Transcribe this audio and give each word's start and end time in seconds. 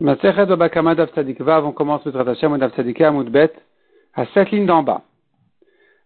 Masechet 0.00 0.46
Vav, 0.46 1.66
on 1.66 1.72
commence 1.72 2.06
le 2.06 2.28
Hashem 2.28 2.56
Dav 2.56 2.72
Amoudbet, 3.02 3.52
à 4.14 4.24
cette 4.32 4.50
ligne 4.50 4.64
d'en 4.64 4.82
bas. 4.82 5.02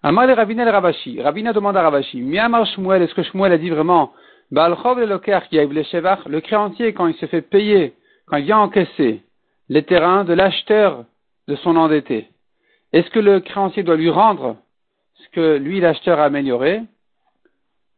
Amar 0.02 0.26
le 0.26 0.32
Ravina 0.32 0.64
le 0.64 0.72
Ravashi. 0.72 1.22
Ravina 1.22 1.52
demande 1.52 1.76
à 1.76 1.82
Ravashi, 1.82 2.20
Miamar 2.20 2.66
Shmuel, 2.66 3.02
est-ce 3.02 3.14
que 3.14 3.22
Shmuel 3.22 3.52
a 3.52 3.58
dit 3.58 3.70
vraiment, 3.70 4.12
Baalchov 4.50 4.98
le 4.98 5.06
Loker 5.06 5.38
qui 5.48 5.60
a 5.60 5.64
le 5.64 6.28
le 6.30 6.40
créancier 6.40 6.92
quand 6.92 7.06
il 7.06 7.14
se 7.14 7.26
fait 7.26 7.40
payer, 7.40 7.94
quand 8.26 8.36
il 8.36 8.46
vient 8.46 8.58
encaisser 8.58 9.22
les 9.68 9.84
terrains 9.84 10.24
de 10.24 10.32
l'acheteur 10.32 11.04
de 11.46 11.54
son 11.54 11.76
endetté, 11.76 12.26
est-ce 12.92 13.08
que 13.10 13.20
le 13.20 13.38
créancier 13.38 13.84
doit 13.84 13.96
lui 13.96 14.10
rendre 14.10 14.56
ce 15.14 15.28
que 15.28 15.56
lui 15.56 15.78
l'acheteur 15.78 16.18
a 16.18 16.24
amélioré? 16.24 16.82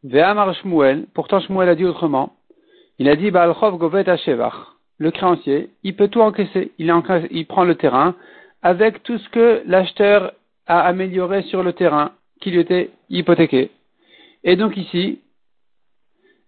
Ve'amar 0.03 0.53
Shmuel, 0.53 1.07
pourtant 1.15 1.39
Shmuel 1.39 1.69
a 1.69 1.75
dit 1.75 1.85
autrement, 1.85 2.33
il 2.99 3.09
a 3.09 3.15
dit 3.15 3.31
Baalchov 3.31 3.77
Govet 3.79 4.15
Shevach 4.17 4.76
le 4.97 5.11
créancier, 5.11 5.69
il 5.83 5.95
peut 5.95 6.07
tout 6.07 6.21
encaisser. 6.21 6.71
Il, 6.79 7.45
prend 7.47 7.63
le 7.63 7.75
terrain 7.75 8.15
avec 8.61 9.03
tout 9.03 9.17
ce 9.17 9.29
que 9.29 9.61
l'acheteur 9.65 10.33
a 10.65 10.81
amélioré 10.81 11.43
sur 11.43 11.63
le 11.63 11.73
terrain 11.73 12.11
qui 12.41 12.51
lui 12.51 12.59
était 12.59 12.89
hypothéqué. 13.09 13.71
Et 14.43 14.55
donc 14.55 14.75
ici, 14.77 15.21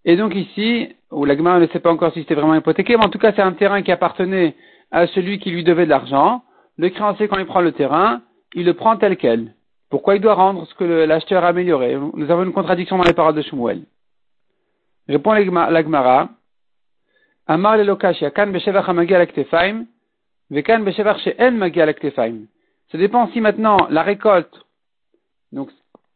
et 0.06 0.16
donc 0.16 0.34
ici, 0.36 0.96
où 1.12 1.26
la 1.26 1.36
ne 1.36 1.68
sait 1.68 1.80
pas 1.80 1.92
encore 1.92 2.14
si 2.14 2.20
c'était 2.22 2.36
vraiment 2.36 2.56
hypothéqué, 2.56 2.98
mais 2.98 3.06
en 3.06 3.10
tout 3.10 3.20
cas 3.20 3.34
c'est 3.36 3.42
un 3.42 3.54
terrain 3.54 3.82
qui 3.82 3.92
appartenait 3.92 4.56
à 4.92 5.08
celui 5.08 5.40
qui 5.40 5.52
lui 5.52 5.64
devait 5.64 5.86
de 5.86 5.90
l'argent. 5.90 6.44
Le 6.78 6.90
créancier, 6.90 7.28
quand 7.28 7.38
il 7.38 7.46
prend 7.46 7.62
le 7.62 7.72
terrain, 7.72 8.22
il 8.56 8.66
le 8.66 8.74
prend 8.74 8.98
tel 8.98 9.18
quel. 9.18 9.54
Pourquoi 9.90 10.16
il 10.16 10.22
doit 10.22 10.36
rendre 10.36 10.68
ce 10.68 10.74
que 10.76 10.84
l'acheteur 10.84 11.44
a 11.44 11.50
amélioré? 11.50 11.98
Nous 12.14 12.32
avons 12.32 12.44
une 12.44 12.54
contradiction 12.54 12.98
dans 12.98 13.04
les 13.04 13.14
paroles 13.14 13.36
de 13.36 13.42
Shmuel. 13.42 13.84
Répond 15.08 15.34
l'Agmara. 15.34 16.30
Amar 17.50 17.78
she'en. 18.14 18.34
Ça 22.92 22.98
dépend 22.98 23.28
si 23.30 23.42
maintenant 23.42 23.78
la 23.90 24.04
récolte, 24.04 24.54
donc 25.52 25.72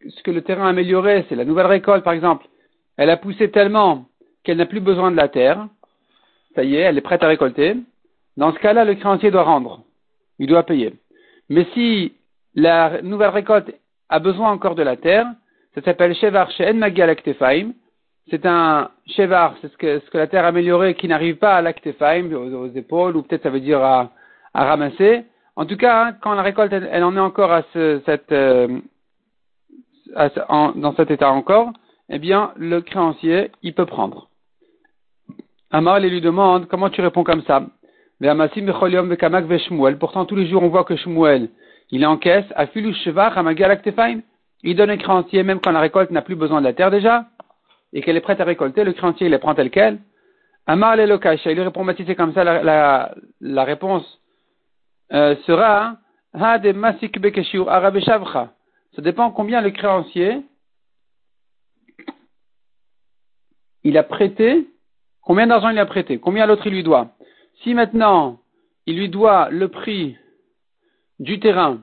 ce 0.07 0.21
que 0.21 0.29
le 0.29 0.43
terrain 0.43 0.67
a 0.67 0.69
amélioré, 0.69 1.25
c'est 1.27 1.35
la 1.35 1.45
nouvelle 1.45 1.65
récolte 1.65 2.03
par 2.03 2.13
exemple, 2.13 2.45
elle 2.97 3.09
a 3.09 3.17
poussé 3.17 3.49
tellement 3.49 4.05
qu'elle 4.43 4.57
n'a 4.57 4.67
plus 4.67 4.79
besoin 4.79 5.09
de 5.09 5.15
la 5.15 5.27
terre, 5.27 5.67
ça 6.53 6.63
y 6.63 6.75
est, 6.75 6.81
elle 6.81 6.99
est 6.99 7.01
prête 7.01 7.23
à 7.23 7.27
récolter. 7.27 7.77
Dans 8.37 8.53
ce 8.53 8.59
cas-là, 8.59 8.85
le 8.85 8.93
créancier 8.93 9.31
doit 9.31 9.41
rendre, 9.41 9.81
il 10.37 10.45
doit 10.45 10.63
payer. 10.63 10.93
Mais 11.49 11.65
si 11.73 12.13
la 12.53 13.01
nouvelle 13.01 13.31
récolte 13.31 13.73
a 14.07 14.19
besoin 14.19 14.51
encore 14.51 14.75
de 14.75 14.83
la 14.83 14.97
terre, 14.97 15.25
ça 15.73 15.81
s'appelle 15.81 16.13
Shevar 16.13 16.51
She'en 16.51 16.75
Magi 16.75 17.01
al 17.01 17.15
c'est 18.29 18.45
un 18.45 18.89
chevar, 19.05 19.55
c'est 19.61 19.71
ce 19.71 19.77
que, 19.77 19.99
ce 19.99 20.09
que 20.09 20.17
la 20.17 20.27
terre 20.27 20.45
améliorée 20.45 20.95
qui 20.95 21.07
n'arrive 21.07 21.35
pas 21.35 21.55
à 21.55 21.61
l'actefaim, 21.61 22.31
aux, 22.31 22.67
épaules, 22.69 23.17
ou 23.17 23.23
peut-être 23.23 23.43
ça 23.43 23.49
veut 23.49 23.59
dire 23.59 23.83
à, 23.83 24.11
ramasser. 24.53 25.25
En 25.55 25.65
tout 25.65 25.77
cas, 25.77 26.05
hein, 26.05 26.13
quand 26.21 26.33
la 26.33 26.41
récolte, 26.41 26.73
elle, 26.73 27.03
en 27.03 27.15
est 27.15 27.19
encore 27.19 27.51
à 27.51 27.63
ce, 27.73 28.01
cette, 28.05 28.31
euh, 28.31 28.79
dans 30.75 30.93
cet 30.95 31.11
état 31.11 31.31
encore, 31.31 31.71
eh 32.09 32.19
bien, 32.19 32.51
le 32.55 32.81
créancier, 32.81 33.51
il 33.61 33.73
peut 33.73 33.85
prendre. 33.85 34.29
Amal, 35.71 36.05
il 36.05 36.11
lui 36.11 36.21
demande, 36.21 36.67
comment 36.67 36.89
tu 36.89 37.01
réponds 37.01 37.23
comme 37.23 37.43
ça? 37.43 37.63
Pourtant, 39.99 40.25
tous 40.25 40.35
les 40.35 40.47
jours, 40.47 40.63
on 40.63 40.69
voit 40.69 40.83
que 40.85 40.95
Shmuel, 40.95 41.49
il 41.91 42.05
encaisse, 42.05 42.45
à 42.55 42.67
filu 42.67 42.93
chevar, 42.93 43.35
il 44.65 44.75
donne 44.77 44.89
un 44.91 44.97
créancier, 44.97 45.43
même 45.43 45.59
quand 45.59 45.71
la 45.71 45.81
récolte 45.81 46.11
n'a 46.11 46.21
plus 46.21 46.35
besoin 46.35 46.61
de 46.61 46.67
la 46.67 46.73
terre 46.73 46.89
déjà 46.89 47.25
et 47.93 48.01
qu'elle 48.01 48.17
est 48.17 48.21
prête 48.21 48.41
à 48.41 48.43
récolter, 48.43 48.83
le 48.83 48.93
créancier 48.93 49.27
il 49.27 49.31
les 49.31 49.37
prend 49.37 49.55
tel 49.55 49.69
quel. 49.69 49.99
Amar 50.65 50.95
le 50.95 51.05
lokasha, 51.05 51.51
il 51.51 51.55
lui 51.55 51.63
répond, 51.63 51.85
bah, 51.85 51.93
c'est 51.95 52.15
comme 52.15 52.33
ça, 52.33 52.43
la, 52.43 53.63
réponse 53.63 54.19
euh, 55.11 55.35
sera 55.45 55.97
Ha 56.33 56.57
de 56.57 56.71
masik 56.71 57.19
Ça 58.95 59.01
dépend 59.01 59.31
combien 59.31 59.61
le 59.61 59.69
créancier 59.69 60.41
il 63.83 63.97
a 63.97 64.03
prêté, 64.03 64.67
combien 65.21 65.45
d'argent 65.45 65.69
il 65.69 65.77
a 65.77 65.85
prêté, 65.85 66.17
combien 66.17 66.47
l'autre 66.47 66.65
il 66.65 66.73
lui 66.73 66.83
doit. 66.83 67.09
Si 67.61 67.73
maintenant 67.73 68.39
il 68.85 68.97
lui 68.97 69.09
doit 69.09 69.49
le 69.49 69.67
prix 69.67 70.17
du 71.19 71.39
terrain 71.39 71.81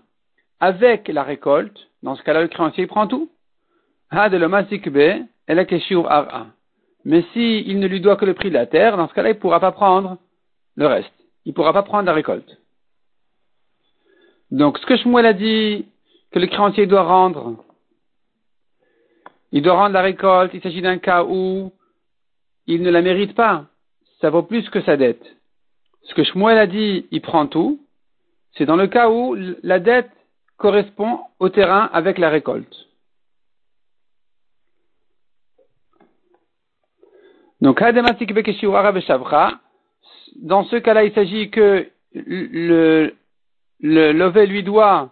avec 0.59 1.09
la 1.09 1.23
récolte, 1.23 1.89
dans 2.03 2.17
ce 2.17 2.23
cas-là, 2.23 2.43
le 2.43 2.49
créancier 2.49 2.85
il 2.85 2.89
prend 2.89 3.07
tout. 3.07 3.29
Ha 3.29 3.29
de 3.29 3.29
le 3.29 3.29
masik 3.29 4.00
mais 7.05 7.25
si 7.33 7.61
il 7.67 7.79
ne 7.79 7.87
lui 7.87 8.01
doit 8.01 8.17
que 8.17 8.25
le 8.25 8.35
prix 8.35 8.49
de 8.51 8.55
la 8.55 8.67
terre, 8.67 8.97
dans 8.97 9.09
ce 9.09 9.15
cas-là, 9.15 9.31
il 9.31 9.35
ne 9.35 9.39
pourra 9.39 9.61
pas 9.61 9.73
prendre 9.73 10.19
le 10.77 10.87
reste. 10.87 11.13
Il 11.45 11.51
ne 11.51 11.55
pourra 11.55 11.73
pas 11.73 11.83
prendre 11.83 12.07
la 12.07 12.13
récolte. 12.13 12.59
Donc, 14.51 14.79
ce 14.79 14.87
que 14.87 14.97
Shmuel 14.97 15.27
a 15.27 15.33
dit 15.33 15.87
que 16.33 16.39
le 16.39 16.47
créancier 16.47 16.87
doit 16.87 17.05
rendre, 17.05 17.65
il 19.53 19.63
doit 19.63 19.75
rendre 19.75 19.95
la 19.95 20.03
récolte, 20.03 20.53
il 20.55 20.61
s'agit 20.61 20.83
d'un 20.83 20.99
cas 20.99 21.25
où 21.25 21.73
il 22.67 22.83
ne 22.83 22.91
la 22.91 23.03
mérite 23.03 23.35
pas. 23.35 23.67
Ça 24.21 24.31
vaut 24.31 24.43
plus 24.43 24.69
que 24.71 24.83
sa 24.83 24.97
dette. 24.97 25.25
Ce 26.03 26.15
que 26.15 26.25
Shmuel 26.25 26.59
a 26.59 26.67
dit, 26.67 27.07
il 27.11 27.21
prend 27.21 27.47
tout, 27.47 27.81
c'est 28.57 28.67
dans 28.67 28.77
le 28.77 28.87
cas 28.87 29.09
où 29.09 29.37
la 29.63 29.79
dette 29.79 30.11
correspond 30.57 31.21
au 31.39 31.49
terrain 31.49 31.89
avec 31.93 32.19
la 32.19 32.29
récolte. 32.29 32.90
Donc, 37.61 37.81
dans 40.43 40.65
ce 40.65 40.77
cas-là, 40.77 41.05
il 41.05 41.13
s'agit 41.13 41.51
que 41.51 41.87
le, 42.15 43.15
le 43.81 44.13
lové 44.13 44.47
lui 44.47 44.63
doit, 44.63 45.11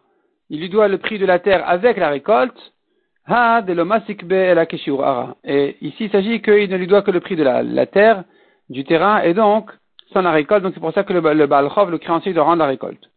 il 0.48 0.60
lui 0.60 0.69
doit 0.69 0.88
le 0.88 0.98
prix 0.98 1.19
de 1.19 1.26
la 1.26 1.38
terre 1.38 1.69
avec 1.69 1.97
la 1.97 2.08
récolte. 2.08 2.72
Et 5.44 5.76
ici, 5.82 6.04
il 6.04 6.10
s'agit 6.10 6.41
qu'il 6.41 6.70
ne 6.70 6.76
lui 6.76 6.87
doit 6.87 7.03
que 7.03 7.10
le 7.10 7.20
prix 7.20 7.37
de 7.37 7.42
la, 7.42 7.87
terre, 7.87 8.25
du 8.70 8.84
terrain, 8.84 9.20
et 9.20 9.34
donc, 9.34 9.70
sans 10.12 10.22
la 10.22 10.31
récolte. 10.31 10.62
Donc, 10.62 10.72
c'est 10.72 10.81
pour 10.81 10.94
ça 10.94 11.04
que 11.04 11.12
le, 11.12 11.20
le 11.20 11.47
le 11.47 11.98
créancier, 11.98 12.32
doit 12.32 12.44
rendre 12.44 12.60
la 12.60 12.66
récolte. 12.66 13.10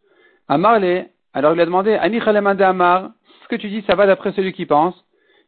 Amarle, 0.48 1.06
alors 1.32 1.54
il 1.54 1.60
a 1.60 1.64
demandé, 1.64 1.94
Amar, 1.94 3.10
ce 3.42 3.48
que 3.48 3.56
tu 3.56 3.70
dis, 3.70 3.82
ça 3.86 3.94
va 3.94 4.06
d'après 4.06 4.32
celui 4.32 4.52
qui 4.52 4.66
pense. 4.66 4.94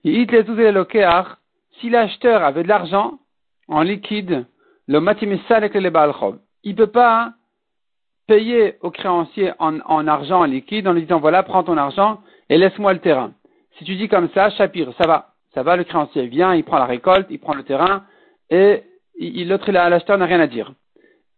Si 0.02 1.90
l'acheteur 1.90 2.42
avait 2.42 2.62
de 2.62 2.68
l'argent, 2.68 3.18
en 3.68 3.82
liquide 3.82 4.46
le 4.86 5.00
matimissal 5.00 5.58
avec 5.58 5.74
le 5.74 5.90
balchov. 5.90 6.38
Il 6.62 6.72
ne 6.72 6.76
peut 6.76 6.86
pas 6.88 7.32
payer 8.26 8.76
au 8.80 8.90
créancier 8.90 9.52
en, 9.58 9.80
en, 9.80 10.06
argent 10.06 10.40
en 10.40 10.44
liquide 10.44 10.88
en 10.88 10.92
lui 10.92 11.02
disant 11.02 11.20
voilà, 11.20 11.42
prends 11.42 11.62
ton 11.62 11.76
argent 11.76 12.20
et 12.48 12.58
laisse-moi 12.58 12.92
le 12.92 13.00
terrain. 13.00 13.32
Si 13.78 13.84
tu 13.84 13.96
dis 13.96 14.08
comme 14.08 14.28
ça, 14.34 14.50
Shapir, 14.50 14.92
ça 14.98 15.06
va, 15.06 15.34
ça 15.52 15.62
va, 15.62 15.76
le 15.76 15.84
créancier 15.84 16.26
vient, 16.26 16.54
il 16.54 16.64
prend 16.64 16.78
la 16.78 16.86
récolte, 16.86 17.26
il 17.30 17.38
prend 17.38 17.54
le 17.54 17.64
terrain 17.64 18.04
et 18.50 18.82
l'autre, 19.18 19.70
l'acheteur 19.70 20.18
n'a 20.18 20.26
rien 20.26 20.40
à 20.40 20.46
dire. 20.46 20.72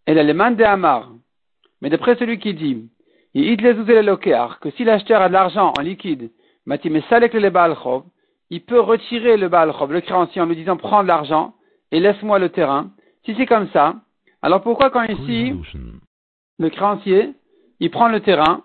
Et 0.06 0.14
là, 0.14 0.22
le 0.22 0.32
de 0.32 0.64
Amar. 0.64 1.10
Mais 1.80 1.90
d'après 1.90 2.16
celui 2.16 2.38
qui 2.38 2.54
dit, 2.54 2.88
il 3.34 3.56
que 3.56 4.70
si 4.70 4.84
l'acheteur 4.84 5.20
a 5.20 5.28
de 5.28 5.32
l'argent 5.32 5.72
en 5.78 5.82
liquide, 5.82 6.30
il 8.50 8.60
peut 8.62 8.80
retirer 8.80 9.36
le 9.36 9.48
balchov, 9.48 9.92
le 9.92 10.00
créancier, 10.00 10.40
en 10.40 10.46
lui 10.46 10.56
disant 10.56 10.76
prends 10.76 11.02
de 11.02 11.08
l'argent 11.08 11.54
et 11.92 12.00
laisse-moi 12.00 12.38
le 12.38 12.48
terrain. 12.48 12.90
Si 13.24 13.34
c'est 13.36 13.46
comme 13.46 13.68
ça, 13.70 13.94
alors 14.42 14.62
pourquoi 14.62 14.90
quand 14.90 15.04
ici, 15.04 15.54
le 16.58 16.70
créancier, 16.70 17.34
il 17.80 17.90
prend 17.90 18.08
le 18.08 18.20
terrain, 18.20 18.62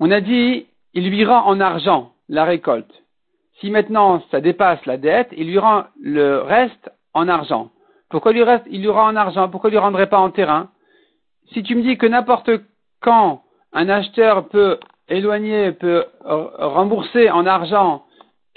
on 0.00 0.10
a 0.10 0.20
dit, 0.20 0.66
il 0.94 1.08
lui 1.08 1.24
rend 1.24 1.46
en 1.46 1.60
argent 1.60 2.12
la 2.28 2.44
récolte. 2.44 2.92
Si 3.60 3.70
maintenant 3.70 4.22
ça 4.30 4.40
dépasse 4.40 4.84
la 4.86 4.96
dette, 4.96 5.28
il 5.36 5.46
lui 5.46 5.58
rend 5.58 5.84
le 6.00 6.38
reste 6.40 6.90
en 7.14 7.28
argent. 7.28 7.70
Pourquoi 8.08 8.32
lui 8.32 8.42
reste, 8.42 8.64
il 8.68 8.80
lui 8.80 8.88
rend 8.88 9.06
en 9.06 9.16
argent? 9.16 9.48
Pourquoi 9.48 9.70
il 9.70 9.72
lui 9.72 9.78
rendrait 9.78 10.08
pas 10.08 10.18
en 10.18 10.30
terrain? 10.30 10.70
Si 11.52 11.62
tu 11.62 11.74
me 11.74 11.82
dis 11.82 11.96
que 11.96 12.06
n'importe 12.06 12.50
quand 13.00 13.42
un 13.72 13.88
acheteur 13.88 14.48
peut 14.48 14.78
éloigner, 15.08 15.72
peut 15.72 16.04
rembourser 16.24 17.30
en 17.30 17.46
argent 17.46 18.04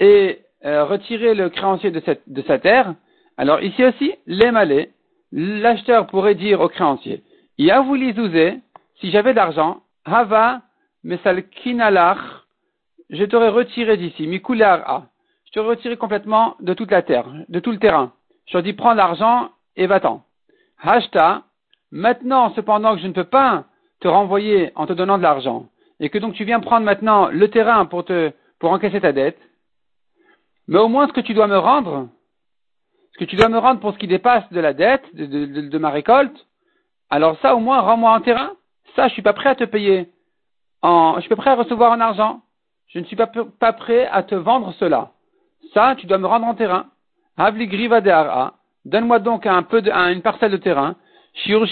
et 0.00 0.40
euh, 0.64 0.84
retirer 0.84 1.34
le 1.34 1.48
créancier 1.50 1.90
de, 1.90 2.42
sa 2.46 2.58
terre, 2.58 2.94
alors 3.36 3.60
ici 3.62 3.84
aussi, 3.84 4.14
les 4.26 4.50
malais, 4.50 4.90
l'acheteur 5.32 6.06
pourrait 6.06 6.34
dire 6.34 6.60
au 6.60 6.68
créancier, 6.68 7.22
Yavulizouze, 7.58 8.58
si 9.00 9.10
j'avais 9.10 9.32
de 9.32 9.36
l'argent, 9.36 9.82
Hava 10.04 10.62
mesalkinalach, 11.04 12.18
je 13.10 13.24
t'aurais 13.24 13.48
retiré 13.48 13.96
d'ici, 13.96 14.26
mikular. 14.26 15.04
Je 15.44 15.52
t'aurais 15.52 15.70
retiré 15.70 15.96
complètement 15.96 16.56
de 16.60 16.74
toute 16.74 16.90
la 16.90 17.02
terre, 17.02 17.26
de 17.48 17.60
tout 17.60 17.70
le 17.70 17.78
terrain. 17.78 18.12
Je 18.46 18.58
te 18.58 18.62
dis, 18.62 18.72
prends 18.72 18.94
l'argent 18.94 19.50
et 19.76 19.86
va-t'en. 19.86 20.22
Hashta, 20.82 21.42
maintenant, 21.90 22.52
cependant 22.54 22.94
que 22.94 23.02
je 23.02 23.06
ne 23.06 23.12
peux 23.12 23.24
pas 23.24 23.64
te 24.00 24.08
renvoyer 24.08 24.72
en 24.74 24.86
te 24.86 24.92
donnant 24.92 25.18
de 25.18 25.22
l'argent, 25.22 25.66
et 26.00 26.10
que 26.10 26.18
donc 26.18 26.34
tu 26.34 26.44
viens 26.44 26.60
prendre 26.60 26.84
maintenant 26.84 27.28
le 27.28 27.48
terrain 27.48 27.86
pour 27.86 28.04
te, 28.04 28.32
pour 28.58 28.72
encaisser 28.72 29.00
ta 29.00 29.12
dette, 29.12 29.38
mais 30.68 30.78
au 30.78 30.88
moins 30.88 31.06
ce 31.06 31.12
que 31.12 31.20
tu 31.20 31.34
dois 31.34 31.46
me 31.46 31.58
rendre, 31.58 32.08
ce 33.12 33.18
que 33.18 33.24
tu 33.24 33.36
dois 33.36 33.48
me 33.48 33.58
rendre 33.58 33.80
pour 33.80 33.92
ce 33.92 33.98
qui 33.98 34.06
dépasse 34.06 34.48
de 34.50 34.60
la 34.60 34.72
dette, 34.72 35.14
de, 35.14 35.78
ma 35.78 35.90
récolte, 35.90 36.46
alors 37.08 37.38
ça 37.40 37.54
au 37.54 37.60
moins 37.60 37.80
rends-moi 37.80 38.14
un 38.14 38.20
terrain. 38.20 38.52
Ça, 38.94 39.08
je 39.08 39.12
suis 39.12 39.22
pas 39.22 39.32
prêt 39.32 39.50
à 39.50 39.54
te 39.54 39.64
payer. 39.64 40.08
En, 40.82 41.14
je 41.16 41.20
suis 41.20 41.28
pas 41.28 41.36
prêt 41.36 41.50
à 41.50 41.54
recevoir 41.54 41.92
en 41.92 42.00
argent. 42.00 42.42
Je 42.88 42.98
ne 42.98 43.04
suis 43.04 43.16
pas, 43.16 43.26
prêt 43.72 44.06
à 44.06 44.22
te 44.22 44.34
vendre 44.34 44.72
cela. 44.74 45.12
Ça, 45.74 45.94
tu 45.96 46.06
dois 46.06 46.18
me 46.18 46.26
rendre 46.26 46.46
en 46.46 46.54
terrain. 46.54 46.86
Havli 47.36 47.66
griva 47.66 48.00
de 48.00 48.10
Donne-moi 48.84 49.18
donc 49.18 49.46
un 49.46 49.62
peu 49.62 49.82
de, 49.82 49.90
une 49.90 50.22
parcelle 50.22 50.52
de 50.52 50.56
terrain. 50.56 50.96
Shiur 51.34 51.66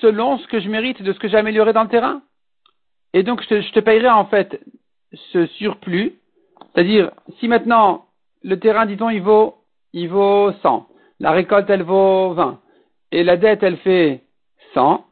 selon 0.00 0.38
ce 0.38 0.46
que 0.46 0.60
je 0.60 0.68
mérite 0.68 1.02
de 1.02 1.12
ce 1.12 1.18
que 1.18 1.28
j'ai 1.28 1.36
amélioré 1.36 1.72
dans 1.72 1.82
le 1.82 1.88
terrain. 1.88 2.22
Et 3.12 3.22
donc, 3.22 3.42
je 3.42 3.72
te 3.72 3.80
payerai 3.80 4.08
en 4.08 4.26
fait 4.26 4.60
ce 5.32 5.46
surplus. 5.46 6.14
C'est-à-dire, 6.74 7.10
si 7.38 7.48
maintenant 7.48 8.06
le 8.42 8.58
terrain, 8.58 8.86
dit-on, 8.86 9.10
il 9.10 9.22
vaut, 9.22 9.56
il 9.92 10.08
vaut 10.08 10.52
100. 10.62 10.88
La 11.20 11.30
récolte, 11.32 11.70
elle 11.70 11.82
vaut 11.82 12.32
20. 12.32 12.60
Et 13.12 13.24
la 13.24 13.36
dette, 13.36 13.62
elle 13.62 13.76
fait 13.78 14.22
100. 14.74 15.04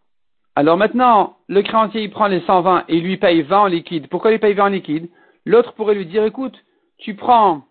Alors 0.56 0.76
maintenant, 0.76 1.36
le 1.48 1.62
créancier, 1.62 2.02
il 2.02 2.10
prend 2.10 2.26
les 2.26 2.40
120 2.40 2.84
et 2.88 2.96
il 2.96 3.04
lui 3.04 3.16
paye 3.16 3.42
20 3.42 3.60
en 3.60 3.66
liquide. 3.66 4.08
Pourquoi 4.08 4.32
il 4.32 4.40
paye 4.40 4.54
20 4.54 4.64
en 4.64 4.68
liquide? 4.68 5.08
L'autre 5.46 5.74
pourrait 5.74 5.94
lui 5.94 6.06
dire, 6.06 6.24
écoute, 6.24 6.58
tu 6.98 7.14
prends 7.14 7.62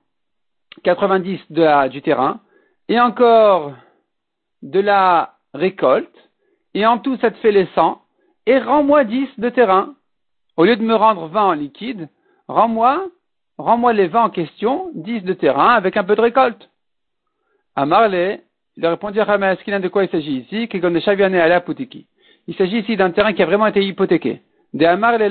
90 0.83 1.39
de 1.49 1.61
la, 1.61 1.89
du 1.89 2.01
terrain 2.01 2.39
et 2.87 2.99
encore 2.99 3.73
de 4.61 4.79
la 4.79 5.35
récolte 5.53 6.29
et 6.73 6.85
en 6.85 6.99
tout, 6.99 7.17
ça 7.17 7.31
te 7.31 7.37
fait 7.37 7.51
les 7.51 7.67
100 7.75 8.01
et 8.45 8.59
rends-moi 8.59 9.03
10 9.03 9.27
de 9.37 9.49
terrain. 9.49 9.95
Au 10.57 10.65
lieu 10.65 10.75
de 10.75 10.83
me 10.83 10.95
rendre 10.95 11.27
20 11.27 11.43
en 11.43 11.53
liquide, 11.53 12.09
rends-moi, 12.47 13.05
rends-moi 13.59 13.93
les 13.93 14.07
20 14.07 14.23
en 14.23 14.29
question, 14.29 14.89
10 14.95 15.21
de 15.21 15.33
terrain 15.33 15.73
avec 15.75 15.95
un 15.97 16.03
peu 16.03 16.15
de 16.15 16.21
récolte. 16.21 16.69
À 17.75 17.85
il 17.85 18.85
a 18.85 18.89
répondu 18.89 19.19
à 19.19 19.25
Ramaskina 19.25 19.79
de 19.79 19.87
quoi 19.87 20.03
il 20.03 20.09
s'agit 20.09 20.37
ici, 20.37 20.67
Il 22.47 22.55
s'agit 22.55 22.79
ici 22.79 22.97
d'un 22.97 23.11
terrain 23.11 23.33
qui 23.33 23.43
a 23.43 23.45
vraiment 23.45 23.67
été 23.67 23.83
hypothéqué. 23.85 24.41
De 24.73 24.85
Amarle 24.85 25.21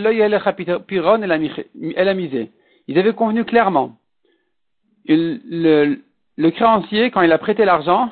Piron 0.87 1.23
et 1.23 1.27
la 1.27 2.15
misée. 2.15 2.51
Ils 2.87 2.99
avaient 2.99 3.15
convenu 3.15 3.45
clairement. 3.45 3.97
le, 5.07 5.99
le 6.37 6.51
créancier, 6.51 7.11
quand 7.11 7.23
il 7.23 7.33
a 7.33 7.39
prêté 7.39 7.65
l'argent, 7.65 8.11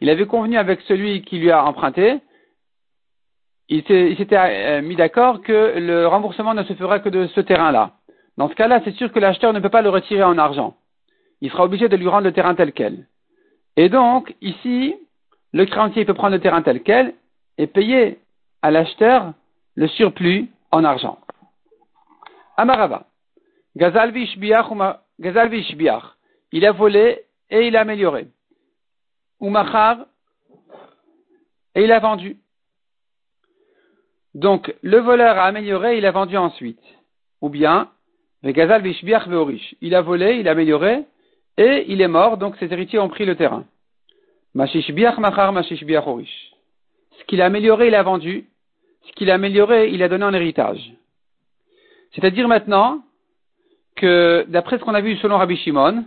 il 0.00 0.10
avait 0.10 0.26
convenu 0.26 0.56
avec 0.56 0.80
celui 0.82 1.22
qui 1.22 1.38
lui 1.38 1.50
a 1.50 1.64
emprunté 1.64 2.20
il 3.68 3.82
s'était 4.16 4.36
euh, 4.36 4.82
mis 4.82 4.96
d'accord 4.96 5.42
que 5.42 5.78
le 5.78 6.06
remboursement 6.06 6.54
ne 6.54 6.62
se 6.64 6.72
fera 6.72 7.00
que 7.00 7.08
de 7.08 7.26
ce 7.28 7.40
terrain-là. 7.40 7.92
Dans 8.38 8.48
ce 8.48 8.54
cas-là, 8.54 8.80
c'est 8.84 8.94
sûr 8.94 9.12
que 9.12 9.18
l'acheteur 9.18 9.52
ne 9.52 9.58
peut 9.58 9.68
pas 9.68 9.82
le 9.82 9.88
retirer 9.90 10.22
en 10.22 10.38
argent. 10.38 10.76
Il 11.40 11.50
sera 11.50 11.64
obligé 11.64 11.88
de 11.88 11.96
lui 11.96 12.06
rendre 12.06 12.22
le 12.22 12.32
terrain 12.32 12.54
tel 12.54 12.72
quel. 12.72 13.08
Et 13.76 13.88
donc, 13.88 14.32
ici, 14.40 14.94
le 15.52 15.66
créancier 15.66 16.04
peut 16.04 16.14
prendre 16.14 16.36
le 16.36 16.40
terrain 16.40 16.62
tel 16.62 16.84
quel 16.84 17.14
et 17.58 17.66
payer 17.66 18.20
à 18.62 18.70
l'acheteur 18.70 19.32
le 19.74 19.88
surplus 19.88 20.48
en 20.70 20.84
argent. 20.84 21.18
Amarava. 22.56 23.06
Il 23.74 23.84
a 26.64 26.72
volé 26.72 27.24
et 27.50 27.66
il 27.66 27.76
a 27.76 27.80
amélioré. 27.80 28.28
Umachar. 29.40 30.06
Et 31.74 31.82
il 31.82 31.90
a 31.90 31.98
vendu. 31.98 32.36
Donc, 34.34 34.72
le 34.82 34.98
voleur 34.98 35.38
a 35.38 35.44
amélioré, 35.44 35.98
il 35.98 36.06
a 36.06 36.12
vendu 36.12 36.36
ensuite. 36.36 36.82
Ou 37.40 37.48
bien, 37.48 37.90
il 38.42 39.94
a 39.94 40.02
volé, 40.02 40.36
il 40.38 40.48
a 40.48 40.50
amélioré, 40.52 41.04
et 41.56 41.84
il 41.88 42.00
est 42.00 42.08
mort, 42.08 42.36
donc 42.36 42.56
ses 42.56 42.72
héritiers 42.72 42.98
ont 43.00 43.08
pris 43.08 43.24
le 43.24 43.36
terrain. 43.36 43.64
Ce 44.54 44.82
qu'il 47.26 47.42
a 47.42 47.46
amélioré, 47.46 47.88
il 47.88 47.94
a 47.94 48.02
vendu. 48.02 48.46
Ce 49.06 49.12
qu'il 49.12 49.30
a 49.30 49.34
amélioré, 49.34 49.90
il 49.90 50.02
a 50.02 50.08
donné 50.08 50.24
en 50.24 50.32
héritage. 50.32 50.92
C'est-à-dire 52.12 52.48
maintenant 52.48 53.02
que, 53.96 54.44
d'après 54.48 54.78
ce 54.78 54.84
qu'on 54.84 54.94
a 54.94 55.00
vu 55.00 55.16
selon 55.16 55.36
Rabbi 55.38 55.56
Shimon, 55.56 56.04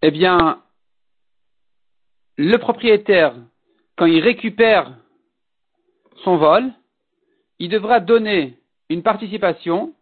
eh 0.00 0.10
bien, 0.10 0.62
le 2.36 2.56
propriétaire, 2.56 3.34
quand 3.96 4.06
il 4.06 4.20
récupère 4.20 4.96
son 6.24 6.36
vol, 6.36 6.72
il 7.58 7.68
devra 7.68 8.00
donner 8.00 8.56
une 8.92 9.02
participation 9.02 9.92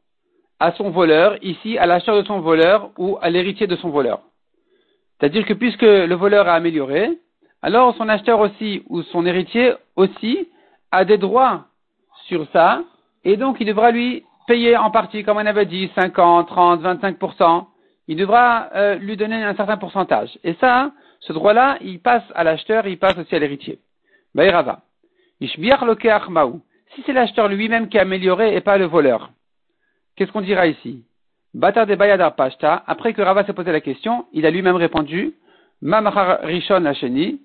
à 0.59 0.73
son 0.73 0.91
voleur, 0.91 1.37
ici 1.43 1.79
à 1.79 1.87
l'acheteur 1.87 2.17
de 2.17 2.27
son 2.27 2.41
voleur 2.41 2.91
ou 2.99 3.19
à 3.23 3.31
l'héritier 3.31 3.67
de 3.67 3.77
son 3.77 3.89
voleur. 3.89 4.21
C'est-à-dire 5.19 5.45
que 5.47 5.55
puisque 5.55 5.83
le 5.83 6.15
voleur 6.15 6.49
a 6.49 6.55
amélioré, 6.55 7.19
alors 7.63 7.95
son 7.97 8.09
acheteur 8.09 8.41
aussi 8.41 8.83
ou 8.89 9.03
son 9.03 9.27
héritier 9.27 9.75
aussi 9.97 10.49
a 10.93 11.05
des 11.05 11.19
droits 11.19 11.67
sur 12.27 12.47
ça, 12.53 12.83
et 13.25 13.37
donc 13.37 13.57
il 13.61 13.67
devra 13.67 13.91
lui 13.91 14.25
payer 14.47 14.77
en 14.77 14.91
partie, 14.91 15.23
comme 15.23 15.37
on 15.37 15.47
avait 15.47 15.67
dit, 15.67 15.91
50, 15.95 16.49
30, 16.49 16.83
25%. 16.83 17.67
Il 18.09 18.17
devra 18.17 18.69
euh, 18.75 18.97
lui 18.97 19.17
donner 19.17 19.43
un 19.45 19.55
certain 19.55 19.77
pourcentage. 19.77 20.37
Et 20.43 20.55
ça, 20.55 20.91
ce 21.21 21.33
droit-là, 21.33 21.79
il 21.81 22.01
passe 22.01 22.25
à 22.35 22.43
l'acheteur, 22.43 22.87
il 22.87 22.99
passe 22.99 23.17
aussi 23.17 23.35
à 23.35 23.39
l'héritier. 23.39 23.79
Bayrava. 24.35 24.81
Si 26.95 27.03
c'est 27.07 27.13
l'acheteur 27.13 27.49
lui-même 27.49 27.89
qui 27.89 27.99
a 27.99 28.03
amélioré 28.03 28.55
et 28.57 28.61
pas 28.61 28.77
le 28.77 28.87
voleur, 28.87 29.31
qu'est-ce 30.17 30.33
qu'on 30.33 30.41
dira 30.41 30.67
ici? 30.67 31.05
Batar 31.55 31.87
de 31.87 31.95
Bayadar 31.95 32.35
Pashta, 32.35 32.83
après 32.87 33.13
que 33.13 33.23
Rava 33.23 33.45
s'est 33.45 33.53
posé 33.53 33.71
la 33.71 33.81
question, 33.81 34.27
il 34.33 34.45
a 34.45 34.51
lui-même 34.51 34.77
répondu 34.77 35.35
Mamachar 35.83 36.41
Rishon 36.43 36.85
Hasheni, 36.85 37.41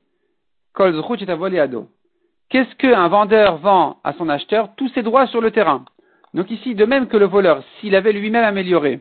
Kol 0.73 1.01
Qu'est-ce 2.49 2.75
qu'un 2.75 3.07
vendeur 3.07 3.57
vend 3.57 3.97
à 4.03 4.13
son 4.13 4.29
acheteur 4.29 4.69
Tous 4.75 4.89
ses 4.89 5.03
droits 5.03 5.27
sur 5.27 5.41
le 5.41 5.51
terrain. 5.51 5.85
Donc 6.33 6.51
ici, 6.51 6.75
de 6.75 6.85
même 6.85 7.07
que 7.07 7.17
le 7.17 7.25
voleur, 7.25 7.63
s'il 7.79 7.95
avait 7.95 8.11
lui-même 8.11 8.43
amélioré, 8.43 8.99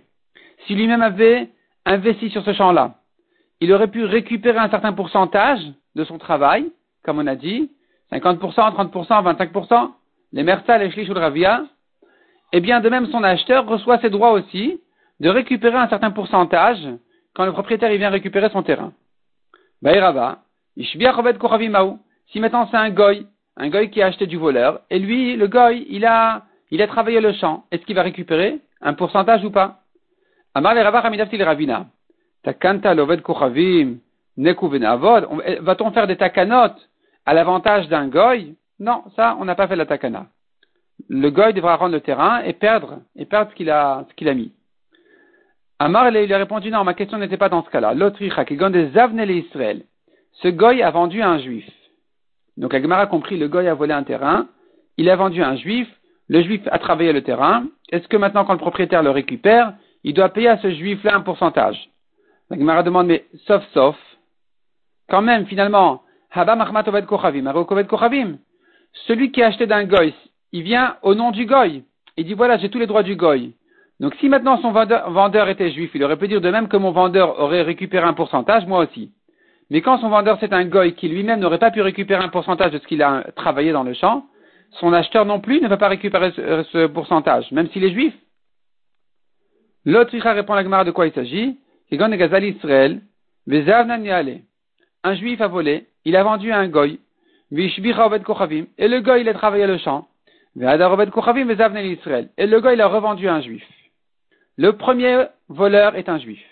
s'il 0.66 0.78
lui-même 0.78 1.02
avait 1.02 1.50
investi 1.84 2.30
sur 2.30 2.44
ce 2.44 2.52
champ-là, 2.52 2.94
il 3.60 3.72
aurait 3.72 3.88
pu 3.88 4.04
récupérer 4.04 4.58
un 4.58 4.70
certain 4.70 4.92
pourcentage 4.92 5.60
de 5.94 6.04
son 6.04 6.18
travail, 6.18 6.70
comme 7.02 7.18
on 7.18 7.26
a 7.26 7.34
dit, 7.34 7.70
50%, 8.12 8.38
30%, 8.38 9.36
25%, 9.36 9.90
les 10.34 10.42
Mersa, 10.42 10.78
les 10.78 10.90
Shlish 10.90 11.08
ou 11.08 11.14
Ravia, 11.14 11.64
eh 12.52 12.60
bien, 12.60 12.80
de 12.80 12.88
même, 12.88 13.06
son 13.06 13.22
acheteur 13.22 13.66
reçoit 13.66 14.00
ses 14.00 14.10
droits 14.10 14.32
aussi 14.32 14.80
de 15.20 15.28
récupérer 15.28 15.76
un 15.76 15.88
certain 15.88 16.10
pourcentage 16.10 16.86
quand 17.34 17.46
le 17.46 17.52
propriétaire 17.52 17.96
vient 17.96 18.10
récupérer 18.10 18.50
son 18.50 18.62
terrain. 18.64 18.92
Baïrava, 19.80 20.38
Si 20.76 22.40
maintenant 22.40 22.68
c'est 22.70 22.76
un 22.76 22.90
goy, 22.90 23.26
un 23.56 23.68
goy 23.68 23.90
qui 23.90 24.02
a 24.02 24.06
acheté 24.06 24.26
du 24.26 24.36
voleur, 24.36 24.80
et 24.90 24.98
lui, 24.98 25.36
le 25.36 25.46
goy, 25.46 25.86
il 25.88 26.04
a, 26.04 26.42
il 26.72 26.82
a 26.82 26.88
travaillé 26.88 27.20
le 27.20 27.32
champ, 27.32 27.64
est-ce 27.70 27.84
qu'il 27.86 27.94
va 27.94 28.02
récupérer 28.02 28.60
un 28.80 28.94
pourcentage 28.94 29.44
ou 29.44 29.50
pas? 29.50 29.78
Amar 30.54 30.74
Ravina. 30.74 31.86
Takanta 32.42 32.92
loved 32.92 33.22
kochavim, 33.22 33.98
Va-t-on 34.36 35.92
faire 35.92 36.08
des 36.08 36.16
takanot 36.16 36.74
à 37.24 37.34
l'avantage 37.34 37.88
d'un 37.88 38.08
goy, 38.08 38.56
non, 38.80 39.04
ça, 39.16 39.36
on 39.38 39.44
n'a 39.44 39.54
pas 39.54 39.68
fait 39.68 39.76
la 39.76 39.86
takana. 39.86 40.26
Le 41.08 41.30
goy 41.30 41.52
devra 41.52 41.76
rendre 41.76 41.92
le 41.92 42.00
terrain 42.00 42.42
et 42.42 42.52
perdre, 42.52 43.00
et 43.16 43.24
perdre 43.24 43.50
ce 43.50 43.56
qu'il 43.56 43.70
a, 43.70 44.06
ce 44.08 44.28
a 44.28 44.34
mis. 44.34 44.52
Amar, 45.78 46.10
il 46.10 46.32
a 46.32 46.38
répondu, 46.38 46.70
non, 46.70 46.84
ma 46.84 46.94
question 46.94 47.18
n'était 47.18 47.36
pas 47.36 47.48
dans 47.48 47.64
ce 47.64 47.70
cas-là. 47.70 47.94
L'autre, 47.94 48.18
des 48.18 49.38
Israël. 49.38 49.84
Ce 50.42 50.48
goy 50.48 50.82
a 50.82 50.90
vendu 50.90 51.20
à 51.20 51.30
un 51.30 51.38
juif. 51.38 51.68
Donc, 52.56 52.74
Agmar 52.74 53.00
a 53.00 53.06
compris, 53.06 53.36
le 53.36 53.48
goy 53.48 53.66
a 53.68 53.74
volé 53.74 53.92
un 53.92 54.04
terrain, 54.04 54.46
il 54.96 55.10
a 55.10 55.16
vendu 55.16 55.42
à 55.42 55.48
un 55.48 55.56
juif, 55.56 55.88
le 56.28 56.42
juif 56.42 56.62
a 56.70 56.78
travaillé 56.78 57.12
le 57.12 57.22
terrain. 57.22 57.66
Est-ce 57.90 58.08
que 58.08 58.16
maintenant, 58.16 58.44
quand 58.44 58.52
le 58.52 58.58
propriétaire 58.58 59.02
le 59.02 59.10
récupère, 59.10 59.74
il 60.04 60.14
doit 60.14 60.28
payer 60.30 60.48
à 60.48 60.58
ce 60.58 60.70
juif-là 60.70 61.16
un 61.16 61.20
pourcentage? 61.20 61.90
Agmara 62.50 62.82
demande, 62.82 63.08
mais 63.08 63.24
sauf, 63.46 63.64
sauf. 63.72 63.96
Quand 65.08 65.22
même, 65.22 65.46
finalement, 65.46 66.02
celui 69.06 69.32
qui 69.32 69.42
a 69.42 69.48
acheté 69.48 69.66
d'un 69.66 69.84
goy, 69.84 70.14
il 70.52 70.62
vient 70.62 70.96
au 71.02 71.14
nom 71.14 71.30
du 71.30 71.46
goy. 71.46 71.82
Il 72.16 72.24
dit 72.24 72.34
voilà, 72.34 72.56
j'ai 72.58 72.70
tous 72.70 72.78
les 72.78 72.86
droits 72.86 73.02
du 73.02 73.16
goy. 73.16 73.54
Donc 74.00 74.14
si 74.20 74.28
maintenant 74.28 74.60
son 74.60 74.72
vendeur, 74.72 75.48
était 75.48 75.70
juif, 75.70 75.90
il 75.94 76.02
aurait 76.02 76.16
pu 76.16 76.28
dire 76.28 76.40
de 76.40 76.50
même 76.50 76.68
que 76.68 76.76
mon 76.76 76.90
vendeur 76.90 77.40
aurait 77.40 77.62
récupéré 77.62 78.04
un 78.04 78.12
pourcentage, 78.12 78.66
moi 78.66 78.80
aussi. 78.80 79.12
Mais 79.70 79.82
quand 79.82 79.98
son 79.98 80.08
vendeur 80.08 80.36
c'est 80.40 80.52
un 80.52 80.64
goy 80.64 80.94
qui 80.94 81.08
lui-même 81.08 81.40
n'aurait 81.40 81.58
pas 81.58 81.70
pu 81.70 81.80
récupérer 81.80 82.22
un 82.22 82.28
pourcentage 82.28 82.72
de 82.72 82.78
ce 82.78 82.86
qu'il 82.86 83.02
a 83.02 83.24
travaillé 83.36 83.72
dans 83.72 83.82
le 83.82 83.94
champ, 83.94 84.26
son 84.80 84.92
acheteur 84.92 85.24
non 85.24 85.40
plus 85.40 85.60
ne 85.60 85.68
peut 85.68 85.78
pas 85.78 85.88
récupérer 85.88 86.32
ce, 86.32 86.86
pourcentage, 86.86 87.50
même 87.52 87.68
s'il 87.70 87.84
est 87.84 87.92
juif. 87.92 88.14
L'autre 89.84 90.16
répond 90.16 90.54
à 90.54 90.56
la 90.56 90.64
Gemara 90.64 90.84
de 90.84 90.90
quoi 90.90 91.06
il 91.06 91.12
s'agit. 91.12 91.58
Un 95.06 95.14
juif 95.14 95.40
a 95.40 95.46
volé, 95.48 95.86
il 96.04 96.16
a 96.16 96.22
vendu 96.22 96.50
un 96.50 96.68
goy, 96.68 96.98
et 97.56 98.88
le 98.88 99.00
goy 99.00 99.20
il 99.20 99.28
a 99.28 99.34
travaillé 99.34 99.66
le 99.66 99.78
champ, 99.78 100.08
et 100.56 100.60
le 102.46 102.60
goy 102.60 102.74
il 102.74 102.80
a 102.80 102.86
revendu 102.86 103.28
un 103.28 103.40
juif. 103.40 103.64
Le 104.56 104.72
premier 104.72 105.26
voleur 105.48 105.96
est 105.96 106.08
un 106.08 106.18
juif. 106.18 106.42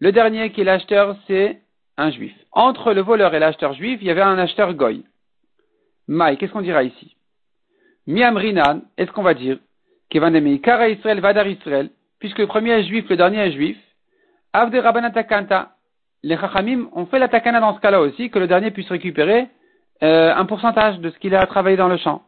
Le 0.00 0.12
dernier 0.12 0.50
qui 0.50 0.62
est 0.62 0.64
l'acheteur, 0.64 1.16
c'est 1.26 1.60
un 1.96 2.10
juif. 2.10 2.34
Entre 2.52 2.92
le 2.92 3.00
voleur 3.00 3.34
et 3.34 3.38
l'acheteur 3.38 3.74
juif, 3.74 3.98
il 4.00 4.06
y 4.06 4.10
avait 4.10 4.22
un 4.22 4.38
acheteur 4.38 4.74
goy. 4.74 5.04
Maï, 6.08 6.36
qu'est-ce 6.36 6.52
qu'on 6.52 6.62
dira 6.62 6.82
ici? 6.82 7.16
Miamrinan, 8.06 8.82
est-ce 8.96 9.12
qu'on 9.12 9.22
va 9.22 9.34
dire 9.34 9.58
Kara 10.10 10.88
Israël, 10.88 11.20
Vadar 11.20 11.46
Israël, 11.46 11.90
puisque 12.18 12.38
le 12.38 12.48
premier 12.48 12.72
est 12.72 12.84
juif, 12.84 13.08
le 13.08 13.16
dernier 13.16 13.38
est 13.38 13.52
juif. 13.52 13.76
Avde. 14.52 14.74
Les 16.22 16.36
Chachamim 16.36 16.88
ont 16.92 17.06
fait 17.06 17.18
la 17.18 17.28
takana 17.28 17.60
dans 17.60 17.74
ce 17.76 17.80
cas-là 17.80 18.00
aussi, 18.00 18.30
que 18.30 18.38
le 18.38 18.46
dernier 18.46 18.70
puisse 18.72 18.88
récupérer 18.88 19.46
euh, 20.02 20.34
un 20.34 20.44
pourcentage 20.46 20.98
de 20.98 21.10
ce 21.10 21.18
qu'il 21.18 21.34
a 21.34 21.46
travaillé 21.46 21.76
dans 21.76 21.88
le 21.88 21.96
champ. 21.96 22.22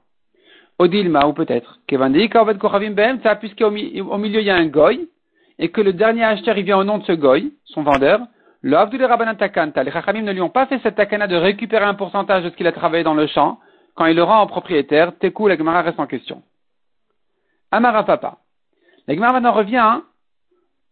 Odilma, 0.79 1.26
ou 1.26 1.33
peut-être. 1.33 1.79
Puisqu'au 1.87 3.71
milieu 3.71 4.41
il 4.41 4.47
y 4.47 4.50
a 4.50 4.57
un 4.57 4.67
goy, 4.67 5.09
et 5.59 5.71
que 5.71 5.81
le 5.81 5.93
dernier 5.93 6.25
acheteur 6.25 6.59
il 6.59 6.64
vient 6.64 6.79
au 6.79 6.85
nom 6.85 6.99
de 6.99 7.05
ce 7.05 7.12
goy, 7.12 7.52
son 7.64 7.83
vendeur, 7.83 8.21
le 8.62 8.76
Rabbanan 8.76 9.37
Takanta, 9.37 9.83
les 9.83 9.91
Chachamim 9.91 10.23
ne 10.23 10.33
lui 10.33 10.41
ont 10.41 10.49
pas 10.49 10.67
fait 10.67 10.79
cette 10.83 10.95
takana 10.95 11.26
de 11.26 11.37
récupérer 11.37 11.85
un 11.85 11.95
pourcentage 11.95 12.45
de 12.45 12.50
ce 12.50 12.57
qu'il 12.57 12.67
a 12.67 12.73
travaillé 12.73 13.02
dans 13.02 13.14
le 13.14 13.26
champ, 13.26 13.59
quand 13.95 14.07
il 14.07 14.17
le 14.17 14.23
rend 14.23 14.41
en 14.41 14.47
propriétaire, 14.47 15.17
Tekou, 15.19 15.49
la 15.49 15.57
Gemara 15.57 15.83
reste 15.83 16.00
en 16.00 16.07
question. 16.07 16.43
Amara 17.71 18.05
Papa. 18.05 18.38
La 19.07 19.14
Gemara 19.14 19.33
maintenant 19.33 19.52
revient 19.52 20.00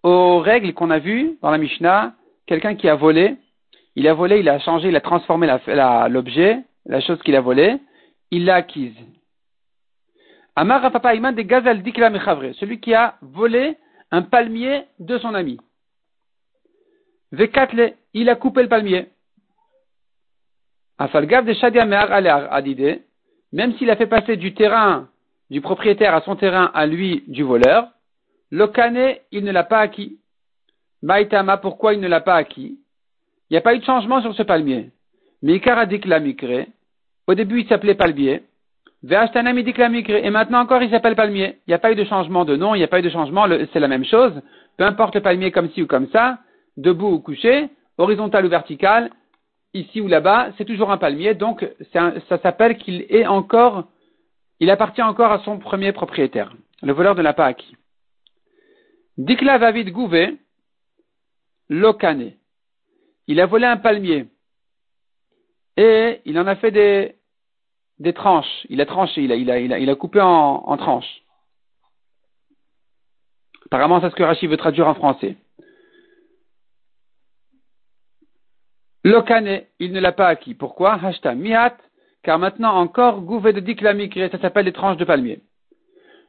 aux 0.03 0.41
règles 0.41 0.75
qu'on 0.75 0.91
a 0.91 0.99
vues 0.99 1.39
dans 1.43 1.51
la 1.51 1.59
Mishnah. 1.59 2.15
Quelqu'un 2.47 2.75
qui 2.75 2.89
a 2.89 2.95
volé, 2.97 3.37
il 3.95 4.09
a 4.09 4.15
volé, 4.15 4.41
il 4.41 4.49
a 4.49 4.59
changé, 4.59 4.89
il 4.89 4.97
a 4.97 5.01
transformé 5.01 5.47
l'objet, 6.09 6.59
la, 6.87 7.01
chose 7.01 7.21
qu'il 7.23 7.37
a 7.37 7.41
volé, 7.41 7.79
il 8.31 8.45
l'a 8.45 8.57
acquise. 8.57 8.97
Amara 10.57 10.91
Papa 10.91 11.15
de 11.17 11.43
Gazal 11.43 11.83
Dikla 11.83 12.11
celui 12.55 12.81
qui 12.81 12.95
a 12.95 13.17
volé 13.23 13.77
un 14.11 14.23
palmier 14.23 14.85
de 14.99 15.19
son 15.19 15.35
ami. 15.35 15.59
Vekatle, 17.33 17.95
il 18.13 18.29
a 18.29 18.35
coupé 18.35 18.63
le 18.63 18.69
palmier. 18.69 19.09
Afalgav 20.99 21.47
de 21.47 21.55
Shadia 21.55 21.83
Adide, 21.83 23.03
même 23.53 23.77
s'il 23.79 23.91
a 23.91 23.97
fait 23.97 24.07
passer 24.07 24.37
du 24.37 24.53
terrain 24.53 25.09
du 25.49 25.61
propriétaire 25.61 26.15
à 26.15 26.21
son 26.23 26.37
terrain 26.37 26.71
à 26.75 26.87
lui 26.87 27.25
du 27.27 27.43
voleur, 27.43 27.89
Lokane, 28.51 29.17
il 29.31 29.45
ne 29.45 29.53
l'a 29.53 29.65
pas 29.65 29.81
acquis. 29.81 30.19
Maïtama, 31.03 31.57
pourquoi 31.57 31.95
il 31.95 32.01
ne 32.01 32.09
l'a 32.09 32.21
pas 32.21 32.35
acquis? 32.35 32.79
Il 33.49 33.55
n'y 33.55 33.57
a 33.57 33.61
pas 33.61 33.75
eu 33.75 33.79
de 33.79 33.85
changement 33.85 34.21
sur 34.23 34.35
ce 34.35 34.43
palmier. 34.43 34.91
Mais 35.43 35.55
Ikaradik 35.55 36.05
la 36.05 36.21
mikre, 36.21 36.67
au 37.27 37.35
début 37.35 37.61
il 37.61 37.69
s'appelait 37.69 37.95
palmier, 37.95 38.43
et 39.03 40.31
maintenant 40.31 40.61
encore 40.61 40.83
il 40.83 40.91
s'appelle 40.91 41.17
palmier. 41.17 41.59
Il 41.67 41.71
n'y 41.71 41.75
a 41.75 41.79
pas 41.79 41.93
eu 41.93 41.95
de 41.95 42.05
changement 42.05 42.45
de 42.45 42.57
nom, 42.57 42.75
il 42.75 42.79
n'y 42.79 42.85
a 42.85 42.89
pas 42.89 42.99
eu 42.99 43.03
de 43.03 43.09
changement, 43.09 43.47
c'est 43.73 43.81
la 43.81 43.89
même 43.89 44.05
chose. 44.05 44.43
Peu 44.77 44.85
importe 44.85 45.15
le 45.15 45.23
palmier 45.23 45.51
comme 45.51 45.71
ci 45.71 45.83
ou 45.83 45.87
comme 45.87 46.09
ça, 46.09 46.39
debout 46.77 47.09
ou 47.09 47.21
couché, 47.21 47.71
horizontal 47.97 48.45
ou 48.45 48.49
vertical, 48.49 49.11
ici 49.73 50.01
ou 50.01 50.09
là-bas, 50.09 50.51
c'est 50.59 50.65
toujours 50.65 50.91
un 50.91 50.99
palmier, 50.99 51.35
donc 51.35 51.67
ça 51.93 52.39
s'appelle 52.43 52.77
qu'il 52.77 53.07
est 53.09 53.27
encore, 53.27 53.85
il 54.59 54.71
appartient 54.71 55.03
encore 55.03 55.33
à 55.33 55.39
son 55.41 55.59
premier 55.59 55.93
propriétaire. 55.93 56.53
Le 56.83 56.93
voleur 56.93 57.15
ne 57.15 57.23
l'a 57.23 57.33
pas 57.33 57.47
acquis. 57.47 57.77
Dikla 59.17 59.59
Vavid 59.59 59.91
Gouvé, 59.91 60.37
Lokane. 61.69 62.33
Il 63.27 63.41
a 63.41 63.47
volé 63.47 63.67
un 63.67 63.77
palmier. 63.77 64.27
Et 65.81 66.21
il 66.27 66.39
en 66.39 66.47
a 66.47 66.57
fait 66.57 66.73
des, 66.73 68.13
tranches. 68.13 68.67
Il 68.69 68.83
a 68.83 68.87
tranché, 68.87 69.23
il 69.23 69.89
a, 69.91 69.95
coupé 69.95 70.21
en, 70.21 70.77
tranches. 70.77 71.23
Apparemment, 73.65 73.99
c'est 74.03 74.11
ce 74.11 74.15
que 74.15 74.23
Rachid 74.23 74.51
veut 74.51 74.59
traduire 74.59 74.89
en 74.89 74.95
français. 74.95 75.37
Lokane, 79.05 79.63
il 79.79 79.93
ne 79.93 80.01
l'a 80.01 80.13
pas 80.13 80.27
acquis. 80.27 80.53
Pourquoi? 80.53 81.03
Hashta 81.03 81.35
miat, 81.35 81.79
car 82.23 82.39
maintenant 82.39 82.75
encore, 82.77 83.23
gouvé 83.23 83.55
de 83.55 83.61
diklamikre, 83.61 84.31
ça 84.31 84.39
s'appelle 84.39 84.67
des 84.67 84.75
tranches 84.75 84.99
de 84.99 85.07
palmier. 85.07 85.41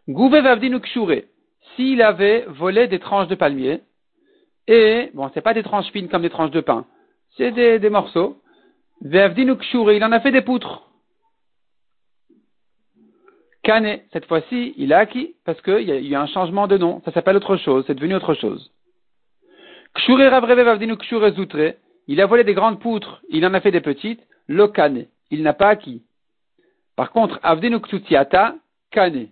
Gouvé 0.07 0.39
vavdinu 0.39 0.79
s'il 1.75 2.01
avait 2.01 2.45
volé 2.47 2.87
des 2.87 2.99
tranches 2.99 3.27
de 3.27 3.35
palmier, 3.35 3.81
et, 4.67 5.11
bon, 5.13 5.29
c'est 5.33 5.41
pas 5.41 5.53
des 5.53 5.63
tranches 5.63 5.91
fines 5.91 6.07
comme 6.07 6.21
des 6.21 6.29
tranches 6.29 6.51
de 6.51 6.61
pain, 6.61 6.85
c'est 7.35 7.51
des, 7.51 7.89
morceaux, 7.89 8.40
il 9.03 10.03
en 10.03 10.11
a 10.11 10.19
fait 10.19 10.31
des 10.31 10.41
poutres. 10.41 10.87
Kane, 13.63 13.99
cette 14.11 14.25
fois-ci, 14.25 14.73
il 14.77 14.91
a 14.93 14.99
acquis, 14.99 15.35
parce 15.45 15.61
qu'il 15.61 15.81
y 15.81 15.91
a 15.91 15.99
eu 15.99 16.15
un 16.15 16.27
changement 16.27 16.67
de 16.67 16.77
nom, 16.77 17.01
ça 17.05 17.11
s'appelle 17.11 17.35
autre 17.35 17.57
chose, 17.57 17.83
c'est 17.85 17.95
devenu 17.95 18.15
autre 18.15 18.33
chose. 18.33 18.71
Kshure 19.93 20.31
ravreve 20.31 20.61
vavdinu 20.61 20.97
kshure 20.97 21.31
zoutre, 21.31 21.75
il 22.07 22.21
a 22.21 22.25
volé 22.25 22.43
des 22.43 22.53
grandes 22.53 22.79
poutres, 22.79 23.21
il 23.29 23.45
en 23.45 23.53
a 23.53 23.61
fait 23.61 23.71
des 23.71 23.81
petites, 23.81 24.21
le 24.47 24.67
kane, 24.67 25.05
il 25.29 25.43
n'a 25.43 25.53
pas 25.53 25.69
acquis. 25.69 26.03
Par 26.95 27.11
contre, 27.11 27.39
avdenuktutiata, 27.43 28.55
kane. 28.89 29.27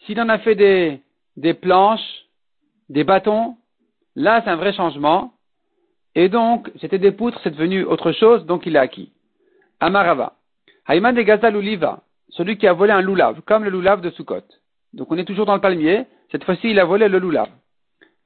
S'il 0.00 0.20
en 0.20 0.28
a 0.28 0.38
fait 0.38 0.56
des, 0.56 1.00
des 1.36 1.54
planches, 1.54 2.26
des 2.88 3.04
bâtons, 3.04 3.56
là 4.16 4.40
c'est 4.42 4.50
un 4.50 4.56
vrai 4.56 4.72
changement. 4.72 5.32
Et 6.14 6.28
donc, 6.28 6.70
c'était 6.80 6.98
des 6.98 7.12
poutres, 7.12 7.40
c'est 7.42 7.50
devenu 7.50 7.84
autre 7.84 8.12
chose, 8.12 8.44
donc 8.46 8.66
il 8.66 8.76
a 8.76 8.82
acquis. 8.82 9.12
Amarava. 9.80 10.34
Haïman 10.86 11.12
de 11.12 11.22
Gazal 11.22 11.56
celui 12.28 12.56
qui 12.56 12.66
a 12.66 12.72
volé 12.72 12.92
un 12.92 13.02
loulav, 13.02 13.42
comme 13.42 13.64
le 13.64 13.70
loulav 13.70 14.00
de 14.00 14.10
Sukkot. 14.10 14.42
Donc 14.94 15.10
on 15.10 15.18
est 15.18 15.24
toujours 15.24 15.46
dans 15.46 15.54
le 15.54 15.60
palmier, 15.60 16.04
cette 16.30 16.44
fois-ci 16.44 16.70
il 16.70 16.80
a 16.80 16.84
volé 16.84 17.08
le 17.08 17.18
loulav. 17.18 17.48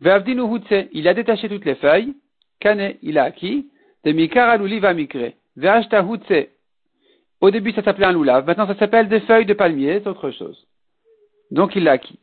Ve'avdinu 0.00 0.43
il 0.93 1.09
a 1.09 1.14
détaché 1.14 1.49
toutes 1.49 1.64
les 1.64 1.75
feuilles, 1.75 2.14
Kane, 2.61 2.95
il 3.02 3.19
a 3.19 3.25
acquis. 3.25 3.66
De 4.05 4.12
mikara 4.12 4.57
luliva 4.57 4.93
mikre. 4.95 5.33
Ve'ashta 5.57 6.02
hutse. 6.02 6.49
Au 7.40 7.50
début, 7.50 7.73
ça 7.73 7.83
s'appelait 7.83 8.07
un 8.07 8.12
loulav. 8.12 8.47
Maintenant, 8.47 8.66
ça 8.66 8.76
s'appelle 8.76 9.09
des 9.09 9.21
feuilles 9.21 9.47
de 9.47 9.55
palmier. 9.55 10.00
C'est 10.02 10.09
autre 10.09 10.31
chose. 10.31 10.66
Donc, 11.50 11.76
il 11.76 11.85
l'a 11.85 11.93
acquis. 11.93 12.19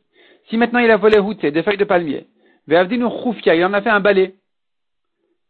Si 0.48 0.56
maintenant 0.56 0.80
il 0.80 0.90
a 0.90 0.96
volé 0.96 1.18
hutse, 1.18 1.52
des 1.52 1.62
feuilles 1.62 1.76
de 1.76 1.84
palmier. 1.84 2.26
Ve'avdinu 2.66 3.06
khufia. 3.08 3.54
Il 3.54 3.64
en 3.64 3.72
a 3.72 3.82
fait 3.82 3.90
un 3.90 4.00
balai. 4.00 4.34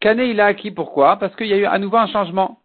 Kane, 0.05 0.21
il 0.21 0.39
a 0.39 0.47
acquis. 0.47 0.71
Pourquoi? 0.71 1.17
Parce 1.17 1.35
qu'il 1.35 1.47
y 1.47 1.55
a 1.55 1.57
eu 1.57 1.65
à 1.65 1.79
nouveau 1.79 1.97
un 1.97 2.09
changement. 2.09 2.59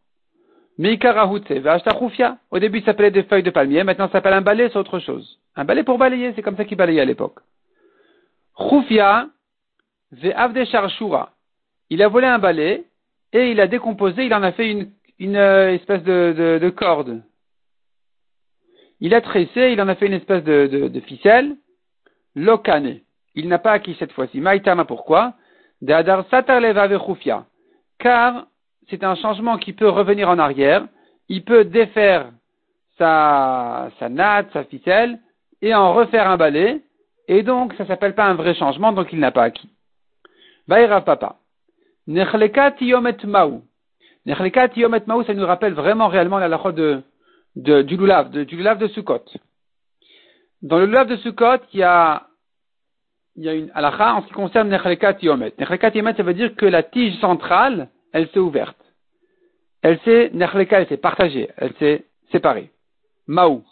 Au 0.77 2.59
début, 2.59 2.79
ça 2.79 2.87
s'appelait 2.87 3.11
des 3.11 3.23
feuilles 3.23 3.43
de 3.43 3.49
palmier. 3.49 3.85
Maintenant, 3.85 4.07
ça 4.07 4.13
s'appelle 4.13 4.33
un 4.33 4.41
balai. 4.41 4.67
C'est 4.69 4.77
autre 4.77 4.99
chose. 4.99 5.39
Un 5.55 5.63
balai 5.63 5.83
pour 5.83 5.97
balayer. 5.97 6.33
C'est 6.35 6.41
comme 6.41 6.57
ça 6.57 6.65
qu'il 6.65 6.75
balayait 6.75 6.99
à 6.99 7.05
l'époque. 7.05 7.39
Khufia. 8.57 9.27
Ve'avde 10.11 10.65
sharshura 10.65 11.31
il 11.89 12.03
a 12.03 12.07
volé 12.09 12.27
un 12.27 12.39
balai 12.39 12.83
et 13.33 13.51
il 13.51 13.59
a 13.61 13.67
décomposé, 13.67 14.25
il 14.25 14.33
en 14.33 14.43
a 14.43 14.51
fait 14.51 14.69
une, 14.69 15.35
euh, 15.35 15.73
espèce 15.73 16.03
de, 16.03 16.59
de, 16.61 16.69
corde. 16.69 17.23
Il 18.99 19.13
a 19.13 19.21
tressé, 19.21 19.71
il 19.71 19.81
en 19.81 19.87
a 19.87 19.95
fait 19.95 20.07
une 20.07 20.13
espèce 20.13 20.43
de, 20.43 20.67
de, 20.67 20.99
ficelle. 20.99 21.55
Lokane. 22.35 22.99
Il 23.33 23.47
n'a 23.47 23.59
pas 23.59 23.71
acquis 23.71 23.95
cette 23.97 24.11
fois-ci. 24.11 24.41
Maïtama, 24.41 24.85
pourquoi? 24.85 25.33
Car 27.99 28.45
c'est 28.89 29.03
un 29.03 29.15
changement 29.15 29.57
qui 29.57 29.73
peut 29.73 29.89
revenir 29.89 30.29
en 30.29 30.39
arrière. 30.39 30.85
Il 31.27 31.43
peut 31.43 31.63
défaire 31.63 32.31
sa, 32.97 33.89
sa 33.99 34.09
natte, 34.09 34.51
sa 34.51 34.63
ficelle, 34.63 35.19
et 35.61 35.73
en 35.73 35.93
refaire 35.93 36.29
un 36.29 36.37
balai. 36.37 36.81
Et 37.27 37.43
donc, 37.43 37.73
ça 37.75 37.85
s'appelle 37.85 38.15
pas 38.15 38.25
un 38.25 38.33
vrai 38.33 38.55
changement, 38.55 38.91
donc 38.91 39.13
il 39.13 39.19
n'a 39.19 39.31
pas 39.31 39.43
acquis. 39.43 39.69
Baïra 40.67 41.01
papa. 41.01 41.35
Nechlekat 42.07 42.75
yomet 42.81 43.17
maou. 43.23 43.61
Nechlekat 44.25 44.71
yomet 44.75 45.03
maou, 45.05 45.23
ça 45.23 45.33
nous 45.33 45.45
rappelle 45.45 45.73
vraiment 45.73 46.07
réellement 46.07 46.39
la 46.39 46.47
lacha 46.47 46.71
de, 46.71 47.01
de, 47.55 47.83
du 47.83 47.97
lulav, 47.97 48.31
de, 48.31 48.43
du 48.43 48.55
lulav 48.55 48.79
de 48.79 48.87
Sukkot. 48.87 49.25
Dans 50.61 50.79
le 50.79 50.85
lulav 50.87 51.07
de 51.07 51.17
Sukkot, 51.17 51.61
il 51.73 51.81
y 51.81 51.83
a, 51.83 52.28
il 53.35 53.43
y 53.43 53.49
a 53.49 53.53
une 53.53 53.71
halakha 53.73 54.15
en 54.15 54.21
ce 54.21 54.27
qui 54.27 54.33
concerne 54.33 54.69
Nechlekat 54.69 55.17
yomet. 55.21 55.53
Nechlekat 55.57 55.91
yomet, 55.95 56.13
ça 56.15 56.23
veut 56.23 56.33
dire 56.33 56.55
que 56.55 56.65
la 56.65 56.83
tige 56.83 57.19
centrale, 57.19 57.89
elle 58.13 58.27
s'est 58.29 58.39
ouverte. 58.39 58.77
Elle 59.81 59.99
s'est, 59.99 60.31
elle 60.33 60.87
s'est 60.87 60.97
partagée, 60.97 61.49
elle 61.57 61.73
s'est 61.79 62.05
séparée. 62.31 62.71
Maou. 63.27 63.63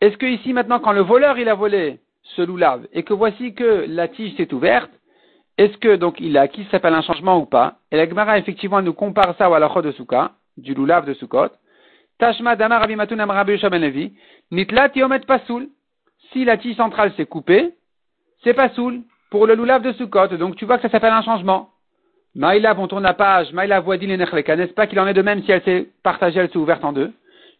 Est-ce 0.00 0.16
que 0.18 0.26
ici, 0.26 0.52
maintenant, 0.52 0.78
quand 0.78 0.92
le 0.92 1.00
voleur, 1.00 1.38
il 1.38 1.48
a 1.48 1.54
volé 1.54 2.00
ce 2.34 2.42
lulav, 2.42 2.86
et 2.92 3.02
que 3.02 3.14
voici 3.14 3.54
que 3.54 3.86
la 3.88 4.08
tige 4.08 4.36
s'est 4.36 4.52
ouverte, 4.52 4.90
est-ce 5.58 5.78
que 5.78 5.96
donc 5.96 6.20
il 6.20 6.36
a 6.36 6.42
acquis 6.42 6.66
s'appelle 6.70 6.94
un 6.94 7.02
changement 7.02 7.38
ou 7.38 7.46
pas? 7.46 7.78
Et 7.90 7.96
la 7.96 8.06
Gemara 8.06 8.38
effectivement 8.38 8.82
nous 8.82 8.92
compare 8.92 9.34
ça 9.38 9.48
au 9.48 9.54
halachot 9.54 9.80
de 9.80 9.92
Souka, 9.92 10.32
du 10.58 10.74
lulav 10.74 11.06
de 11.06 11.14
Sukkot. 11.14 11.48
Tashma 12.18 12.56
damar 12.56 12.80
rabimatun 12.80 13.18
amrabi 13.18 13.58
ben 13.58 14.10
nitlat 14.50 14.90
yomet 14.94 15.20
pasoul. 15.20 15.68
Si 16.32 16.44
la 16.44 16.58
tige 16.58 16.76
centrale 16.76 17.12
s'est 17.16 17.26
coupée, 17.26 17.74
c'est 18.42 18.54
pasoul 18.54 19.00
pour 19.30 19.46
le 19.46 19.54
lulav 19.54 19.82
de 19.82 19.92
Sukkot. 19.92 20.28
Donc 20.36 20.56
tu 20.56 20.64
vois 20.64 20.76
que 20.76 20.82
ça 20.82 20.88
s'appelle 20.90 21.12
un 21.12 21.22
changement. 21.22 21.70
Maïlav, 22.34 22.78
on 22.78 22.86
tourne 22.86 23.02
la 23.02 23.14
page, 23.14 23.52
Maïlav 23.52 23.84
voidil 23.84 24.10
et 24.10 24.16
n'est-ce 24.16 24.74
pas 24.74 24.86
qu'il 24.86 25.00
en 25.00 25.06
est 25.06 25.14
de 25.14 25.22
même 25.22 25.42
si 25.42 25.52
elle 25.52 25.62
s'est 25.62 25.88
partagée, 26.02 26.38
elle 26.38 26.50
s'est 26.50 26.58
ouverte 26.58 26.84
en 26.84 26.92
deux 26.92 27.12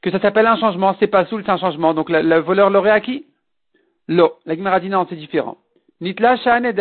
Que 0.02 0.10
ça 0.10 0.20
s'appelle 0.20 0.46
un 0.46 0.56
changement, 0.56 0.94
c'est 1.00 1.06
pas 1.06 1.24
c'est 1.24 1.48
un 1.48 1.56
changement. 1.56 1.94
Donc 1.94 2.10
le, 2.10 2.38
voleur 2.40 2.68
l'aurait 2.70 2.90
acquis 2.90 3.24
Lo. 4.08 4.34
La 4.44 4.54
non, 4.56 5.06
c'est 5.08 5.16
différent. 5.16 5.56
Nitla 6.00 6.36
shane 6.36 6.72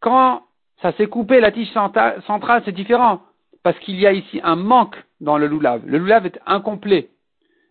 quand 0.00 0.42
ça 0.80 0.92
s'est 0.92 1.08
coupé, 1.08 1.40
la 1.40 1.50
tige 1.50 1.72
centrale, 1.72 2.62
c'est 2.64 2.72
différent. 2.72 3.20
parce 3.64 3.78
qu'il 3.80 3.98
y 3.98 4.06
a 4.06 4.12
ici 4.12 4.40
un 4.44 4.56
manque 4.56 4.96
dans 5.20 5.36
le 5.36 5.46
loulav. 5.46 5.82
Le 5.84 5.98
loulav 5.98 6.26
est 6.26 6.40
incomplet. 6.46 7.10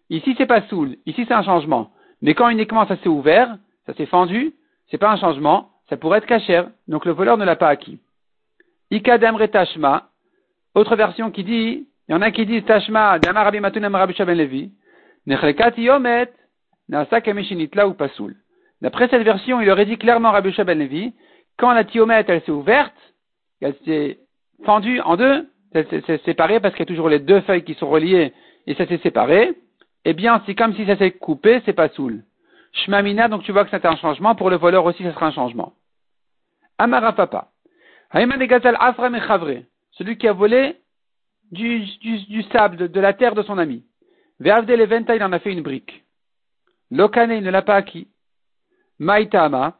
Ici, 0.09 0.35
c'est 0.37 0.45
pas 0.45 0.61
soul. 0.63 0.97
Ici, 1.05 1.25
c'est 1.27 1.33
un 1.33 1.43
changement. 1.43 1.91
Mais 2.21 2.33
quand 2.33 2.49
uniquement 2.49 2.85
ça 2.85 2.97
s'est 2.97 3.09
ouvert, 3.09 3.57
ça 3.85 3.93
s'est 3.93 4.05
fendu, 4.05 4.53
c'est 4.89 4.97
pas 4.97 5.11
un 5.11 5.17
changement, 5.17 5.69
ça 5.89 5.97
pourrait 5.97 6.19
être 6.19 6.25
cachère. 6.25 6.69
Donc 6.87 7.05
le 7.05 7.11
voleur 7.11 7.37
ne 7.37 7.45
l'a 7.45 7.55
pas 7.55 7.69
acquis. 7.69 7.99
Retashma. 8.91 10.09
Autre 10.75 10.95
version 10.95 11.31
qui 11.31 11.43
dit, 11.43 11.87
il 12.07 12.11
y 12.11 12.15
en 12.15 12.21
a 12.21 12.31
qui 12.31 12.45
disent 12.45 12.65
tashma, 12.65 13.19
damar 13.19 13.45
rabbi 13.45 13.59
rabbi 13.59 14.13
shaben 14.13 14.37
levi. 14.37 14.71
Nechlekat 15.25 15.73
yomet, 15.77 16.31
nasa 16.87 17.19
ou 17.87 17.93
pasoul. 17.93 18.35
D'après 18.81 19.07
cette 19.07 19.23
version, 19.23 19.59
il 19.59 19.69
aurait 19.69 19.85
dit 19.85 19.97
clairement 19.97 20.31
Rabbi 20.31 20.51
Shaben 20.51 20.77
Levi, 20.77 21.13
quand 21.57 21.73
la 21.73 21.83
tiomètre 21.83 22.29
elle 22.29 22.43
s'est 22.43 22.51
ouverte, 22.51 22.93
elle 23.61 23.75
s'est 23.85 24.19
fendue 24.63 25.01
en 25.01 25.17
deux, 25.17 25.47
elle 25.73 25.87
s'est 26.05 26.21
séparée 26.25 26.59
parce 26.59 26.73
qu'il 26.75 26.81
y 26.81 26.87
a 26.89 26.93
toujours 26.93 27.09
les 27.09 27.19
deux 27.19 27.41
feuilles 27.41 27.63
qui 27.63 27.73
sont 27.73 27.89
reliées 27.89 28.33
et 28.67 28.75
ça 28.75 28.85
s'est 28.85 28.99
séparé, 28.99 29.53
eh 30.05 30.13
bien, 30.13 30.41
c'est 30.45 30.55
comme 30.55 30.75
si 30.75 30.85
ça 30.85 30.97
s'est 30.97 31.11
coupé, 31.11 31.61
c'est 31.65 31.73
pas 31.73 31.89
soul. 31.89 32.23
Shmamina, 32.73 33.27
donc 33.27 33.43
tu 33.43 33.51
vois 33.51 33.65
que 33.65 33.71
c'est 33.71 33.85
un 33.85 33.95
changement, 33.95 34.35
pour 34.35 34.49
le 34.49 34.57
voleur 34.57 34.85
aussi, 34.85 35.03
ça 35.03 35.13
sera 35.13 35.27
un 35.27 35.31
changement. 35.31 35.73
Amara 36.77 37.13
Papa. 37.13 37.49
Celui 38.13 40.17
qui 40.17 40.27
a 40.27 40.33
volé 40.33 40.77
du, 41.51 42.43
sable, 42.51 42.89
de, 42.89 42.99
la 42.99 43.13
terre 43.13 43.35
de 43.35 43.43
son 43.43 43.57
ami. 43.57 43.83
Ve'avde 44.39 44.69
leventa, 44.69 45.15
il 45.15 45.23
en 45.23 45.33
a 45.33 45.39
fait 45.39 45.51
une 45.51 45.63
brique. 45.63 46.03
Lokane, 46.91 47.31
il 47.31 47.43
ne 47.43 47.51
l'a 47.51 47.61
pas 47.61 47.75
acquis. 47.75 48.07
Maïtama. 48.99 49.77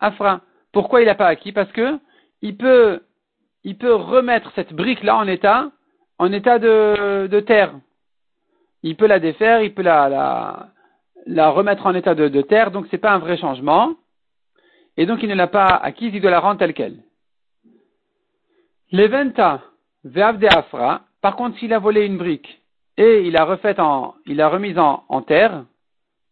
Afra. 0.00 0.40
Pourquoi 0.72 1.02
il 1.02 1.06
n'a 1.06 1.14
pas 1.14 1.26
acquis? 1.26 1.52
Parce 1.52 1.70
que 1.72 1.98
il 2.42 2.56
peut, 2.56 3.00
remettre 3.64 4.52
cette 4.54 4.72
brique-là 4.72 5.16
en 5.16 5.26
état, 5.26 5.70
en 6.18 6.32
état 6.32 6.58
de, 6.58 7.26
de, 7.26 7.40
terre. 7.40 7.74
Il 8.84 8.96
peut 8.96 9.06
la 9.06 9.18
défaire, 9.18 9.62
il 9.62 9.72
peut 9.74 9.82
la, 9.82 10.08
la, 10.08 10.68
la 11.26 11.48
remettre 11.48 11.86
en 11.86 11.94
état 11.94 12.14
de, 12.14 12.28
de 12.28 12.42
terre, 12.42 12.70
donc 12.70 12.86
c'est 12.90 12.98
pas 12.98 13.12
un 13.12 13.18
vrai 13.18 13.38
changement. 13.38 13.94
Et 14.98 15.06
donc 15.06 15.22
il 15.22 15.28
ne 15.28 15.34
l'a 15.34 15.46
pas 15.46 15.66
acquis, 15.66 16.10
il 16.12 16.20
doit 16.20 16.30
la 16.30 16.38
rendre 16.38 16.58
telle 16.58 16.74
qu'elle. 16.74 16.98
Leventa 18.92 19.62
ve'avde 20.04 20.44
afra. 20.44 21.00
Par 21.22 21.34
contre, 21.36 21.58
s'il 21.58 21.72
a 21.72 21.78
volé 21.78 22.04
une 22.04 22.18
brique 22.18 22.62
et 22.98 23.22
il 23.26 23.36
a 23.38 23.44
refait 23.44 23.80
en, 23.80 24.14
il 24.26 24.40
a 24.40 24.48
remise 24.48 24.78
en, 24.78 25.22
terre, 25.22 25.64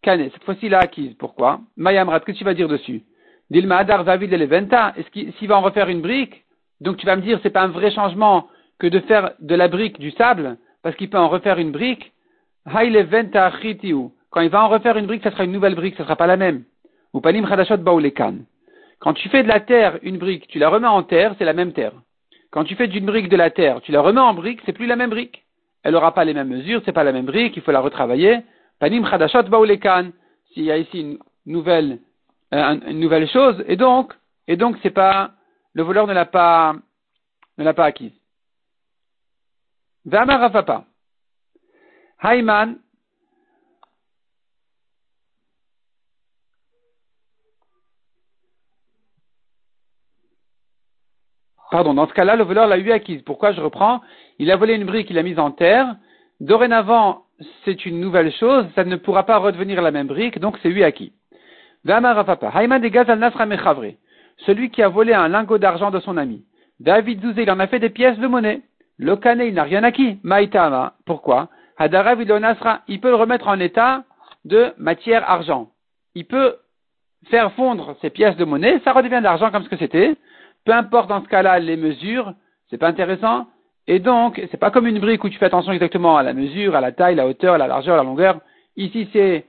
cette 0.05 0.45
fois-ci, 0.45 0.67
il 0.67 0.75
a 0.75 0.81
acquise. 0.81 1.15
Pourquoi? 1.15 1.61
Mayamrat, 1.77 2.21
que 2.21 2.33
tu 2.33 2.45
vas 2.45 2.55
dire 2.55 2.69
dessus? 2.69 3.03
Dilma 3.51 3.79
Adar 3.79 4.05
Vavid 4.05 4.31
Leventa. 4.31 4.93
Est-ce 4.97 5.09
qu'il 5.11 5.49
va 5.49 5.57
en 5.57 5.63
refaire 5.63 5.89
une 5.89 6.03
brique 6.03 6.45
Donc 6.81 6.99
tu 6.99 7.07
vas 7.07 7.17
me 7.17 7.23
dire, 7.23 7.41
c'est 7.43 7.51
pas 7.51 7.63
un 7.63 7.69
vrai 7.69 7.91
changement 7.91 8.49
que 8.79 8.87
de 8.87 9.01
faire 9.01 9.33
de 9.41 9.55
la 9.55 9.69
brique 9.69 9.99
du 9.99 10.11
sable, 10.11 10.59
parce 10.83 10.95
qu'il 10.97 11.09
peut 11.09 11.19
en 11.19 11.29
refaire 11.29 11.59
une 11.59 11.73
brique. 11.73 12.13
Quand 12.65 14.41
il 14.41 14.49
va 14.51 14.65
en 14.65 14.69
refaire 14.69 14.97
une 14.97 15.07
brique, 15.07 15.23
ça 15.23 15.31
sera 15.31 15.45
une 15.45 15.53
nouvelle 15.53 15.75
brique, 15.75 15.97
ça 15.97 16.05
sera 16.05 16.17
pas 16.17 16.27
la 16.27 16.37
même. 16.37 16.65
Ou 17.13 17.21
Panim 17.21 17.47
Chadashot 17.47 17.79
Baoulekan. 17.79 18.37
Quand 18.99 19.15
tu 19.15 19.29
fais 19.29 19.43
de 19.43 19.49
la 19.49 19.61
terre 19.61 19.99
une 20.03 20.19
brique, 20.19 20.47
tu 20.49 20.59
la 20.59 20.69
remets 20.69 20.87
en 20.87 21.03
terre, 21.03 21.35
c'est 21.39 21.45
la 21.45 21.53
même 21.53 21.73
terre. 21.73 21.93
Quand 22.51 22.65
tu 22.65 22.77
fais 22.77 22.87
d'une 22.87 23.07
brique 23.07 23.29
de 23.29 23.37
la 23.37 23.51
terre, 23.51 23.81
tu 23.81 23.93
la 23.93 24.01
remets 24.01 24.21
en 24.21 24.35
brique, 24.35 24.61
c'est 24.65 24.73
plus 24.73 24.87
la 24.87 24.97
même 24.97 25.11
brique. 25.11 25.45
Elle 25.83 25.95
n'aura 25.95 26.15
pas 26.15 26.25
les 26.25 26.35
mêmes 26.35 26.49
mesures, 26.49 26.81
c'est 26.85 26.93
pas 26.93 27.03
la 27.03 27.13
même 27.13 27.27
brique, 27.27 27.57
il 27.57 27.63
faut 27.63 27.73
la 27.73 27.81
retravailler. 27.81 28.41
Panim 28.79 29.05
Chadashot 29.07 29.43
Baoulekan, 29.45 30.11
s'il 30.53 30.65
y 30.65 30.71
a 30.71 30.79
ici 30.79 31.01
une 31.01 31.19
nouvelle, 31.47 31.99
euh, 32.55 32.79
une 32.89 33.01
nouvelle 33.01 33.29
chose, 33.29 33.63
et 33.67 33.77
donc, 33.77 34.13
et 34.47 34.57
donc 34.57 34.77
c'est 34.83 34.91
pas, 34.91 35.33
le 35.75 35.83
voleur 35.83 36.07
ne 36.07 36.13
l'a 36.13 36.27
pas, 36.27 36.75
ne 37.59 37.65
l'a 37.65 37.75
pas 37.75 37.87
acquise. 37.87 38.13
Vama 40.05 40.37
Rafapa. 40.37 40.85
Hayman, 42.23 42.77
Pardon, 51.73 51.95
dans 51.95 52.07
ce 52.07 52.13
cas-là, 52.13 52.37
le 52.37 52.45
voleur 52.45 52.67
l'a 52.67 52.77
eu 52.77 52.93
acquise. 52.93 53.23
Pourquoi 53.23 53.53
je 53.53 53.61
reprends? 53.63 54.03
Il 54.39 54.51
a 54.51 54.57
volé 54.57 54.75
une 54.75 54.85
brique, 54.85 55.09
il 55.09 55.17
l'a 55.17 55.23
mise 55.23 55.39
en 55.39 55.51
terre. 55.51 55.97
Dorénavant, 56.39 57.23
c'est 57.65 57.87
une 57.87 57.99
nouvelle 57.99 58.31
chose, 58.35 58.67
ça 58.75 58.85
ne 58.85 58.97
pourra 58.97 59.25
pas 59.25 59.39
redevenir 59.39 59.81
la 59.81 59.91
même 59.91 60.07
brique, 60.07 60.39
donc 60.39 60.59
c'est 60.63 60.69
lui 60.69 60.85
acquis. 60.85 61.15
Celui 64.47 64.71
qui 64.71 64.83
a 64.83 64.89
volé 64.89 65.15
un 65.15 65.29
lingot 65.29 65.59
d'argent 65.59 65.91
de 65.91 66.01
son 66.01 66.19
ami. 66.19 66.45
David 66.79 67.23
Zouzé, 67.23 67.45
il 67.45 67.51
en 67.51 67.59
a 67.59 67.67
fait 67.67 67.79
des 67.81 67.89
pièces 67.89 68.19
de 68.19 68.27
monnaie. 68.27 68.61
Lokane, 68.99 69.41
il 69.41 69.55
n'a 69.55 69.63
rien 69.63 69.83
acquis. 69.83 70.19
Maïtama. 70.23 70.93
Pourquoi? 71.07 71.49
Hadarav 71.79 72.21
il 72.89 73.01
peut 73.01 73.09
le 73.09 73.17
remettre 73.17 73.49
en 73.49 73.59
état 73.61 74.05
de 74.45 74.73
matière 74.79 75.29
argent. 75.29 75.71
Il 76.15 76.27
peut 76.27 76.57
faire 77.29 77.53
fondre 77.53 77.97
ces 78.01 78.11
pièces 78.11 78.37
de 78.37 78.45
monnaie, 78.45 78.81
ça 78.85 78.93
redevient 78.93 79.19
de 79.19 79.25
l'argent 79.25 79.51
comme 79.51 79.65
ce 79.65 79.69
que 79.69 79.77
c'était. 79.77 80.17
Peu 80.65 80.73
importe 80.73 81.09
dans 81.09 81.23
ce 81.23 81.29
cas-là 81.29 81.59
les 81.59 81.77
mesures, 81.77 82.35
c'est 82.71 82.79
pas 82.79 82.89
intéressant. 82.89 83.47
Et 83.87 83.99
donc, 83.99 84.41
c'est 84.51 84.59
pas 84.59 84.71
comme 84.71 84.87
une 84.87 85.01
brique 85.01 85.25
où 85.25 85.29
tu 85.29 85.39
fais 85.39 85.47
attention 85.47 85.73
exactement 85.73 86.17
à 86.17 86.23
la 86.23 86.35
mesure, 86.35 86.77
à 86.77 86.81
la 86.81 86.93
taille, 86.93 87.17
la 87.17 87.27
hauteur, 87.27 87.59
la 87.59 87.67
largeur, 87.67 87.97
la 87.97 88.05
longueur. 88.05 88.41
Ici, 88.77 89.09
c'est 89.13 89.45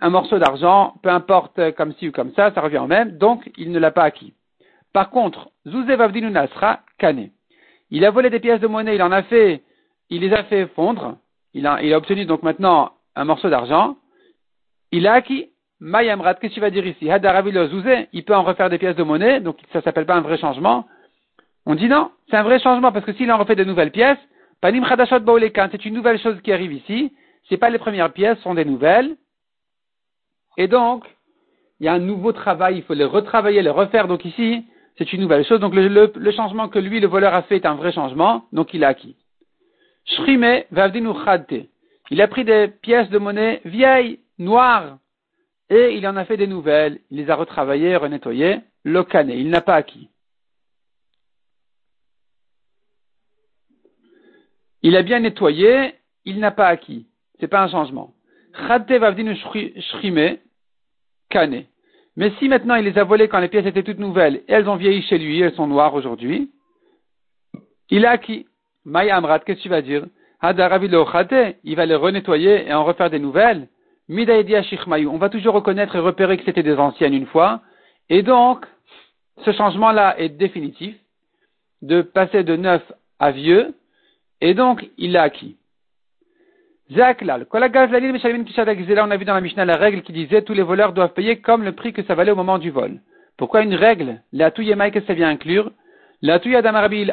un 0.00 0.10
morceau 0.10 0.38
d'argent, 0.38 0.94
peu 1.02 1.10
importe 1.10 1.72
comme 1.72 1.92
ci 1.94 2.08
ou 2.08 2.12
comme 2.12 2.32
ça, 2.32 2.52
ça 2.52 2.60
revient 2.60 2.78
au 2.78 2.86
même, 2.86 3.18
donc 3.18 3.50
il 3.58 3.70
ne 3.70 3.78
l'a 3.78 3.90
pas 3.90 4.04
acquis. 4.04 4.32
Par 4.94 5.10
contre, 5.10 5.50
Zouzev 5.68 6.00
Avdinu 6.00 6.30
Nasra, 6.30 6.80
Kane. 6.98 7.28
Il 7.90 8.04
a 8.04 8.10
volé 8.10 8.30
des 8.30 8.40
pièces 8.40 8.60
de 8.60 8.66
monnaie, 8.66 8.94
il 8.94 9.02
en 9.02 9.12
a 9.12 9.22
fait, 9.22 9.62
il 10.08 10.22
les 10.22 10.32
a 10.32 10.44
fait 10.44 10.66
fondre, 10.68 11.18
il 11.56 11.66
a, 11.66 11.82
il 11.82 11.92
a 11.94 11.96
obtenu 11.96 12.26
donc 12.26 12.42
maintenant 12.42 12.92
un 13.14 13.24
morceau 13.24 13.48
d'argent, 13.48 13.96
il 14.92 15.06
a 15.06 15.14
acquis. 15.14 15.48
Mayamrat, 15.80 16.34
qu'est-ce 16.34 16.50
que 16.50 16.54
tu 16.54 16.60
vas 16.60 16.70
dire 16.70 16.86
ici? 16.86 17.08
Il 18.12 18.24
peut 18.24 18.34
en 18.34 18.42
refaire 18.42 18.70
des 18.70 18.78
pièces 18.78 18.96
de 18.96 19.02
monnaie, 19.02 19.40
donc 19.40 19.58
ça 19.72 19.82
s'appelle 19.82 20.06
pas 20.06 20.16
un 20.16 20.20
vrai 20.20 20.38
changement. 20.38 20.86
On 21.66 21.74
dit 21.74 21.88
non, 21.88 22.10
c'est 22.30 22.36
un 22.36 22.42
vrai 22.42 22.58
changement 22.60 22.92
parce 22.92 23.04
que 23.04 23.12
s'il 23.14 23.30
en 23.32 23.38
refait 23.38 23.56
de 23.56 23.64
nouvelles 23.64 23.90
pièces, 23.90 24.18
Panim 24.60 24.84
Khadashot 24.84 25.20
Baolekan, 25.20 25.68
c'est 25.72 25.84
une 25.84 25.94
nouvelle 25.94 26.18
chose 26.18 26.40
qui 26.42 26.52
arrive 26.52 26.72
ici. 26.72 27.12
C'est 27.48 27.56
pas 27.56 27.70
les 27.70 27.78
premières 27.78 28.12
pièces, 28.12 28.36
ce 28.38 28.44
sont 28.44 28.54
des 28.54 28.64
nouvelles. 28.64 29.16
Et 30.56 30.68
donc, 30.68 31.04
il 31.80 31.86
y 31.86 31.88
a 31.88 31.92
un 31.92 31.98
nouveau 31.98 32.32
travail, 32.32 32.76
il 32.76 32.82
faut 32.82 32.94
les 32.94 33.04
retravailler, 33.04 33.62
les 33.62 33.70
refaire. 33.70 34.08
Donc 34.08 34.24
ici, 34.24 34.64
c'est 34.96 35.12
une 35.12 35.20
nouvelle 35.20 35.44
chose. 35.44 35.60
Donc 35.60 35.74
le, 35.74 35.88
le, 35.88 36.32
changement 36.32 36.68
que 36.68 36.78
lui, 36.78 37.00
le 37.00 37.06
voleur, 37.06 37.34
a 37.34 37.42
fait 37.42 37.56
est 37.56 37.66
un 37.66 37.74
vrai 37.74 37.92
changement, 37.92 38.44
donc 38.52 38.72
il 38.72 38.84
a 38.84 38.88
acquis. 38.88 39.16
Shrime 40.06 40.64
Vavdinu 40.70 41.12
Khadte. 41.24 41.68
Il 42.10 42.22
a 42.22 42.28
pris 42.28 42.44
des 42.44 42.68
pièces 42.68 43.10
de 43.10 43.18
monnaie 43.18 43.60
vieilles, 43.64 44.20
noires, 44.38 44.98
et 45.68 45.96
il 45.96 46.06
en 46.06 46.16
a 46.16 46.24
fait 46.24 46.36
des 46.36 46.46
nouvelles. 46.46 47.00
Il 47.10 47.18
les 47.18 47.30
a 47.30 47.34
retravaillées, 47.34 47.96
renettoyées. 47.96 48.60
Lokane, 48.84 49.30
il 49.30 49.50
n'a 49.50 49.60
pas 49.60 49.74
acquis. 49.74 50.08
Il 54.82 54.96
a 54.96 55.02
bien 55.02 55.18
nettoyé, 55.18 55.94
il 56.24 56.38
n'a 56.38 56.52
pas 56.52 56.68
acquis. 56.68 57.06
C'est 57.40 57.48
pas 57.48 57.62
un 57.62 57.68
changement. 57.68 58.14
kane. 61.28 61.64
Mais 62.16 62.32
si 62.38 62.48
maintenant 62.48 62.76
il 62.76 62.84
les 62.84 62.96
a 62.96 63.04
volées 63.04 63.28
quand 63.28 63.40
les 63.40 63.48
pièces 63.48 63.66
étaient 63.66 63.82
toutes 63.82 63.98
nouvelles, 63.98 64.36
et 64.48 64.52
elles 64.52 64.68
ont 64.68 64.76
vieilli 64.76 65.02
chez 65.02 65.18
lui, 65.18 65.40
elles 65.40 65.54
sont 65.54 65.66
noires 65.66 65.94
aujourd'hui, 65.94 66.50
il 67.90 68.06
a 68.06 68.10
acquis. 68.10 68.46
Maya 68.86 69.16
Amrat, 69.16 69.40
qu'est-ce 69.40 69.58
que 69.58 69.62
tu 69.64 69.68
vas 69.68 69.82
dire? 69.82 70.06
Il 71.64 71.76
va 71.76 71.86
les 71.86 71.94
renettoyer 71.96 72.68
et 72.68 72.72
en 72.72 72.84
refaire 72.84 73.10
des 73.10 73.18
nouvelles. 73.18 73.66
On 74.08 75.18
va 75.18 75.28
toujours 75.28 75.54
reconnaître 75.54 75.96
et 75.96 75.98
repérer 75.98 76.38
que 76.38 76.44
c'était 76.44 76.62
des 76.62 76.76
anciennes 76.76 77.14
une 77.14 77.26
fois. 77.26 77.62
Et 78.08 78.22
donc, 78.22 78.64
ce 79.44 79.50
changement-là 79.50 80.14
est 80.20 80.28
définitif, 80.28 80.94
de 81.82 82.00
passer 82.00 82.44
de 82.44 82.54
neuf 82.54 82.80
à 83.18 83.32
vieux, 83.32 83.74
et 84.40 84.54
donc, 84.54 84.88
il 84.98 85.10
l'a 85.12 85.22
acquis. 85.22 85.56
On 86.88 87.00
a 87.00 87.12
vu 89.16 89.24
dans 89.24 89.34
la 89.34 89.40
Mishnah 89.40 89.64
la 89.64 89.76
règle 89.76 90.02
qui 90.02 90.12
disait 90.12 90.42
tous 90.42 90.54
les 90.54 90.62
voleurs 90.62 90.92
doivent 90.92 91.14
payer 91.14 91.40
comme 91.40 91.64
le 91.64 91.72
prix 91.72 91.92
que 91.92 92.04
ça 92.04 92.14
valait 92.14 92.30
au 92.30 92.36
moment 92.36 92.58
du 92.58 92.70
vol. 92.70 93.00
Pourquoi 93.36 93.62
une 93.62 93.74
règle? 93.74 94.22
La 94.32 94.52
touye 94.52 94.72
que 94.92 95.00
ça 95.00 95.14
vient 95.14 95.28
inclure? 95.28 95.72
La 96.22 96.38
touye 96.38 96.54
adam 96.54 96.74
Rabbi 96.74 97.10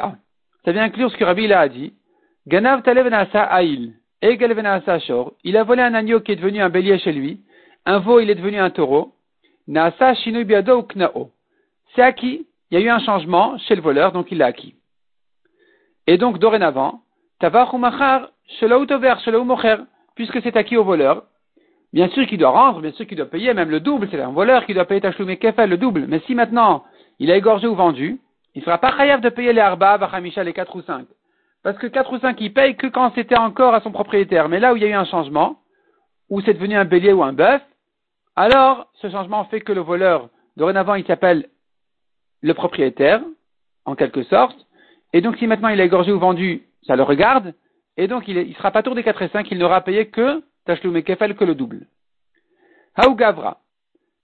Ça 0.65 0.71
vient 0.71 0.84
inclure 0.84 1.12
ce 1.12 1.17
que 1.17 1.23
Rabbi 1.23 1.52
a 1.52 1.67
dit. 1.67 1.93
Ganav. 2.47 2.82
Il 5.43 5.58
a 5.58 5.63
volé 5.63 5.82
un 5.82 5.93
agneau 5.93 6.21
qui 6.21 6.32
est 6.32 6.36
devenu 6.36 6.62
un 6.62 6.69
bélier 6.69 6.97
chez 6.99 7.12
lui. 7.12 7.41
Un 7.86 7.99
veau, 7.99 8.19
il 8.19 8.30
est 8.30 8.36
devenu 8.36 8.58
un 8.60 8.69
taureau. 8.69 9.13
Biado 9.67 10.88
ou. 11.15 11.32
C'est 11.95 12.02
acquis. 12.02 12.47
Il 12.71 12.80
y 12.80 12.82
a 12.82 12.86
eu 12.86 12.89
un 12.89 12.99
changement 12.99 13.58
chez 13.60 13.76
le 13.76 13.82
voleur, 13.82 14.12
donc 14.13 14.32
il 14.32 14.39
l'a 14.39 14.47
acquis. 14.47 14.76
Et 16.08 16.17
donc, 16.17 16.39
dorénavant, 16.39 17.02
puisque 20.15 20.41
c'est 20.41 20.58
acquis 20.58 20.78
au 20.78 20.84
voleur. 20.84 21.23
Bien 21.91 22.10
sûr 22.10 22.26
qu'il 22.26 22.39
doit 22.39 22.49
rendre, 22.49 22.82
bien 22.82 22.91
sûr 22.93 23.06
qu'il 23.06 23.17
doit 23.17 23.28
payer, 23.28 23.54
même 23.54 23.69
le 23.69 23.80
double, 23.80 24.08
c'est 24.10 24.19
un 24.19 24.32
voleur 24.32 24.65
qui 24.65 24.73
doit 24.73 24.86
payer 24.86 25.02
Kefel, 25.38 25.69
le 25.69 25.78
double. 25.78 26.08
Mais 26.08 26.19
si 26.26 26.34
maintenant 26.34 26.84
il 27.19 27.30
a 27.32 27.38
égorgé 27.38 27.67
ou 27.67 27.76
vendu, 27.76 28.19
il 28.55 28.59
ne 28.59 28.65
sera 28.65 28.77
pas 28.77 28.95
chayav 28.95 29.21
de 29.21 29.29
payer 29.29 29.53
les 29.53 29.61
arba, 29.61 29.97
vachamisha, 29.97 30.43
les 30.43 30.53
4 30.53 30.75
ou 30.75 30.81
5. 30.81 31.07
Parce 31.63 31.77
que 31.77 31.87
4 31.87 32.13
ou 32.13 32.19
5, 32.19 32.39
il 32.41 32.53
paye 32.53 32.75
que 32.75 32.87
quand 32.87 33.11
c'était 33.15 33.37
encore 33.37 33.73
à 33.73 33.81
son 33.81 33.91
propriétaire. 33.91 34.49
Mais 34.49 34.59
là 34.59 34.73
où 34.73 34.75
il 34.75 34.83
y 34.83 34.85
a 34.85 34.89
eu 34.89 34.93
un 34.93 35.05
changement, 35.05 35.59
où 36.29 36.41
c'est 36.41 36.53
devenu 36.53 36.75
un 36.75 36.85
bélier 36.85 37.13
ou 37.13 37.23
un 37.23 37.33
bœuf, 37.33 37.61
alors 38.35 38.87
ce 38.95 39.09
changement 39.09 39.45
fait 39.45 39.61
que 39.61 39.71
le 39.71 39.81
voleur, 39.81 40.29
dorénavant, 40.57 40.95
il 40.95 41.05
s'appelle 41.05 41.49
le 42.41 42.53
propriétaire, 42.53 43.21
en 43.85 43.95
quelque 43.95 44.23
sorte. 44.23 44.57
Et 45.13 45.21
donc 45.21 45.37
si 45.37 45.47
maintenant 45.47 45.69
il 45.69 45.79
est 45.79 45.85
égorgé 45.85 46.11
ou 46.11 46.19
vendu, 46.19 46.63
ça 46.85 46.95
le 46.95 47.03
regarde. 47.03 47.53
Et 47.97 48.07
donc 48.07 48.27
il, 48.27 48.49
ne 48.49 48.53
sera 48.53 48.71
pas 48.71 48.83
tour 48.83 48.95
des 48.95 49.03
4 49.03 49.21
et 49.21 49.29
5, 49.29 49.49
il 49.51 49.57
n'aura 49.57 49.81
payé 49.81 50.07
que 50.07 50.43
Tachlum 50.65 50.95
et 50.95 51.03
que 51.03 51.43
le 51.43 51.55
double. 51.55 51.87
Haou 52.95 53.15
Gavra. 53.15 53.59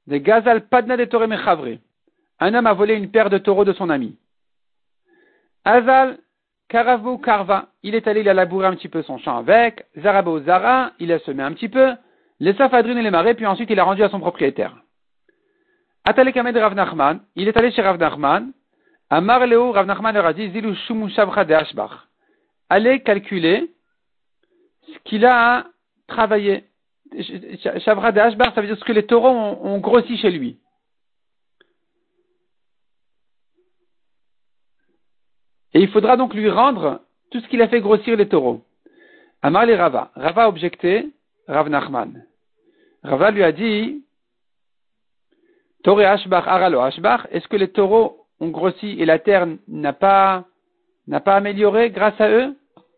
De 0.08 0.18
Gazal 0.18 0.68
Padna 0.68 0.98
de 0.98 1.06
Torah 1.06 1.28
Un 2.40 2.54
homme 2.54 2.68
a 2.68 2.74
volé 2.74 2.96
une 2.96 3.12
paire 3.12 3.30
de 3.30 3.38
taureaux 3.38 3.66
de 3.66 3.74
son 3.74 3.90
ami. 3.90 4.18
Azal 5.66 6.18
Karavu 6.70 7.20
Karva, 7.20 7.70
il 7.84 7.96
est 7.96 8.08
allé, 8.08 8.22
il 8.22 8.30
a 8.30 8.34
labouré 8.34 8.68
un 8.68 8.76
petit 8.76 8.90
peu 8.90 9.02
son 9.02 9.18
champ 9.18 9.38
avec. 9.38 9.86
Zarabo 9.98 10.40
Zara, 10.42 10.92
il 11.00 11.12
a 11.12 11.20
semé 11.20 11.44
un 11.44 11.52
petit 11.54 11.68
peu. 11.68 11.94
Les 12.40 12.54
safadrines 12.54 12.98
et 12.98 13.02
les 13.02 13.12
marais, 13.12 13.34
puis 13.34 13.46
ensuite 13.46 13.70
il 13.70 13.80
a 13.80 13.84
rendu 13.84 14.04
à 14.04 14.10
son 14.10 14.20
propriétaire. 14.20 14.76
Atale 16.06 16.32
Kamed 16.32 16.56
Rav 16.56 16.76
Nachman, 16.76 17.20
il 17.36 17.48
est 17.48 17.58
allé 17.58 17.72
chez 17.72 17.82
Rav 17.82 17.98
Nachman. 17.98 18.52
Amar 19.10 19.46
Leo, 19.48 19.72
Rav 19.72 19.88
Nachman 19.88 20.14
leur 20.14 20.26
a 20.28 20.34
dit, 20.34 20.52
Zilu 20.52 20.74
de 20.74 21.54
Ashbach. 21.54 22.08
Allez 22.70 23.02
calculer 23.02 23.72
ce 24.88 25.00
qu'il 25.04 25.26
a 25.26 25.66
travaillé. 26.08 26.66
Shavra 27.80 28.12
de 28.12 28.20
Ashbach, 28.20 28.54
ça 28.54 28.62
veut 28.62 28.68
dire 28.68 28.78
ce 28.78 28.86
que 28.86 28.94
les 28.94 29.08
taureaux 29.08 29.30
ont 29.30 29.80
grossi 29.80 30.18
chez 30.18 30.30
lui. 30.30 30.60
Et 35.74 35.82
il 35.82 35.90
faudra 35.90 36.18
donc 36.18 36.34
lui 36.34 36.50
rendre 36.50 37.02
tout 37.32 37.40
ce 37.40 37.48
qu'il 37.48 37.62
a 37.62 37.68
fait 37.68 37.82
grossir 37.82 38.18
les 38.18 38.28
taureaux. 38.28 38.62
Amar 39.42 39.66
les 39.66 39.76
Rava. 39.76 40.12
Rava 40.16 40.44
a 40.44 40.50
objecté, 40.50 41.10
Rav 41.48 41.70
Nachman. 41.70 42.26
Rava 43.04 43.32
lui 43.32 43.44
a 43.44 43.52
dit, 43.52 44.04
Toré 45.84 46.06
Ashbach, 46.06 46.48
Aralo 46.48 46.82
Ashbach, 46.82 47.28
est-ce 47.32 47.48
que 47.48 47.56
les 47.56 47.70
taureaux 47.70 48.26
ont 48.40 48.50
grossi 48.50 49.00
et 49.00 49.06
la 49.06 49.20
terre 49.20 49.48
n'a 49.68 49.94
pas, 49.94 50.46
amélioré 51.08 51.92
grâce 51.92 52.20
à 52.20 52.30
eux? 52.30 52.56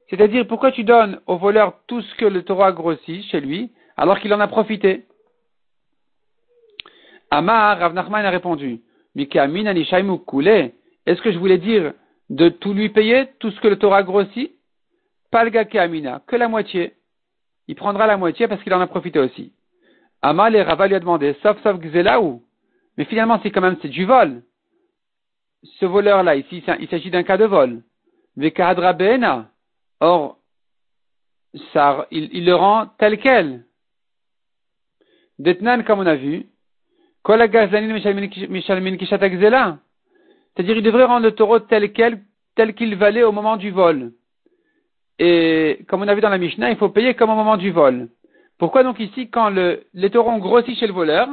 C'est-à-dire, 0.10 0.48
pourquoi 0.48 0.72
tu 0.72 0.84
donnes 0.84 1.20
au 1.28 1.38
voleur 1.38 1.80
tout 1.88 2.02
ce 2.02 2.16
que 2.16 2.26
le 2.26 2.44
taureau 2.44 2.64
a 2.64 2.72
grossi 2.72 3.24
chez 3.24 3.40
lui, 3.40 3.72
alors 3.98 4.20
qu'il 4.20 4.34
en 4.34 4.40
a 4.40 4.48
profité? 4.48 5.06
Amar, 7.30 7.80
Rav 7.80 7.94
Nachman 7.94 8.26
a 8.26 8.30
répondu, 8.30 8.82
Est-ce 9.16 11.22
que 11.22 11.32
je 11.32 11.38
voulais 11.38 11.60
dire 11.60 11.94
de 12.32 12.48
tout 12.48 12.74
lui 12.74 12.88
payer, 12.90 13.28
tout 13.40 13.52
ce 13.52 13.60
que 13.60 13.68
le 13.68 13.78
Torah 13.78 14.04
grossit, 14.04 14.54
palga 15.32 15.66
amina, 15.82 16.22
que 16.26 16.38
la 16.38 16.48
moitié. 16.48 16.94
Il 17.68 17.76
prendra 17.76 18.08
la 18.08 18.16
moitié 18.16 18.48
parce 18.48 18.64
qu'il 18.64 18.74
en 18.74 18.80
a 18.80 18.88
profité 18.88 19.20
aussi. 19.20 19.52
Amal 20.22 20.56
et 20.56 20.62
Rava 20.62 20.88
lui 20.88 20.96
a 20.96 21.00
demandé, 21.00 21.36
sauf 21.44 21.62
sauf 21.62 21.78
ou? 22.22 22.44
Mais 22.98 23.06
finalement, 23.06 23.40
c'est 23.44 23.52
quand 23.52 23.62
même, 23.62 23.78
c'est 23.82 23.90
du 23.90 24.06
vol. 24.06 24.44
Ce 25.80 25.86
voleur-là, 25.86 26.36
ici, 26.36 26.64
il 26.80 26.88
s'agit 26.88 27.12
d'un 27.12 27.24
cas 27.24 27.38
de 27.38 27.46
vol. 27.46 27.82
Vekadra 28.38 28.94
Bena. 28.94 29.50
Or, 30.00 30.38
ça, 31.74 32.08
il, 32.12 32.46
le 32.46 32.56
rend 32.56 32.88
tel 32.98 33.20
quel. 33.20 33.66
Detnan, 35.38 35.84
comme 35.84 36.00
on 36.00 36.06
a 36.06 36.16
vu, 36.16 36.48
Kol 37.24 37.40
mishalmin 38.50 38.98
kishat 38.98 39.20
c'est-à-dire, 40.56 40.78
il 40.78 40.84
devrait 40.84 41.06
rendre 41.06 41.26
le 41.26 41.32
taureau 41.32 41.60
tel 41.60 41.92
quel, 41.94 42.22
qu'il 42.76 42.96
valait 42.96 43.24
au 43.24 43.32
moment 43.32 43.58
du 43.58 43.72
vol. 43.72 44.12
Et 45.20 45.80
comme 45.88 46.02
on 46.02 46.08
a 46.08 46.16
vu 46.16 46.22
dans 46.22 46.30
la 46.30 46.38
Mishnah, 46.38 46.72
il 46.72 46.78
faut 46.78 46.90
payer 46.90 47.14
comme 47.14 47.30
au 47.30 47.36
moment 47.36 47.58
du 47.58 47.72
vol. 47.72 48.10
Pourquoi 48.58 48.84
donc 48.84 49.00
ici, 49.00 49.30
quand 49.30 49.50
le, 49.50 49.86
les 49.94 50.10
taureaux 50.10 50.32
ont 50.32 50.40
grossi 50.40 50.76
chez 50.76 50.88
le 50.88 50.94
voleur, 50.94 51.30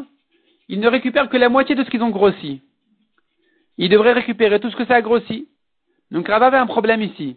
ils 0.69 0.81
ne 0.81 0.89
récupèrent 0.89 1.29
que 1.29 1.37
la 1.37 1.49
moitié 1.49 1.75
de 1.75 1.85
ce 1.85 1.91
qu'ils 1.91 2.03
ont 2.03 2.11
grossi? 2.11 2.63
Ils 3.77 3.89
devraient 3.89 4.13
récupérer 4.13 4.61
tout 4.61 4.71
ce 4.71 4.77
que 4.77 4.85
ça 4.87 4.97
a 4.97 5.03
grossi. 5.03 5.49
Donc 6.11 6.29
Rav 6.29 6.43
avait 6.43 6.57
un 6.57 6.67
problème 6.67 7.03
ici. 7.03 7.37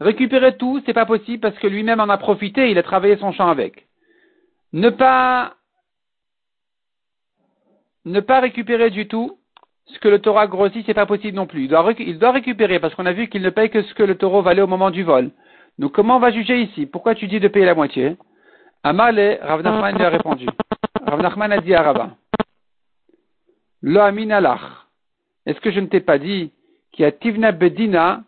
Récupérer 0.00 0.56
tout, 0.56 0.82
c'est 0.84 0.92
pas 0.92 1.06
possible 1.06 1.40
parce 1.40 1.58
que 1.58 1.66
lui-même 1.66 2.00
en 2.00 2.08
a 2.08 2.18
profité, 2.18 2.70
il 2.70 2.78
a 2.78 2.82
travaillé 2.82 3.16
son 3.16 3.32
champ 3.32 3.48
avec. 3.48 3.86
Ne 4.72 4.90
pas, 4.90 5.54
ne 8.04 8.20
pas 8.20 8.40
récupérer 8.40 8.90
du 8.90 9.06
tout, 9.06 9.38
ce 9.86 9.98
que 9.98 10.08
le 10.08 10.18
Torah 10.18 10.46
grossit, 10.46 10.84
c'est 10.86 10.94
pas 10.94 11.06
possible 11.06 11.36
non 11.36 11.46
plus. 11.46 11.64
Il 11.64 12.18
doit, 12.18 12.32
récupérer 12.32 12.80
parce 12.80 12.94
qu'on 12.94 13.06
a 13.06 13.12
vu 13.12 13.28
qu'il 13.28 13.42
ne 13.42 13.50
paye 13.50 13.70
que 13.70 13.82
ce 13.82 13.94
que 13.94 14.02
le 14.02 14.16
taureau 14.16 14.42
valait 14.42 14.62
au 14.62 14.66
moment 14.66 14.90
du 14.90 15.02
vol. 15.02 15.30
Donc 15.78 15.92
comment 15.92 16.16
on 16.16 16.20
va 16.20 16.30
juger 16.30 16.62
ici? 16.62 16.86
Pourquoi 16.86 17.14
tu 17.14 17.26
dis 17.26 17.40
de 17.40 17.48
payer 17.48 17.66
la 17.66 17.74
moitié? 17.74 18.16
Amale, 18.82 19.38
Rav 19.42 19.62
Nachman 19.62 19.96
lui 19.96 20.04
a 20.04 20.10
répondu. 20.10 20.46
Rav 21.06 21.20
Nachman 21.20 21.52
a 21.52 21.60
dit 21.60 21.74
à 21.74 21.82
Rabba, 21.82 22.16
Lo 23.82 24.00
Est-ce 25.46 25.60
que 25.60 25.70
je 25.70 25.80
ne 25.80 25.86
t'ai 25.86 26.00
pas 26.00 26.18
dit 26.18 26.52
qu'il 26.92 27.02
y 27.02 27.06
a 27.06 27.12
tivna 27.12 27.52
bedina 27.52 28.22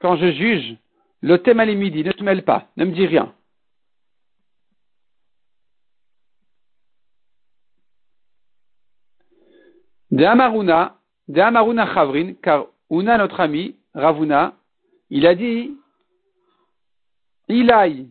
quand 0.00 0.16
je 0.16 0.32
juge? 0.32 0.76
Le 1.22 1.74
midi, 1.74 2.02
ne 2.02 2.12
te 2.12 2.24
mêle 2.24 2.42
pas, 2.42 2.66
ne 2.76 2.84
me 2.84 2.92
dis 2.92 3.06
rien. 3.06 3.32
De 10.10 10.24
Amaruna, 10.24 10.96
de 11.28 11.40
Amaruna 11.40 11.92
Chavrin, 11.92 12.34
car 12.42 12.66
Una, 12.90 13.16
notre 13.16 13.40
ami, 13.40 13.74
Ravuna, 13.94 14.54
il 15.08 15.26
a 15.26 15.34
dit, 15.34 15.74
Ilai, 17.48 18.06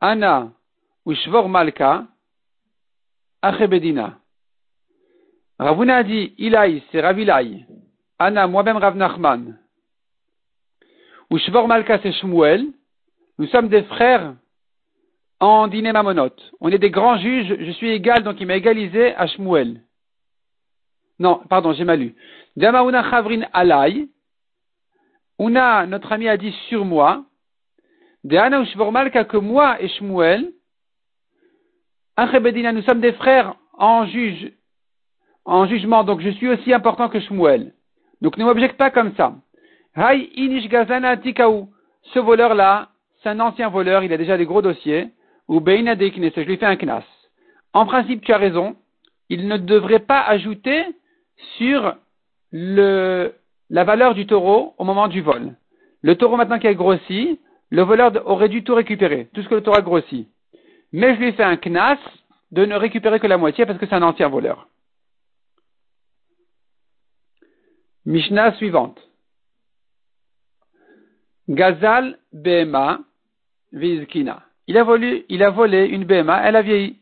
Ana, 0.00 0.50
Ushvor 1.04 1.48
Malka, 1.48 2.06
Achebedina. 3.42 4.18
Ravuna 5.58 5.96
a 5.96 6.02
dit, 6.02 6.34
Ilai, 6.38 6.82
c'est 6.90 7.00
Ravilai. 7.00 7.66
Anna, 8.18 8.46
moi-même 8.46 8.78
Rav 8.78 8.96
Nachman. 8.96 9.58
Ushvor 11.30 11.68
Malka, 11.68 11.98
c'est 12.02 12.12
Shmuel. 12.12 12.66
Nous 13.38 13.46
sommes 13.48 13.68
des 13.68 13.82
frères 13.82 14.34
en 15.40 15.68
dîner 15.68 15.92
mamonote. 15.92 16.40
On 16.60 16.70
est 16.70 16.78
des 16.78 16.90
grands 16.90 17.18
juges, 17.18 17.56
je 17.58 17.70
suis 17.72 17.90
égal, 17.90 18.22
donc 18.22 18.40
il 18.40 18.46
m'a 18.46 18.56
égalisé 18.56 19.14
à 19.16 19.26
Shmuel. 19.26 19.82
Non, 21.18 21.40
pardon, 21.48 21.72
j'ai 21.72 21.84
mal 21.84 22.00
lu. 22.00 22.14
Damauna 22.56 23.08
Chavrin 23.10 23.42
Alay. 23.52 24.08
Una, 25.38 25.86
notre 25.86 26.12
ami, 26.12 26.28
a 26.28 26.36
dit 26.36 26.52
sur 26.68 26.84
moi. 26.84 27.24
Deana 28.24 28.60
Ushvormalka 28.60 29.24
que 29.24 29.36
moi 29.36 29.80
et 29.82 29.88
Shmuel. 29.88 30.52
Achebedina, 32.16 32.72
nous 32.72 32.82
sommes 32.82 33.00
des 33.00 33.12
frères 33.12 33.56
en 33.74 34.06
jugement, 34.06 36.04
donc 36.04 36.20
je 36.20 36.30
suis 36.30 36.48
aussi 36.48 36.72
important 36.72 37.08
que 37.08 37.20
Shmuel. 37.20 37.74
Donc 38.22 38.38
ne 38.38 38.44
m'objecte 38.44 38.78
pas 38.78 38.90
comme 38.90 39.14
ça. 39.16 39.34
Hay 39.94 40.30
Inish 40.36 40.68
Gazana 40.68 41.16
Tikaou. 41.16 41.68
Ce 42.14 42.18
voleur-là, 42.18 42.88
c'est 43.22 43.28
un 43.28 43.40
ancien 43.40 43.68
voleur, 43.68 44.04
il 44.04 44.12
a 44.12 44.16
déjà 44.16 44.36
des 44.36 44.46
gros 44.46 44.62
dossiers. 44.62 45.08
Ou 45.48 45.60
Beina 45.60 45.94
je 45.94 46.40
lui 46.40 46.56
fais 46.56 46.66
un 46.66 46.76
knas. 46.76 47.04
En 47.72 47.84
principe, 47.86 48.22
tu 48.22 48.32
as 48.32 48.38
raison. 48.38 48.76
Il 49.28 49.48
ne 49.48 49.56
devrait 49.58 50.00
pas 50.00 50.20
ajouter 50.20 50.86
sur 51.56 51.96
la 52.50 53.84
valeur 53.84 54.14
du 54.14 54.26
taureau 54.26 54.74
au 54.78 54.84
moment 54.84 55.08
du 55.08 55.20
vol. 55.20 55.54
Le 56.02 56.16
taureau 56.16 56.36
maintenant 56.36 56.58
qui 56.58 56.66
a 56.66 56.74
grossi, 56.74 57.40
le 57.70 57.82
voleur 57.82 58.12
aurait 58.26 58.48
dû 58.48 58.62
tout 58.62 58.74
récupérer, 58.74 59.28
tout 59.32 59.42
ce 59.42 59.48
que 59.48 59.54
le 59.54 59.62
taureau 59.62 59.78
a 59.78 59.82
grossi. 59.82 60.28
Mais 60.92 61.14
je 61.14 61.20
lui 61.20 61.28
ai 61.28 61.32
fait 61.32 61.42
un 61.42 61.56
knas 61.56 61.98
de 62.52 62.64
ne 62.64 62.76
récupérer 62.76 63.18
que 63.18 63.26
la 63.26 63.38
moitié 63.38 63.66
parce 63.66 63.78
que 63.78 63.86
c'est 63.86 63.94
un 63.94 64.02
ancien 64.02 64.28
voleur. 64.28 64.68
Mishnah 68.06 68.54
suivante. 68.54 69.00
Gazal 71.48 72.18
Bema 72.32 73.00
Vizkina. 73.72 74.42
Il 74.66 74.78
a, 74.78 74.84
volé, 74.84 75.26
il 75.28 75.42
a 75.42 75.50
volé 75.50 75.86
une 75.86 76.04
Bema, 76.04 76.42
elle 76.46 76.56
a 76.56 76.62
vieilli. 76.62 76.98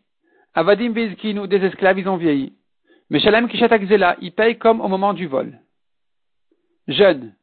Avadim 0.55 0.93
Vizkinu, 0.93 1.47
des 1.49 1.65
esclaves, 1.65 1.99
ils 1.99 2.09
ont 2.09 2.17
vieilli. 2.17 2.55
Mais 3.13 3.21
Shalem 3.21 3.47
Kishat 3.47 3.71
Akzela, 3.71 4.17
il 4.23 4.33
paye 4.33 4.57
comme 4.57 4.81
au 4.81 4.89
moment 4.89 5.13
du 5.13 5.27
vol. 5.27 5.61
Jeune. 6.89 7.35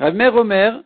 Rabbi 0.00 0.16
Meir 0.16 0.34
Omer, 0.34 0.82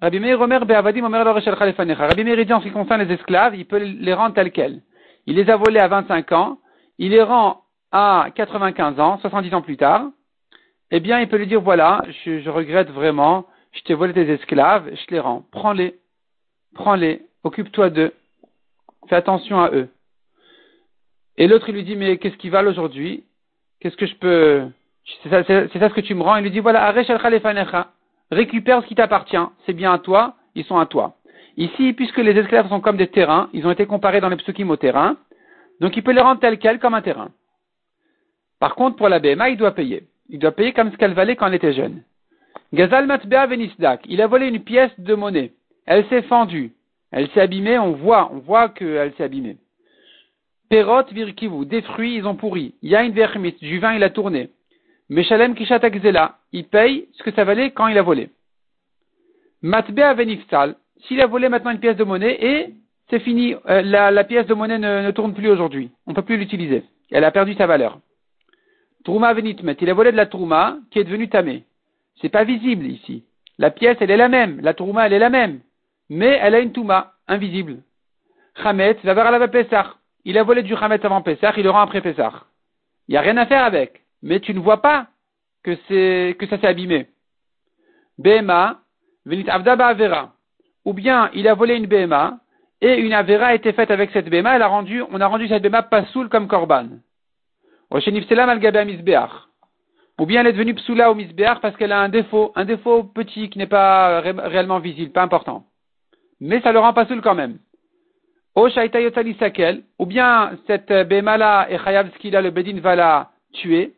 Rabbi 0.00 0.18
Meir 0.18 0.40
Omer 0.40 0.64
Be'avadim 0.64 1.04
Omer 1.04 1.24
Rabbi 1.26 2.24
Meir 2.24 2.46
dit 2.46 2.52
en 2.54 2.60
ce 2.60 2.64
qui 2.64 2.72
concerne 2.72 3.02
les 3.02 3.12
esclaves, 3.12 3.54
il 3.54 3.66
peut 3.66 3.76
les 3.76 4.14
rendre 4.14 4.34
tels 4.34 4.50
quels. 4.50 4.80
Il 5.26 5.36
les 5.36 5.50
a 5.50 5.56
volés 5.56 5.78
à 5.78 5.88
25 5.88 6.32
ans, 6.32 6.58
il 6.96 7.10
les 7.10 7.20
rend 7.20 7.64
à 7.92 8.28
95 8.34 8.98
ans, 8.98 9.18
70 9.18 9.52
ans 9.52 9.60
plus 9.60 9.76
tard. 9.76 10.06
Eh 10.90 11.00
bien, 11.00 11.20
il 11.20 11.28
peut 11.28 11.36
lui 11.36 11.46
dire, 11.46 11.60
voilà, 11.60 12.00
je, 12.24 12.48
regrette 12.48 12.88
vraiment, 12.88 13.44
je 13.72 13.82
t'ai 13.82 13.92
volé 13.92 14.14
tes 14.14 14.26
esclaves, 14.32 14.88
je 14.90 15.10
les 15.10 15.20
rends. 15.20 15.44
Prends-les. 15.50 16.00
Prends-les. 16.74 17.26
Occupe-toi 17.42 17.90
d'eux. 17.90 18.14
Fais 19.10 19.16
attention 19.16 19.60
à 19.60 19.70
eux. 19.72 19.90
Et 21.36 21.46
l'autre, 21.46 21.68
il 21.68 21.74
lui 21.74 21.84
dit, 21.84 21.96
mais 21.96 22.16
qu'est-ce 22.16 22.38
qu'ils 22.38 22.50
valent 22.50 22.70
aujourd'hui? 22.70 23.24
Qu'est-ce 23.84 23.98
que 23.98 24.06
je 24.06 24.14
peux, 24.14 24.62
c'est 25.22 25.28
ça, 25.28 25.44
ce 25.44 25.94
que 25.94 26.00
tu 26.00 26.14
me 26.14 26.22
rends. 26.22 26.36
Il 26.36 26.44
lui 26.44 26.50
dit, 26.50 26.60
voilà, 26.60 26.90
récupère 28.30 28.82
ce 28.82 28.86
qui 28.86 28.94
t'appartient, 28.94 29.36
c'est 29.66 29.74
bien 29.74 29.92
à 29.92 29.98
toi, 29.98 30.36
ils 30.54 30.64
sont 30.64 30.78
à 30.78 30.86
toi. 30.86 31.16
Ici, 31.58 31.92
puisque 31.92 32.16
les 32.16 32.32
esclaves 32.32 32.70
sont 32.70 32.80
comme 32.80 32.96
des 32.96 33.08
terrains, 33.08 33.50
ils 33.52 33.66
ont 33.66 33.70
été 33.70 33.84
comparés 33.84 34.22
dans 34.22 34.30
les 34.30 34.36
psukim 34.36 34.70
au 34.70 34.76
terrain, 34.76 35.18
donc 35.80 35.98
il 35.98 36.02
peut 36.02 36.12
les 36.12 36.22
rendre 36.22 36.40
tels 36.40 36.58
quels 36.58 36.78
comme 36.78 36.94
un 36.94 37.02
terrain. 37.02 37.28
Par 38.58 38.74
contre, 38.74 38.96
pour 38.96 39.10
la 39.10 39.18
BMA, 39.18 39.50
il 39.50 39.58
doit 39.58 39.72
payer. 39.72 40.04
Il 40.30 40.38
doit 40.38 40.52
payer 40.52 40.72
comme 40.72 40.90
ce 40.90 40.96
qu'elle 40.96 41.12
valait 41.12 41.36
quand 41.36 41.48
elle 41.48 41.54
était 41.54 41.74
jeune. 41.74 42.04
Gazal 42.72 43.04
Matbea 43.04 43.46
Venisdak, 43.48 44.00
il 44.08 44.22
a 44.22 44.26
volé 44.26 44.48
une 44.48 44.64
pièce 44.64 44.98
de 44.98 45.14
monnaie. 45.14 45.52
Elle 45.84 46.06
s'est 46.06 46.22
fendue. 46.22 46.72
Elle 47.10 47.28
s'est 47.32 47.42
abîmée, 47.42 47.78
on 47.78 47.92
voit, 47.92 48.30
on 48.32 48.38
voit 48.38 48.70
qu'elle 48.70 49.12
s'est 49.18 49.24
abîmée. 49.24 49.58
Perot 50.68 51.04
virkivu, 51.12 51.66
des 51.66 51.82
fruits, 51.82 52.16
ils 52.16 52.26
ont 52.26 52.34
pourri. 52.34 52.74
Yain 52.82 53.10
verchmit, 53.10 53.56
du 53.60 53.78
vin, 53.78 53.94
il 53.94 54.02
a 54.02 54.10
tourné. 54.10 54.50
Meshalem 55.08 55.54
kishat 55.54 55.80
il 56.52 56.64
paye 56.64 57.08
ce 57.12 57.22
que 57.22 57.30
ça 57.32 57.44
valait 57.44 57.70
quand 57.72 57.88
il 57.88 57.98
a 57.98 58.02
volé. 58.02 58.30
Matbea 59.62 60.14
veniftal, 60.14 60.76
s'il 61.06 61.20
a 61.20 61.26
volé 61.26 61.48
maintenant 61.48 61.70
une 61.70 61.80
pièce 61.80 61.96
de 61.96 62.04
monnaie 62.04 62.38
et 62.40 62.74
c'est 63.10 63.20
fini, 63.20 63.54
euh, 63.68 63.82
la, 63.82 64.24
pièce 64.24 64.46
de 64.46 64.54
monnaie 64.54 64.78
ne, 64.78 65.10
tourne 65.10 65.34
plus 65.34 65.48
aujourd'hui, 65.48 65.90
on 66.06 66.10
ne 66.10 66.16
peut 66.16 66.22
plus 66.22 66.38
l'utiliser. 66.38 66.84
Elle 67.10 67.24
a 67.24 67.30
perdu 67.30 67.54
sa 67.54 67.66
valeur. 67.66 67.98
Trouma 69.04 69.34
venitmet, 69.34 69.76
il 69.80 69.90
a 69.90 69.94
volé 69.94 70.12
de 70.12 70.16
la 70.16 70.26
trouma 70.26 70.78
qui 70.90 70.98
est 70.98 71.04
devenue 71.04 71.28
tamée. 71.28 71.64
C'est 72.20 72.30
pas 72.30 72.44
visible 72.44 72.86
ici. 72.86 73.24
La 73.58 73.70
pièce, 73.70 73.98
elle 74.00 74.10
est 74.10 74.16
la 74.16 74.28
même, 74.28 74.60
la 74.60 74.74
trouma, 74.74 75.06
elle 75.06 75.12
est 75.12 75.18
la 75.18 75.30
même, 75.30 75.60
mais 76.08 76.38
elle 76.40 76.54
a 76.54 76.60
une 76.60 76.72
touma, 76.72 77.12
invisible. 77.28 77.78
Chamet, 78.62 78.96
va 79.02 79.14
vers 79.14 79.30
la 79.30 79.48
Pessah. 79.48 79.94
Il 80.24 80.38
a 80.38 80.42
volé 80.42 80.62
du 80.62 80.76
Chamet 80.76 81.04
avant 81.04 81.22
Pessah, 81.22 81.52
il 81.56 81.64
le 81.64 81.70
rend 81.70 81.80
après 81.80 82.00
Pessah. 82.00 82.44
Il 83.08 83.12
n'y 83.12 83.18
a 83.18 83.20
rien 83.20 83.36
à 83.36 83.46
faire 83.46 83.64
avec, 83.64 84.02
mais 84.22 84.40
tu 84.40 84.54
ne 84.54 84.60
vois 84.60 84.80
pas 84.80 85.08
que 85.62 85.76
ça 85.76 86.58
s'est 86.58 86.66
abîmé. 86.66 87.08
Bema, 88.18 88.80
venit 89.26 89.48
avda 89.48 89.72
avera. 89.72 90.32
Ou 90.84 90.92
bien 90.92 91.30
il 91.34 91.48
a 91.48 91.54
volé 91.54 91.76
une 91.76 91.86
Bema 91.86 92.38
et 92.80 92.96
une 92.96 93.14
Avera 93.14 93.46
a 93.46 93.54
été 93.54 93.72
faite 93.72 93.90
avec 93.90 94.10
cette 94.10 94.28
Bema, 94.28 94.56
elle 94.56 94.62
a 94.62 94.66
rendu, 94.66 95.02
on 95.10 95.20
a 95.20 95.26
rendu 95.26 95.48
cette 95.48 95.62
Bema 95.62 95.82
pas 95.82 96.04
soul 96.06 96.28
comme 96.28 96.48
Korban. 96.48 96.88
Ou 97.90 97.98
bien 100.26 100.40
elle 100.40 100.46
est 100.46 100.52
devenue 100.52 100.74
psoula 100.74 101.10
au 101.10 101.14
misbeach 101.14 101.60
parce 101.60 101.76
qu'elle 101.76 101.92
a 101.92 102.00
un 102.00 102.08
défaut, 102.08 102.52
un 102.54 102.64
défaut 102.64 103.04
petit 103.04 103.50
qui 103.50 103.58
n'est 103.58 103.66
pas 103.66 104.20
réellement 104.20 104.80
visible, 104.80 105.12
pas 105.12 105.22
important. 105.22 105.64
Mais 106.40 106.60
ça 106.60 106.72
le 106.72 106.78
rend 106.78 106.92
pas 106.92 107.06
soul 107.06 107.22
quand 107.22 107.34
même. 107.34 107.58
Ou 108.56 110.06
bien 110.06 110.58
cette 110.66 110.92
Bema 111.08 111.36
là 111.36 111.66
et 111.70 111.78
Chayav 111.78 112.10
Skila, 112.14 112.40
le 112.40 112.50
Bedin 112.50 112.78
va 112.80 112.94
la 112.94 113.30
tuer. 113.52 113.94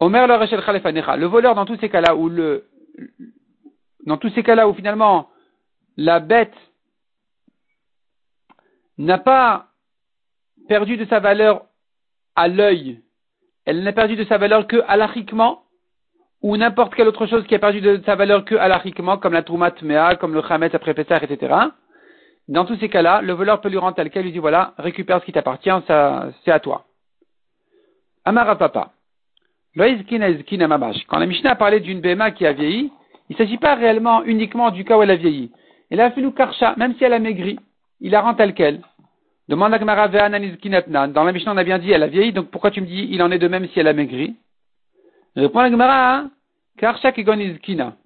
Omer 0.00 0.26
le 0.26 1.16
Le 1.16 1.26
voleur 1.26 1.54
dans 1.54 1.64
tous 1.66 1.76
ces 1.76 1.88
cas-là 1.88 2.16
où 2.16 2.28
le, 2.28 2.64
dans 4.06 4.16
tous 4.16 4.30
ces 4.30 4.42
cas-là 4.42 4.68
où 4.68 4.74
finalement 4.74 5.28
la 5.96 6.20
bête 6.20 6.54
n'a 8.98 9.18
pas 9.18 9.66
perdu 10.68 10.96
de 10.96 11.04
sa 11.06 11.20
valeur 11.20 11.66
à 12.34 12.48
l'œil, 12.48 13.00
elle 13.64 13.82
n'a 13.82 13.92
perdu 13.92 14.16
de 14.16 14.24
sa 14.24 14.38
valeur 14.38 14.66
que 14.66 14.82
alachiquement, 14.86 15.62
ou 16.42 16.56
n'importe 16.56 16.94
quelle 16.94 17.08
autre 17.08 17.26
chose 17.26 17.46
qui 17.46 17.54
a 17.54 17.58
perdu 17.58 17.80
de 17.80 18.00
sa 18.04 18.14
valeur 18.14 18.44
que 18.44 18.54
alachiquement, 18.54 19.18
comme 19.18 19.32
la 19.32 19.42
troumat 19.42 19.74
mea, 19.82 20.16
comme 20.16 20.34
le 20.34 20.42
chamet 20.42 20.74
après 20.74 20.94
Pessah, 20.94 21.22
etc. 21.22 21.54
Dans 22.48 22.64
tous 22.64 22.76
ces 22.76 22.88
cas-là, 22.88 23.22
le 23.22 23.32
voleur 23.32 23.60
peut 23.60 23.68
lui 23.68 23.78
rendre 23.78 23.96
tel 23.96 24.10
quel, 24.10 24.24
lui 24.24 24.32
dit 24.32 24.38
voilà, 24.38 24.74
récupère 24.78 25.20
ce 25.20 25.24
qui 25.24 25.32
t'appartient, 25.32 25.70
ça, 25.86 26.28
c'est 26.44 26.52
à 26.52 26.60
toi. 26.60 26.84
Amara 28.24 28.56
papa. 28.56 28.92
Quand 29.76 31.18
la 31.18 31.26
Mishnah 31.26 31.50
a 31.50 31.54
parlé 31.54 31.80
d'une 31.80 32.00
Bema 32.00 32.30
qui 32.30 32.46
a 32.46 32.52
vieilli, 32.52 32.90
il 33.28 33.32
ne 33.32 33.36
s'agit 33.36 33.58
pas 33.58 33.74
réellement 33.74 34.24
uniquement 34.24 34.70
du 34.70 34.84
cas 34.84 34.96
où 34.96 35.02
elle 35.02 35.10
a 35.10 35.16
vieilli. 35.16 35.52
A 35.90 36.10
fait 36.10 36.22
nous 36.22 36.32
karcha, 36.32 36.74
même 36.76 36.94
si 36.96 37.04
elle 37.04 37.12
a 37.12 37.18
maigri, 37.18 37.58
il 38.00 38.12
la 38.12 38.22
rend 38.22 38.34
telle 38.34 38.54
qu'elle. 38.54 38.80
Demande 39.48 39.74
à 39.74 39.78
Gmara 39.78 40.08
Dans 40.08 41.24
la 41.24 41.32
Mishnah, 41.32 41.52
on 41.52 41.56
a 41.56 41.64
bien 41.64 41.78
dit 41.78 41.92
elle 41.92 42.02
a 42.02 42.08
vieilli, 42.08 42.32
donc 42.32 42.50
pourquoi 42.50 42.70
tu 42.70 42.80
me 42.80 42.86
dis 42.86 43.06
il 43.10 43.22
en 43.22 43.30
est 43.30 43.38
de 43.38 43.48
même 43.48 43.68
si 43.68 43.78
elle 43.78 43.88
a 43.88 43.92
maigri? 43.92 44.34
Répond 45.36 45.60
la 45.60 45.70
Gmara, 45.70 46.24
karcha 46.78 47.12
kigonizkina. 47.12 47.96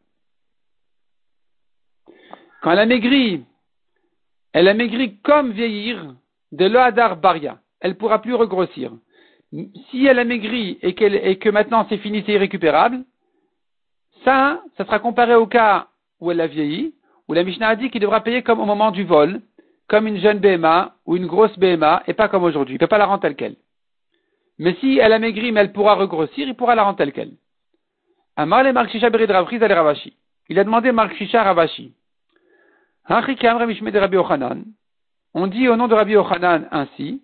Quand 2.62 2.72
elle 2.72 2.80
a 2.80 2.86
maigri, 2.86 3.44
elle 4.52 4.68
a 4.68 4.74
maigri 4.74 5.18
comme 5.18 5.52
vieillir 5.52 6.14
de 6.52 6.64
l'Ohadar 6.66 7.16
Baria. 7.16 7.58
Elle 7.80 7.92
ne 7.92 7.96
pourra 7.96 8.20
plus 8.20 8.34
regrossir 8.34 8.92
si 9.90 10.06
elle 10.06 10.18
a 10.18 10.24
maigri 10.24 10.78
et, 10.82 10.94
que 10.94 11.48
maintenant 11.48 11.86
c'est 11.88 11.98
fini, 11.98 12.22
c'est 12.24 12.32
irrécupérable, 12.32 13.04
ça, 14.24 14.62
ça 14.76 14.84
sera 14.84 14.98
comparé 14.98 15.34
au 15.34 15.46
cas 15.46 15.88
où 16.20 16.30
elle 16.30 16.40
a 16.40 16.46
vieilli, 16.46 16.94
où 17.28 17.32
la 17.32 17.42
Mishnah 17.42 17.68
a 17.68 17.76
dit 17.76 17.90
qu'il 17.90 18.00
devra 18.00 18.20
payer 18.20 18.42
comme 18.42 18.60
au 18.60 18.64
moment 18.64 18.90
du 18.90 19.04
vol, 19.04 19.40
comme 19.88 20.06
une 20.06 20.18
jeune 20.18 20.38
BMA 20.38 20.94
ou 21.06 21.16
une 21.16 21.26
grosse 21.26 21.58
BMA, 21.58 22.04
et 22.06 22.14
pas 22.14 22.28
comme 22.28 22.44
aujourd'hui. 22.44 22.74
Il 22.74 22.76
ne 22.76 22.80
peut 22.80 22.86
pas 22.86 22.98
la 22.98 23.06
rendre 23.06 23.22
telle 23.22 23.34
qu'elle. 23.34 23.56
Mais 24.58 24.74
si 24.74 24.98
elle 24.98 25.12
a 25.12 25.18
maigri, 25.18 25.52
mais 25.52 25.60
elle 25.60 25.72
pourra 25.72 25.94
regrossir, 25.94 26.46
il 26.46 26.54
pourra 26.54 26.74
la 26.74 26.84
rendre 26.84 26.98
telle 26.98 27.12
qu'elle. 27.12 27.32
Amar 28.36 28.62
le 28.62 29.74
Ravashi. 29.74 30.16
Il 30.48 30.58
a 30.58 30.64
demandé 30.64 30.92
Mark 30.92 31.14
Shisha 31.16 31.42
Ravashi. 31.42 31.94
On 35.34 35.46
dit 35.48 35.68
au 35.68 35.74
nom 35.74 35.88
de 35.88 35.94
Rabbi 35.94 36.14
Ochanan 36.14 36.68
ainsi, 36.70 37.20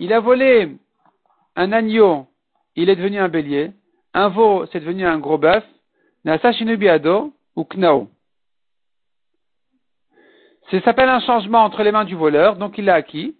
il 0.00 0.12
a 0.12 0.20
volé 0.20 0.76
un 1.54 1.72
agneau, 1.72 2.26
il 2.74 2.90
est 2.90 2.96
devenu 2.96 3.18
un 3.18 3.28
bélier. 3.28 3.70
Un 4.14 4.30
veau, 4.30 4.66
c'est 4.72 4.80
devenu 4.80 5.06
un 5.06 5.18
gros 5.18 5.38
bœuf. 5.38 5.62
Nasa 6.24 6.50
ou 7.54 7.64
knao. 7.64 8.08
Ça 10.72 10.80
s'appelle 10.80 11.08
un 11.08 11.20
changement 11.20 11.62
entre 11.62 11.84
les 11.84 11.92
mains 11.92 12.04
du 12.04 12.16
voleur, 12.16 12.56
donc 12.56 12.78
il 12.78 12.86
l'a 12.86 12.94
acquis. 12.94 13.36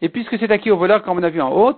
Et 0.00 0.08
puisque 0.08 0.38
c'est 0.38 0.50
acquis 0.50 0.70
au 0.70 0.76
voleur, 0.76 1.02
comme 1.02 1.18
on 1.18 1.22
a 1.22 1.28
vu 1.28 1.40
en 1.40 1.50
haut, 1.50 1.72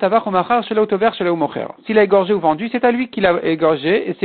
S'il 1.87 1.99
a 1.99 2.03
égorgé 2.03 2.35
ou 2.35 2.41
vendu, 2.41 2.69
c'est 2.71 2.85
à 2.85 2.91
lui 2.91 3.09
qu'il 3.09 3.25
a 3.25 3.43
égorgé, 3.45 4.11
et 4.11 4.17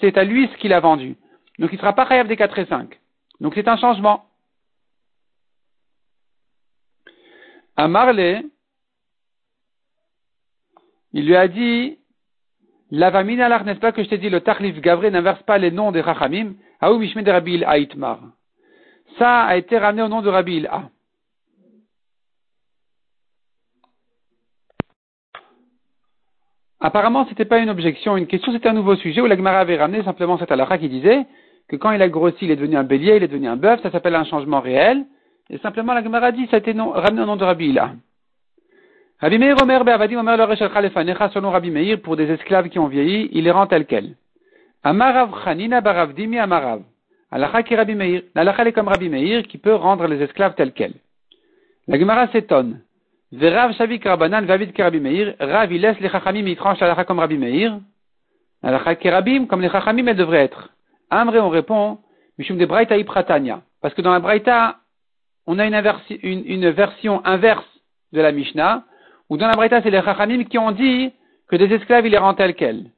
c'est 0.00 0.18
à 0.18 0.24
lui 0.24 0.48
ce 0.48 0.56
qu'il 0.56 0.72
a 0.72 0.80
vendu. 0.80 1.16
Donc 1.58 1.70
il 1.72 1.74
ne 1.76 1.80
sera 1.80 1.92
pas 1.92 2.06
khayab 2.06 2.28
des 2.28 2.36
4 2.36 2.58
et 2.58 2.64
5. 2.66 2.98
Donc 3.40 3.52
c'est 3.54 3.68
un 3.68 3.76
changement. 3.76 4.24
à 7.80 7.88
Marley, 7.88 8.44
il 11.14 11.26
lui 11.26 11.34
a 11.34 11.48
dit, 11.48 11.96
Lavamina 12.90 13.46
alors 13.46 13.64
n'est-ce 13.64 13.80
pas 13.80 13.92
que 13.92 14.02
je 14.04 14.08
t'ai 14.10 14.18
dit, 14.18 14.28
le 14.28 14.42
Tachlif 14.42 14.80
Gavré 14.82 15.10
n'inverse 15.10 15.42
pas 15.44 15.56
les 15.56 15.70
noms 15.70 15.90
des 15.90 16.02
Chachamim, 16.02 16.56
Aou 16.82 16.98
Mishme 16.98 17.22
de 17.22 17.30
Rabbi 17.30 17.64
Aitmar. 17.66 18.20
Ça 19.18 19.44
a 19.44 19.56
été 19.56 19.78
ramené 19.78 20.02
au 20.02 20.08
nom 20.08 20.20
de 20.20 20.28
Rabbi 20.28 20.66
A. 20.66 20.90
Apparemment, 26.80 27.24
ce 27.24 27.30
n'était 27.30 27.44
pas 27.44 27.58
une 27.58 27.68
objection, 27.68 28.16
une 28.16 28.26
question, 28.26 28.52
c'était 28.52 28.68
un 28.68 28.72
nouveau 28.72 28.96
sujet 28.96 29.20
où 29.20 29.26
la 29.26 29.36
Gemara 29.36 29.60
avait 29.60 29.76
ramené 29.76 30.02
simplement 30.02 30.38
cette 30.38 30.50
halakha 30.50 30.78
qui 30.78 30.88
disait 30.88 31.26
que 31.68 31.76
quand 31.76 31.92
il 31.92 32.00
a 32.00 32.08
grossi, 32.08 32.38
il 32.42 32.50
est 32.50 32.56
devenu 32.56 32.76
un 32.76 32.84
bélier, 32.84 33.16
il 33.16 33.22
est 33.22 33.28
devenu 33.28 33.48
un 33.48 33.56
bœuf, 33.56 33.82
ça 33.82 33.90
s'appelle 33.90 34.14
un 34.14 34.24
changement 34.24 34.60
réel, 34.60 35.04
et 35.50 35.58
simplement, 35.58 35.92
la 35.92 36.02
Gemara 36.02 36.32
dit, 36.32 36.46
ça 36.46 36.56
a 36.56 36.58
été 36.60 36.72
ramené 36.72 37.22
au 37.22 37.26
nom 37.26 37.36
de 37.36 37.44
Rabbi 37.44 37.66
Ila. 37.66 37.92
Rabbi 39.20 39.38
Meir 39.38 39.56
Omer 39.60 39.84
Be'avadim 39.84 40.18
Omer 40.18 40.36
le 40.36 40.44
Rechal 40.44 40.72
Khalefanecha, 40.72 41.28
selon 41.30 41.50
Rabbi 41.50 41.70
Meir, 41.70 42.00
pour 42.00 42.16
des 42.16 42.30
esclaves 42.30 42.70
qui 42.70 42.78
ont 42.78 42.86
vieilli, 42.86 43.28
il 43.32 43.44
les 43.44 43.50
rend 43.50 43.66
tels 43.66 43.84
quels. 43.84 44.14
Amarav 44.82 45.44
Chanina 45.44 45.82
Barav 45.82 46.14
Dimi 46.14 46.38
Amarav. 46.38 46.82
Alacha 47.30 47.62
qui 47.62 47.76
Rabbi 47.76 47.94
Meir. 47.94 48.22
L'alacha 48.34 48.64
est 48.64 48.72
comme 48.72 48.88
Rabbi 48.88 49.10
Meir, 49.10 49.42
qui 49.42 49.58
peut 49.58 49.74
rendre 49.74 50.06
les 50.06 50.22
esclaves 50.22 50.54
tels 50.54 50.72
quels. 50.72 50.94
La 51.86 51.98
Gemara 51.98 52.28
s'étonne. 52.28 52.80
Verav 53.32 53.72
Shavik 53.74 54.04
Rabanan 54.04 54.44
Vavid 54.44 54.72
Rabbi 54.76 55.00
Meir. 55.00 55.36
Rav, 55.38 55.72
il 55.72 55.80
laisse 55.80 56.00
les 56.00 56.08
Chachamim, 56.08 56.46
il 56.46 56.56
tranche 56.56 56.80
l'alacha 56.80 57.04
comme 57.04 57.18
Rabbi 57.18 57.38
Meir. 57.38 57.78
Alacha 58.62 58.94
Kerabim, 58.96 59.46
comme 59.46 59.60
les 59.60 59.70
Chachamim, 59.70 60.06
elle 60.06 60.16
devrait 60.16 60.44
être. 60.44 60.70
Amre, 61.10 61.36
on 61.36 61.48
répond, 61.48 61.98
Mishum 62.38 62.58
de 62.58 62.66
Braita 62.66 62.96
Ipratania. 62.96 63.62
Parce 63.80 63.94
que 63.94 64.02
dans 64.02 64.12
la 64.12 64.20
Braita, 64.20 64.80
on 65.46 65.58
a 65.58 65.66
une, 65.66 66.70
version 66.70 67.24
inverse 67.24 67.66
de 68.12 68.20
la 68.20 68.32
Mishnah, 68.32 68.84
où 69.28 69.36
dans 69.36 69.48
la 69.48 69.54
Braïta, 69.54 69.82
c'est 69.82 69.90
les 69.90 70.02
Chachamim 70.02 70.44
qui 70.44 70.58
ont 70.58 70.72
dit 70.72 71.12
que 71.48 71.56
des 71.56 71.72
esclaves, 71.74 72.06
il 72.06 72.12
les 72.12 72.18
rend 72.18 72.34
tels 72.34 72.54
quels. 72.54 72.90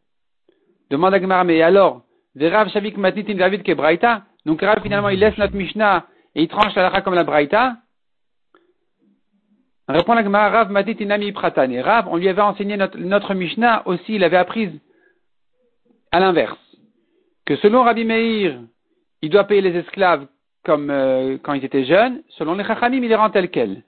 Demande 0.90 1.14
à 1.14 1.20
Gemara, 1.20 1.44
mais 1.44 1.62
alors, 1.62 2.02
Verav 2.34 2.68
Shavik 2.70 2.96
Matnitin 2.96 3.34
David 3.34 3.62
ke 3.62 3.72
Braïta, 3.72 4.22
donc 4.44 4.60
Rav 4.60 4.82
finalement 4.82 5.08
il 5.08 5.18
laisse 5.18 5.36
notre 5.38 5.54
Mishnah 5.54 6.06
et 6.34 6.42
il 6.42 6.48
tranche 6.48 6.74
la 6.74 7.00
comme 7.02 7.14
la 7.14 7.24
Braïta. 7.24 7.76
Répond 9.88 10.14
la 10.14 10.22
Gemara, 10.22 10.48
Rav. 10.48 10.72
Rav, 10.72 12.08
on 12.08 12.16
lui 12.16 12.28
avait 12.28 12.42
enseigné 12.42 12.76
notre, 12.76 12.98
notre 12.98 13.34
Mishnah 13.34 13.82
aussi, 13.86 14.14
il 14.14 14.24
avait 14.24 14.36
appris 14.36 14.80
à 16.12 16.20
l'inverse. 16.20 16.58
Que 17.44 17.56
selon 17.56 17.82
Rabbi 17.82 18.04
Meir, 18.04 18.60
il 19.22 19.30
doit 19.30 19.44
payer 19.44 19.60
les 19.60 19.76
esclaves 19.76 20.26
comme 20.64 20.90
euh, 20.90 21.38
quand 21.42 21.54
ils 21.54 21.64
étaient 21.64 21.84
jeunes, 21.84 22.22
selon 22.30 22.54
les 22.54 22.64
Chachamim, 22.64 23.02
il 23.02 23.08
les 23.08 23.14
rend 23.16 23.30
tels 23.30 23.50
quels. 23.50 23.82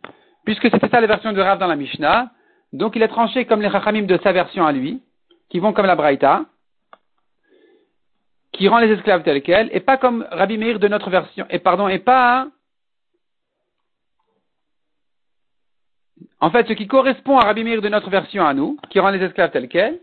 puisque 0.44 0.68
c'était 0.70 0.88
ça 0.88 1.00
la 1.00 1.07
version 1.07 1.33
de 1.33 1.40
Rav 1.40 1.59
dans 1.59 1.68
la 1.68 1.76
Mishnah, 1.76 2.30
donc 2.72 2.96
il 2.96 3.02
a 3.02 3.09
tranché 3.09 3.44
comme 3.44 3.62
les 3.62 3.70
Chachamim 3.70 4.02
de 4.02 4.18
sa 4.22 4.33
version 4.33 4.66
à 4.66 4.72
lui, 4.72 5.00
qui 5.50 5.61
vont 5.61 5.72
comme 5.72 5.87
la 5.87 5.94
Braïta, 5.94 6.46
qui 8.52 8.66
rend 8.68 8.78
les 8.78 8.90
esclaves 8.90 9.22
tels 9.22 9.42
quels, 9.42 9.70
et 9.72 9.80
pas 9.80 9.96
comme 9.96 10.26
Rabbi 10.30 10.59
Meir 10.59 10.80
de 10.80 10.88
notre 10.88 11.11
version, 11.11 11.46
et 11.50 11.61
pardon, 11.61 11.87
et 11.87 12.00
pas, 12.00 12.48
en 16.41 16.51
fait, 16.51 16.67
ce 16.69 16.73
qui 16.73 16.87
correspond 16.87 17.39
à 17.39 17.45
Rabbi 17.45 17.65
Meir 17.65 17.81
de 17.81 17.89
notre 17.89 18.11
version 18.11 18.45
à 18.45 18.55
nous, 18.55 18.77
qui 18.91 19.01
rend 19.01 19.11
les 19.11 19.23
esclaves 19.23 19.51
tels 19.51 19.69
quels, 19.69 20.01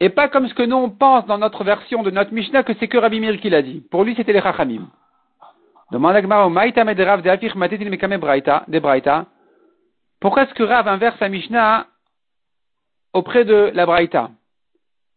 et 0.00 0.08
pas 0.08 0.28
comme 0.28 0.48
ce 0.48 0.54
que 0.54 0.62
nous 0.62 0.76
on 0.76 0.90
pense 0.90 1.26
dans 1.26 1.38
notre 1.38 1.62
version 1.62 2.02
de 2.02 2.10
notre 2.10 2.32
Mishnah 2.32 2.62
que 2.62 2.72
c'est 2.74 2.88
que 2.88 2.96
Rabbi 2.98 3.20
Meir 3.20 3.38
qui 3.38 3.50
l'a 3.50 3.62
dit. 3.62 3.82
Pour 3.90 4.04
lui, 4.04 4.14
c'était 4.16 4.32
les 4.32 4.40
Chachamim. 4.40 4.88
Pourquoi 10.20 10.42
est-ce 10.42 10.54
que 10.54 10.62
Rav 10.62 10.86
inverse 10.88 11.18
sa 11.18 11.28
Mishnah 11.28 11.86
auprès 13.12 13.44
de 13.44 13.72
la 13.74 13.86
Braïta? 13.86 14.30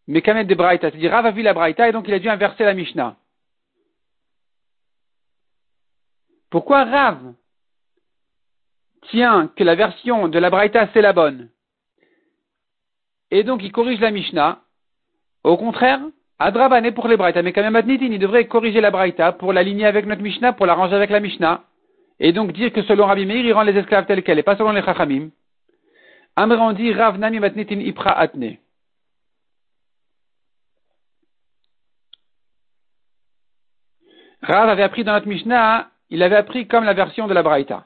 Mekamed 0.08 0.48
de 0.48 0.56
Braïta. 0.56 0.90
C'est-à-dire 0.90 1.12
Rav 1.12 1.28
a 1.28 1.32
vu 1.32 1.44
la 1.44 1.54
Braïta 1.54 1.88
et 1.88 1.92
donc 1.92 2.08
il 2.08 2.14
a 2.14 2.20
dû 2.20 2.28
inverser 2.28 2.64
la 2.64 2.74
Mishnah. 2.74 3.16
Pourquoi 6.50 6.84
Rav 6.86 7.34
tient 9.10 9.50
que 9.56 9.64
la 9.64 9.76
version 9.76 10.28
de 10.28 10.40
la 10.40 10.50
Braïta 10.50 10.88
c'est 10.94 11.02
la 11.02 11.14
bonne 11.14 11.50
et 13.34 13.44
donc 13.44 13.64
il 13.64 13.72
corrige 13.72 14.00
la 14.00 14.12
Mishnah 14.12 14.60
Au 15.44 15.58
contraire, 15.58 16.00
Adrabane 16.38 16.94
pour 16.94 17.08
les 17.08 17.18
Braïta, 17.18 17.42
mais 17.42 17.52
quand 17.52 17.64
même 17.64 17.76
Adnitin, 17.76 18.06
il 18.06 18.20
devrait 18.20 18.46
corriger 18.46 18.80
la 18.80 18.92
Braïta 18.92 19.32
pour 19.32 19.54
l'aligner 19.54 19.86
avec 19.86 20.06
notre 20.06 20.22
Mishnah, 20.22 20.54
pour 20.54 20.68
l'arranger 20.68 20.96
avec 20.96 21.10
la 21.10 21.20
Mishnah, 21.20 21.64
et 22.20 22.32
donc 22.32 22.52
dire 22.52 22.72
que 22.72 22.84
selon 22.84 23.08
Rabbi 23.08 23.26
Meir, 23.26 23.44
il 23.44 23.54
rend 23.54 23.64
les 23.64 23.76
esclaves 23.76 24.06
tels 24.06 24.22
quels, 24.22 24.38
et 24.38 24.44
pas 24.44 24.56
selon 24.56 24.72
les 24.72 24.84
Chachamim. 24.84 25.32
Amran 26.36 26.74
dit 26.74 26.94
Rav 26.94 27.18
Nami 27.18 27.40
Matnitin 27.40 27.80
Ipra 27.80 28.12
Atne. 28.12 28.58
Rav 34.44 34.70
avait 34.70 34.84
appris 34.84 35.04
dans 35.04 35.14
notre 35.14 35.28
Mishnah, 35.28 35.90
il 36.12 36.22
avait 36.22 36.36
appris 36.36 36.68
comme 36.68 36.84
la 36.84 36.94
version 36.94 37.26
de 37.26 37.34
la 37.34 37.42
Braïta. 37.42 37.86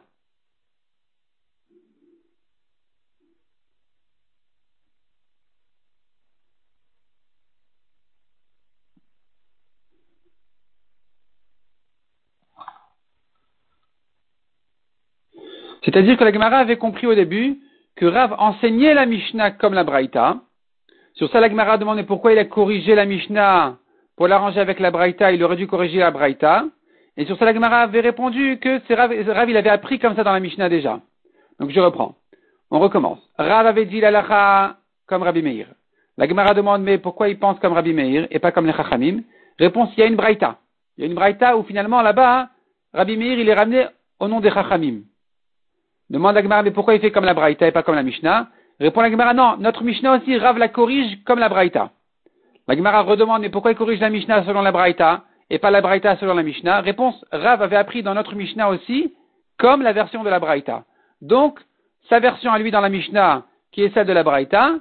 C'est-à-dire 15.97 16.15
que 16.15 16.23
la 16.23 16.31
Gemara 16.31 16.57
avait 16.57 16.77
compris 16.77 17.07
au 17.07 17.15
début 17.15 17.57
que 17.95 18.05
Rav 18.05 18.35
enseignait 18.37 18.93
la 18.93 19.07
Mishnah 19.07 19.49
comme 19.49 19.73
la 19.73 19.83
Braïta. 19.83 20.41
Sur 21.15 21.27
ça, 21.31 21.39
la 21.39 21.49
Gemara 21.49 21.79
demandait 21.79 22.03
pourquoi 22.03 22.33
il 22.33 22.37
a 22.37 22.45
corrigé 22.45 22.93
la 22.93 23.07
Mishnah 23.07 23.77
pour 24.15 24.27
l'arranger 24.27 24.59
avec 24.59 24.79
la 24.79 24.91
Braïta, 24.91 25.31
il 25.31 25.43
aurait 25.43 25.55
dû 25.55 25.65
corriger 25.65 25.97
la 25.97 26.11
Braïta. 26.11 26.65
Et 27.17 27.25
sur 27.25 27.35
ça, 27.39 27.45
la 27.45 27.53
Gemara 27.55 27.79
avait 27.79 28.01
répondu 28.01 28.59
que 28.59 28.79
Rav, 28.93 29.11
Rav, 29.27 29.49
il 29.49 29.57
avait 29.57 29.71
appris 29.71 29.97
comme 29.97 30.15
ça 30.15 30.23
dans 30.23 30.33
la 30.33 30.39
Mishnah 30.39 30.69
déjà. 30.69 30.99
Donc 31.59 31.71
je 31.71 31.79
reprends. 31.79 32.13
On 32.69 32.77
recommence. 32.77 33.17
Rav 33.39 33.65
avait 33.65 33.85
dit 33.85 33.99
la 33.99 34.77
comme 35.07 35.23
Rabbi 35.23 35.41
Meir. 35.41 35.65
La 36.15 36.27
Gemara 36.27 36.53
demande 36.53 36.83
mais 36.83 36.99
pourquoi 36.99 37.27
il 37.27 37.39
pense 37.39 37.57
comme 37.57 37.73
Rabbi 37.73 37.93
Meir 37.93 38.27
et 38.29 38.37
pas 38.37 38.51
comme 38.51 38.67
les 38.67 38.73
Chachamim? 38.73 39.21
Réponse, 39.57 39.89
il 39.97 40.01
y 40.01 40.03
a 40.03 40.05
une 40.05 40.15
Braïta. 40.15 40.59
Il 40.95 41.01
y 41.01 41.03
a 41.05 41.07
une 41.07 41.15
Braïta 41.15 41.57
où 41.57 41.63
finalement 41.63 42.03
là-bas, 42.03 42.49
Rabbi 42.93 43.17
Meir 43.17 43.39
il 43.39 43.49
est 43.49 43.55
ramené 43.55 43.87
au 44.19 44.27
nom 44.27 44.41
des 44.41 44.51
Chachamim. 44.51 44.99
Demande 46.09 46.37
à 46.37 46.41
Gemara, 46.41 46.63
mais 46.63 46.71
pourquoi 46.71 46.95
il 46.95 47.01
fait 47.01 47.11
comme 47.11 47.25
la 47.25 47.33
Braïta 47.33 47.67
et 47.67 47.71
pas 47.71 47.83
comme 47.83 47.95
la 47.95 48.03
Mishnah? 48.03 48.47
Répond 48.79 49.01
la 49.01 49.11
Gemara, 49.11 49.33
non, 49.33 49.57
notre 49.57 49.83
Mishnah 49.83 50.17
aussi, 50.17 50.37
Rav 50.37 50.57
la 50.57 50.69
corrige 50.69 51.23
comme 51.25 51.39
la 51.39 51.49
Braïta. 51.49 51.91
La 52.67 52.75
Gemara 52.75 53.01
redemande, 53.01 53.41
mais 53.41 53.49
pourquoi 53.49 53.71
il 53.71 53.77
corrige 53.77 53.99
la 53.99 54.09
Mishnah 54.09 54.43
selon 54.45 54.61
la 54.61 54.71
Braïta 54.71 55.23
et 55.49 55.59
pas 55.59 55.71
la 55.71 55.81
Braïta 55.81 56.15
selon 56.17 56.33
la 56.33 56.43
Mishnah? 56.43 56.81
Réponse, 56.81 57.25
Rav 57.31 57.61
avait 57.61 57.75
appris 57.75 58.03
dans 58.03 58.13
notre 58.13 58.35
Mishnah 58.35 58.69
aussi 58.69 59.13
comme 59.57 59.81
la 59.81 59.93
version 59.93 60.23
de 60.23 60.29
la 60.29 60.39
Braïta. 60.39 60.83
Donc, 61.21 61.59
sa 62.09 62.19
version 62.19 62.51
à 62.51 62.59
lui 62.59 62.71
dans 62.71 62.81
la 62.81 62.89
Mishnah, 62.89 63.43
qui 63.71 63.83
est 63.83 63.93
celle 63.93 64.07
de 64.07 64.13
la 64.13 64.23
Braïta, 64.23 64.75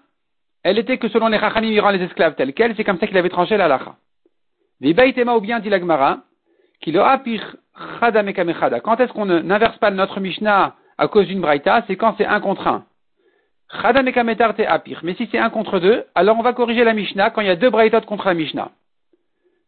elle 0.62 0.78
était 0.78 0.98
que 0.98 1.08
selon 1.08 1.28
les 1.28 1.38
Chachamim, 1.38 1.68
il 1.68 1.80
rend 1.80 1.90
les 1.90 2.02
esclaves 2.02 2.34
tels 2.34 2.52
quels, 2.52 2.76
c'est 2.76 2.84
comme 2.84 2.98
ça 2.98 3.06
qu'il 3.06 3.16
avait 3.16 3.30
tranché 3.30 3.56
la 3.56 3.68
lacha. 3.68 3.96
Vibaïtema 4.80 5.34
ou 5.34 5.40
bien 5.40 5.60
dit 5.60 5.70
la 5.70 5.80
Gemara, 5.80 6.18
qu'il 6.80 6.98
a 6.98 7.18
Quand 7.18 9.00
est-ce 9.00 9.12
qu'on 9.12 9.26
n'inverse 9.26 9.78
pas 9.78 9.90
notre 9.90 10.20
Mishnah 10.20 10.74
à 10.98 11.08
cause 11.08 11.26
d'une 11.26 11.40
braïta, 11.40 11.84
c'est 11.86 11.96
quand 11.96 12.14
c'est 12.16 12.26
un 12.26 12.40
contre 12.40 12.66
un. 12.66 12.84
Mais 15.02 15.14
si 15.14 15.28
c'est 15.30 15.38
un 15.38 15.50
contre 15.50 15.80
deux, 15.80 16.04
alors 16.14 16.38
on 16.38 16.42
va 16.42 16.52
corriger 16.52 16.84
la 16.84 16.94
Mishnah 16.94 17.30
quand 17.30 17.40
il 17.40 17.48
y 17.48 17.50
a 17.50 17.56
deux 17.56 17.70
braïtas 17.70 18.02
contre 18.02 18.26
la 18.26 18.34
Mishnah. 18.34 18.70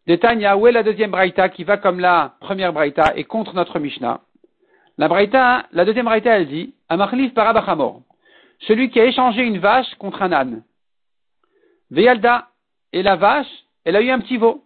Détagne 0.06 0.48
où 0.56 0.66
est 0.66 0.72
la 0.72 0.82
deuxième 0.82 1.10
braïta 1.10 1.48
qui 1.48 1.64
va 1.64 1.76
comme 1.76 2.00
la 2.00 2.34
première 2.40 2.72
braïta 2.72 3.12
et 3.16 3.24
contre 3.24 3.54
notre 3.54 3.78
Mishnah? 3.78 4.20
La 4.96 5.08
la 5.72 5.84
deuxième 5.84 6.06
braïta, 6.06 6.38
elle 6.38 6.48
dit, 6.48 6.74
Amachlif 6.88 7.34
parabachamor. 7.34 8.02
Celui 8.60 8.90
qui 8.90 9.00
a 9.00 9.04
échangé 9.04 9.42
une 9.42 9.58
vache 9.58 9.94
contre 9.96 10.22
un 10.22 10.32
âne. 10.32 10.62
Veyalda. 11.90 12.48
Et 12.92 13.02
la 13.02 13.16
vache, 13.16 13.46
elle 13.84 13.96
a 13.96 14.00
eu 14.00 14.10
un 14.10 14.18
petit 14.18 14.38
veau. 14.38 14.64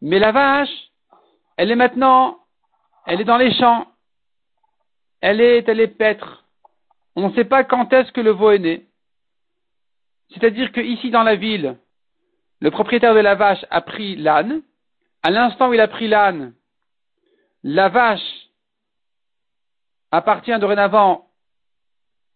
Mais 0.00 0.20
la 0.20 0.30
vache, 0.30 0.70
elle 1.56 1.72
est 1.72 1.76
maintenant, 1.76 2.38
elle 3.04 3.20
est 3.20 3.24
dans 3.24 3.36
les 3.36 3.52
champs, 3.54 3.86
elle 5.20 5.40
est, 5.40 5.68
elle 5.68 5.80
est 5.80 5.88
paître. 5.88 6.44
On 7.14 7.28
ne 7.28 7.34
sait 7.34 7.44
pas 7.44 7.64
quand 7.64 7.92
est-ce 7.92 8.12
que 8.12 8.20
le 8.20 8.30
veau 8.30 8.50
est 8.50 8.58
né. 8.58 8.86
C'est-à-dire 10.30 10.72
qu'ici 10.72 11.10
dans 11.10 11.22
la 11.22 11.36
ville, 11.36 11.76
le 12.60 12.70
propriétaire 12.70 13.14
de 13.14 13.20
la 13.20 13.34
vache 13.34 13.64
a 13.70 13.80
pris 13.80 14.16
l'âne. 14.16 14.62
À 15.22 15.30
l'instant 15.30 15.70
où 15.70 15.74
il 15.74 15.80
a 15.80 15.88
pris 15.88 16.08
l'âne, 16.08 16.52
la 17.62 17.88
vache 17.88 18.48
appartient 20.12 20.56
dorénavant 20.58 21.26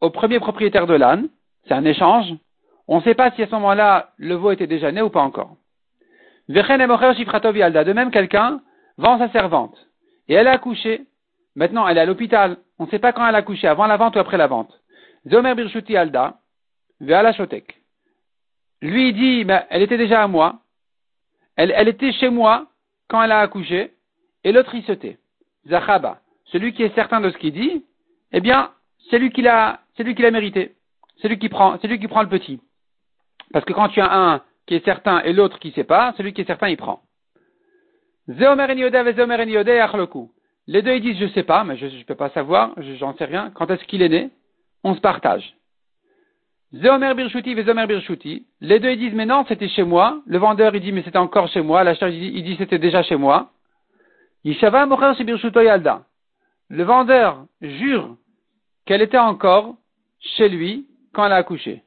au 0.01 0.11
premier 0.11 0.41
propriétaire 0.41 0.87
de 0.87 0.95
l'âne. 0.95 1.29
C'est 1.67 1.75
un 1.75 1.85
échange. 1.85 2.33
On 2.89 2.99
ne 2.99 3.03
sait 3.03 3.15
pas 3.15 3.31
si 3.33 3.43
à 3.43 3.47
ce 3.47 3.53
moment-là 3.53 4.13
le 4.17 4.35
veau 4.35 4.51
était 4.51 4.67
déjà 4.67 4.91
né 4.91 5.03
ou 5.03 5.11
pas 5.11 5.23
encore. 5.23 5.57
De 6.49 7.93
même, 7.93 8.11
quelqu'un 8.11 8.61
vend 8.97 9.19
sa 9.19 9.31
servante 9.31 9.77
et 10.29 10.35
elle 10.35 10.49
a 10.49 10.53
accouché. 10.53 11.07
Maintenant, 11.57 11.87
elle 11.89 11.99
est 11.99 12.03
à 12.03 12.07
l'hôpital. 12.07 12.59
On 12.79 12.85
ne 12.85 12.91
sait 12.91 12.99
pas 12.99 13.13
quand 13.13 13.27
elle 13.27 13.35
a 13.35 13.43
couché, 13.43 13.67
avant 13.67 13.87
la 13.87 13.97
vente 13.97 14.17
ou 14.17 14.19
après 14.19 14.37
la 14.37 14.47
vente. 14.47 14.81
Zomer 15.29 15.55
Birshuti 15.55 15.97
Alda, 15.97 16.39
Veala 17.01 17.33
Shotek. 17.33 17.81
Lui, 18.83 19.13
dit, 19.13 19.45
ben, 19.45 19.65
elle 19.69 19.83
était 19.83 19.99
déjà 19.99 20.23
à 20.23 20.27
moi. 20.27 20.61
Elle, 21.57 21.73
elle, 21.77 21.89
était 21.89 22.13
chez 22.13 22.31
moi 22.31 22.67
quand 23.09 23.23
elle 23.23 23.33
a 23.33 23.41
accouché. 23.41 23.93
Et 24.45 24.53
l'autre, 24.53 24.75
il 24.75 24.85
se 24.85 24.93
tait. 24.93 25.19
Zachaba. 25.69 26.21
Celui 26.47 26.73
qui 26.73 26.83
est 26.83 26.95
certain 26.95 27.21
de 27.21 27.31
ce 27.31 27.37
qu'il 27.37 27.53
dit, 27.53 27.85
eh 28.33 28.41
bien, 28.41 28.73
c'est 29.11 29.19
lui 29.19 29.31
qui 29.31 29.43
l'a, 29.43 29.81
c'est 29.97 30.03
lui 30.03 30.15
qui 30.15 30.23
l'a 30.23 30.31
mérité. 30.31 30.75
C'est 31.21 31.29
lui 31.29 31.39
qui 31.39 31.49
prend, 31.49 31.79
c'est 31.81 31.89
lui 31.89 31.99
qui 31.99 32.09
prend 32.09 32.23
le 32.23 32.29
petit. 32.29 32.61
Parce 33.53 33.65
que 33.65 33.73
quand 33.73 33.89
tu 33.89 34.01
as 34.01 34.13
un 34.13 34.43
qui 34.67 34.75
est 34.75 34.85
certain 34.85 35.21
et 35.21 35.33
l'autre 35.33 35.59
qui 35.59 35.69
ne 35.69 35.73
sait 35.75 35.85
pas, 35.85 36.15
celui 36.17 36.33
qui 36.33 36.41
est 36.41 36.47
certain, 36.47 36.69
il 36.69 36.77
prend. 36.77 37.03
En 38.29 38.59
les 40.73 40.83
deux, 40.83 40.95
ils 40.95 41.03
disent, 41.03 41.19
je 41.19 41.27
sais 41.35 41.43
pas, 41.43 41.65
mais 41.65 41.77
je 41.77 41.87
ne 41.87 42.03
peux 42.05 42.15
pas 42.15 42.31
savoir, 42.31 42.71
j'en 43.01 43.17
sais 43.17 43.25
rien. 43.25 43.51
Quand 43.53 43.69
est-ce 43.73 43.83
qu'il 43.87 44.03
est 44.03 44.09
né? 44.09 44.31
On 44.85 44.95
se 44.95 45.01
partage. 45.01 45.57
Et. 46.73 46.79
Les 48.61 48.79
deux, 48.79 48.91
ils 48.91 48.99
disent, 48.99 49.15
mais 49.15 49.27
non, 49.27 49.45
c'était 49.49 49.69
chez 49.69 49.83
moi. 49.83 50.23
Le 50.27 50.39
vendeur, 50.39 50.73
il 50.77 50.81
dit, 50.81 50.93
mais 50.93 51.03
c'était 51.03 51.19
encore 51.19 51.49
chez 51.49 51.61
moi. 51.61 51.83
L'acheteur, 51.83 52.09
il 52.11 52.45
dit, 52.45 52.55
c'était 52.57 52.79
déjà 52.79 53.03
chez 53.03 53.17
moi. 53.17 53.51
Yishava 54.45 54.87
Mocher. 54.87 55.25
Le 56.69 56.85
vendeur 56.85 57.47
jure 57.61 58.15
qu'elle 58.87 59.03
était 59.03 59.19
encore 59.19 59.75
chez 60.21 60.49
lui 60.49 60.87
quand 61.13 61.27
elle 61.27 61.33
a 61.33 61.37
accouché. 61.37 61.83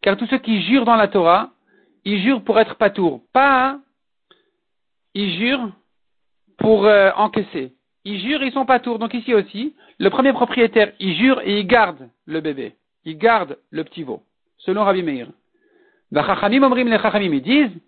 Car 0.00 0.16
tous 0.16 0.26
ceux 0.26 0.38
qui 0.38 0.62
jurent 0.62 0.84
dans 0.84 0.94
la 0.94 1.08
Torah, 1.08 1.50
ils 2.04 2.22
jurent 2.22 2.44
pour 2.44 2.60
être 2.60 2.76
patour. 2.76 3.20
Pas 3.32 3.80
ils 5.14 5.38
jurent 5.38 5.70
pour 6.58 6.86
euh, 6.86 7.10
encaisser. 7.16 7.72
Ils 8.04 8.20
jurent, 8.20 8.42
ils 8.42 8.52
sont 8.52 8.66
pas 8.66 8.80
tours. 8.80 8.98
Donc 8.98 9.14
ici 9.14 9.34
aussi, 9.34 9.74
le 9.98 10.10
premier 10.10 10.32
propriétaire, 10.32 10.92
il 11.00 11.14
jure 11.16 11.40
et 11.42 11.60
il 11.60 11.66
garde 11.66 12.08
le 12.26 12.40
bébé. 12.40 12.76
Il 13.04 13.18
garde 13.18 13.58
le 13.70 13.84
petit 13.84 14.02
veau. 14.02 14.22
Selon 14.58 14.84
Rabbi 14.84 15.02
Meir. 15.02 15.28
Les 16.12 16.22
disent, 17.40 17.80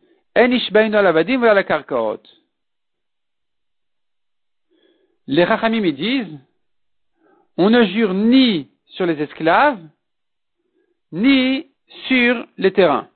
les 5.27 5.47
chachamim, 5.47 5.93
disent, 5.93 6.39
on 7.57 7.71
ne 7.71 7.85
jure 7.85 8.15
ni 8.15 8.69
sur 8.87 9.07
les 9.07 9.21
esclaves, 9.21 9.81
ni 11.11 11.67
sur 12.09 12.47
les 12.57 12.73
terrains. 12.73 13.09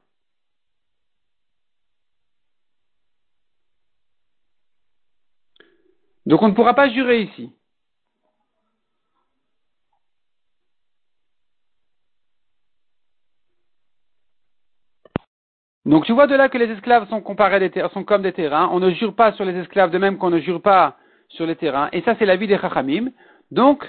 Donc 6.26 6.42
on 6.42 6.48
ne 6.48 6.54
pourra 6.54 6.74
pas 6.74 6.88
jurer 6.88 7.22
ici. 7.22 7.52
Donc 15.84 16.04
tu 16.04 16.12
vois 16.12 16.26
de 16.26 16.34
là 16.34 16.48
que 16.48 16.58
les 16.58 16.68
esclaves 16.72 17.08
sont 17.08 17.20
comparés 17.20 17.60
des 17.60 17.88
sont 17.92 18.02
comme 18.02 18.22
des 18.22 18.32
terrains. 18.32 18.68
On 18.72 18.80
ne 18.80 18.90
jure 18.90 19.14
pas 19.14 19.32
sur 19.32 19.44
les 19.44 19.56
esclaves 19.56 19.92
de 19.92 19.98
même 19.98 20.18
qu'on 20.18 20.30
ne 20.30 20.40
jure 20.40 20.60
pas 20.60 20.96
sur 21.28 21.46
les 21.46 21.54
terrains. 21.54 21.88
Et 21.92 22.02
ça 22.02 22.16
c'est 22.18 22.26
l'avis 22.26 22.48
des 22.48 22.58
chachamim. 22.58 23.10
Donc 23.52 23.84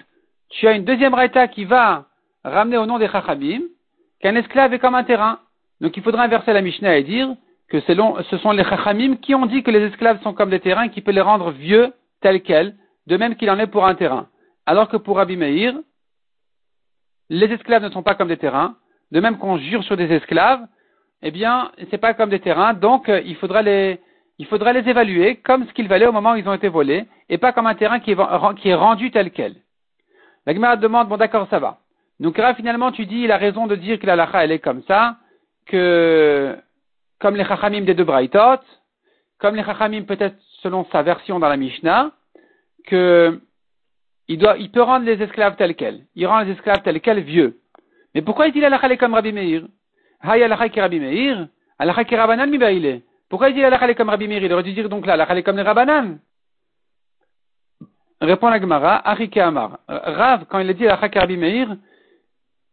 tu 0.50 0.68
as 0.68 0.74
une 0.74 0.86
deuxième 0.86 1.16
raïta 1.16 1.48
qui 1.48 1.66
va 1.66 2.06
ramener 2.44 2.78
au 2.78 2.86
nom 2.86 3.00
des 3.00 3.10
chachamim 3.10 3.62
qu'un 4.20 4.36
esclave 4.36 4.76
est 4.76 4.80
comme 4.80 4.94
un 4.94 5.04
terrain. 5.04 5.40
Donc 5.82 5.98
il 5.98 6.04
faudra 6.04 6.22
inverser 6.24 6.54
la 6.54 6.62
Mishnah 6.62 6.98
et 6.98 7.04
dire 7.04 7.36
que 7.68 7.80
ce 7.80 8.38
sont 8.38 8.52
les 8.52 8.64
chachamim 8.64 9.16
qui 9.16 9.34
ont 9.34 9.48
dit 9.48 9.64
que 9.64 9.72
les 9.72 9.88
esclaves 9.88 10.22
sont 10.22 10.36
comme 10.36 10.52
des 10.52 10.60
terrains 10.60 10.90
qui 10.90 11.02
peut 11.02 11.12
les 11.12 11.22
rendre 11.22 11.50
vieux 11.50 11.94
tels 12.22 12.42
quels, 12.42 12.76
de 13.08 13.18
même 13.18 13.36
qu'il 13.36 13.50
en 13.50 13.60
est 13.60 13.68
pour 13.68 13.86
un 13.86 13.96
terrain. 13.96 14.28
Alors 14.66 14.90
que 14.90 14.98
pour 14.98 15.18
Rabbi 15.18 15.38
Meir, 15.38 15.76
les 17.30 17.48
esclaves 17.48 17.84
ne 17.84 17.90
sont 17.90 18.04
pas 18.04 18.16
comme 18.16 18.28
des 18.28 18.38
terrains, 18.38 18.76
de 19.12 19.20
même 19.20 19.38
qu'on 19.38 19.58
jure 19.58 19.84
sur 19.84 19.98
des 19.98 20.12
esclaves, 20.12 20.66
eh 21.22 21.32
bien, 21.32 21.72
c'est 21.90 21.98
pas 21.98 22.14
comme 22.14 22.30
des 22.30 22.40
terrains, 22.40 22.74
donc 22.74 23.10
euh, 23.10 23.22
il 23.26 23.36
faudra 23.36 23.62
les, 23.62 24.00
évaluer 24.40 25.38
comme 25.38 25.66
ce 25.68 25.74
qu'ils 25.74 25.88
valaient 25.88 26.08
au 26.08 26.12
moment 26.12 26.34
où 26.34 26.36
ils 26.36 26.48
ont 26.48 26.54
été 26.54 26.68
volés, 26.68 27.06
et 27.30 27.38
pas 27.38 27.54
comme 27.54 27.68
un 27.68 27.76
terrain 27.76 28.00
qui 28.00 28.12
est, 28.12 28.18
qui 28.62 28.70
est 28.70 28.76
rendu 28.76 29.12
tel 29.12 29.32
quel. 29.32 29.56
La 30.46 30.54
Gemara 30.54 30.78
demande, 30.78 31.10
bon 31.10 31.18
d'accord, 31.18 31.48
ça 31.50 31.60
va. 31.60 31.80
Donc 32.20 32.38
là, 32.38 32.56
finalement, 32.56 32.92
tu 32.92 33.06
dis, 33.06 33.22
il 33.22 33.32
a 33.32 33.38
raison 33.38 33.68
de 33.68 33.76
dire 33.76 34.00
que 34.00 34.06
la 34.06 34.16
lacha, 34.16 34.44
elle 34.44 34.52
est 34.52 34.60
comme 34.60 34.82
ça, 34.84 35.18
que, 35.66 36.58
comme 37.20 37.36
les 37.36 37.46
chachamim 37.46 37.82
des 37.82 37.94
deux 37.94 38.04
braïtot, 38.04 38.62
comme 39.40 39.56
les 39.56 39.64
chachamim 39.64 40.04
peut-être 40.04 40.38
selon 40.64 40.86
sa 40.92 41.04
version 41.04 41.40
dans 41.40 41.50
la 41.50 41.58
Mishnah, 41.58 42.12
que 42.86 43.40
il, 44.28 44.72
peut 44.72 44.82
rendre 44.82 45.06
les 45.06 45.22
esclaves 45.22 45.56
tels 45.56 45.76
quels. 45.76 46.06
Il 46.16 46.28
rend 46.28 46.42
les 46.42 46.52
esclaves 46.52 46.82
tels 46.82 47.00
quels 47.00 47.22
vieux. 47.22 47.60
Mais 48.14 48.22
pourquoi 48.22 48.48
il 48.48 48.54
dit 48.54 48.60
la 48.60 48.70
lacha, 48.70 48.86
elle 48.86 48.94
est 48.94 48.98
comme 48.98 49.14
Rabbi 49.14 49.32
Meir? 49.32 49.64
Hay 50.22 50.44
alacha 50.44 50.70
ki 50.70 50.82
Rabbi 50.82 51.00
Meir, 51.00 51.48
alacha 51.80 52.04
ki 52.04 52.16
Rabbanan 52.16 52.50
mi 52.50 53.04
Pourquoi 53.30 53.50
il 53.50 53.56
dit 53.56 53.64
alacha 53.64 53.94
comme 53.94 54.10
Rabbi 54.10 54.28
Meir? 54.28 54.44
Il 54.44 54.52
aurait 54.52 54.64
dû 54.64 54.74
dire 54.74 54.90
donc 54.90 55.06
là, 55.06 55.14
alacha 55.14 55.42
comme 55.44 55.58
les 55.58 55.64
Rabbanan. 55.64 56.20
Répond 58.20 58.50
la 58.50 58.60
Gemara, 58.60 59.08
Arike 59.08 59.38
Amar. 59.38 59.80
Rav, 59.88 60.46
quand 60.50 60.60
il 60.60 60.70
a 60.70 60.74
dit 60.74 60.86
alacha 60.86 61.10
ki 61.10 61.20
Rabbi 61.20 61.38
Meir, 61.38 61.78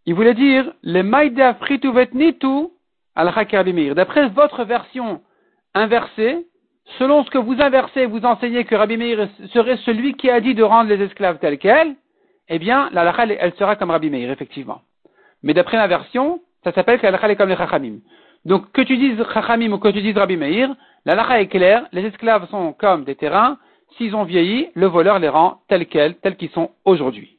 il 0.06 0.14
voulait 0.14 0.34
dire 0.34 0.72
le 0.82 1.02
maïda 1.02 1.54
fritu 1.54 1.92
vetnitu 1.92 2.68
Rabbi 3.14 3.72
Meir. 3.72 3.94
D'après 3.94 4.28
votre 4.28 4.64
version 4.64 5.22
inversée, 5.74 6.46
selon 6.98 7.24
ce 7.24 7.30
que 7.30 7.38
vous 7.38 7.60
inversez, 7.60 8.06
vous 8.06 8.24
enseignez 8.24 8.64
que 8.64 8.74
Rabbi 8.74 8.96
Meir 8.96 9.28
serait 9.52 9.78
celui 9.78 10.14
qui 10.14 10.30
a 10.30 10.40
dit 10.40 10.54
de 10.54 10.62
rendre 10.62 10.90
les 10.90 11.02
esclaves 11.02 11.38
tels 11.38 11.58
quels, 11.58 11.94
eh 12.48 12.58
bien, 12.58 12.90
la 12.92 13.12
elle 13.24 13.54
sera 13.54 13.76
comme 13.76 13.90
Rabbi 13.90 14.10
Meir, 14.10 14.30
effectivement. 14.30 14.82
Mais 15.42 15.54
d'après 15.54 15.76
ma 15.76 15.86
version, 15.86 16.40
ça 16.62 16.72
s'appelle 16.72 17.00
qu'Alacha 17.00 17.34
comme 17.34 17.48
les 17.48 17.56
Chachamim. 17.56 17.98
Donc, 18.44 18.70
que 18.72 18.82
tu 18.82 18.96
dises 18.96 19.22
Chachamim 19.32 19.72
ou 19.72 19.78
que 19.78 19.88
tu 19.88 20.02
dises 20.02 20.16
Rabbi 20.16 20.36
Meir, 20.36 20.74
l'Alacha 21.04 21.40
est 21.40 21.48
claire, 21.48 21.86
les 21.92 22.04
esclaves 22.04 22.48
sont 22.50 22.72
comme 22.72 23.04
des 23.04 23.14
terrains, 23.14 23.58
s'ils 23.96 24.14
ont 24.14 24.24
vieilli, 24.24 24.68
le 24.74 24.86
voleur 24.86 25.18
les 25.18 25.28
rend 25.28 25.60
tels 25.68 25.86
quels, 25.86 26.16
tels 26.16 26.36
qu'ils 26.36 26.50
sont 26.50 26.70
aujourd'hui. 26.84 27.33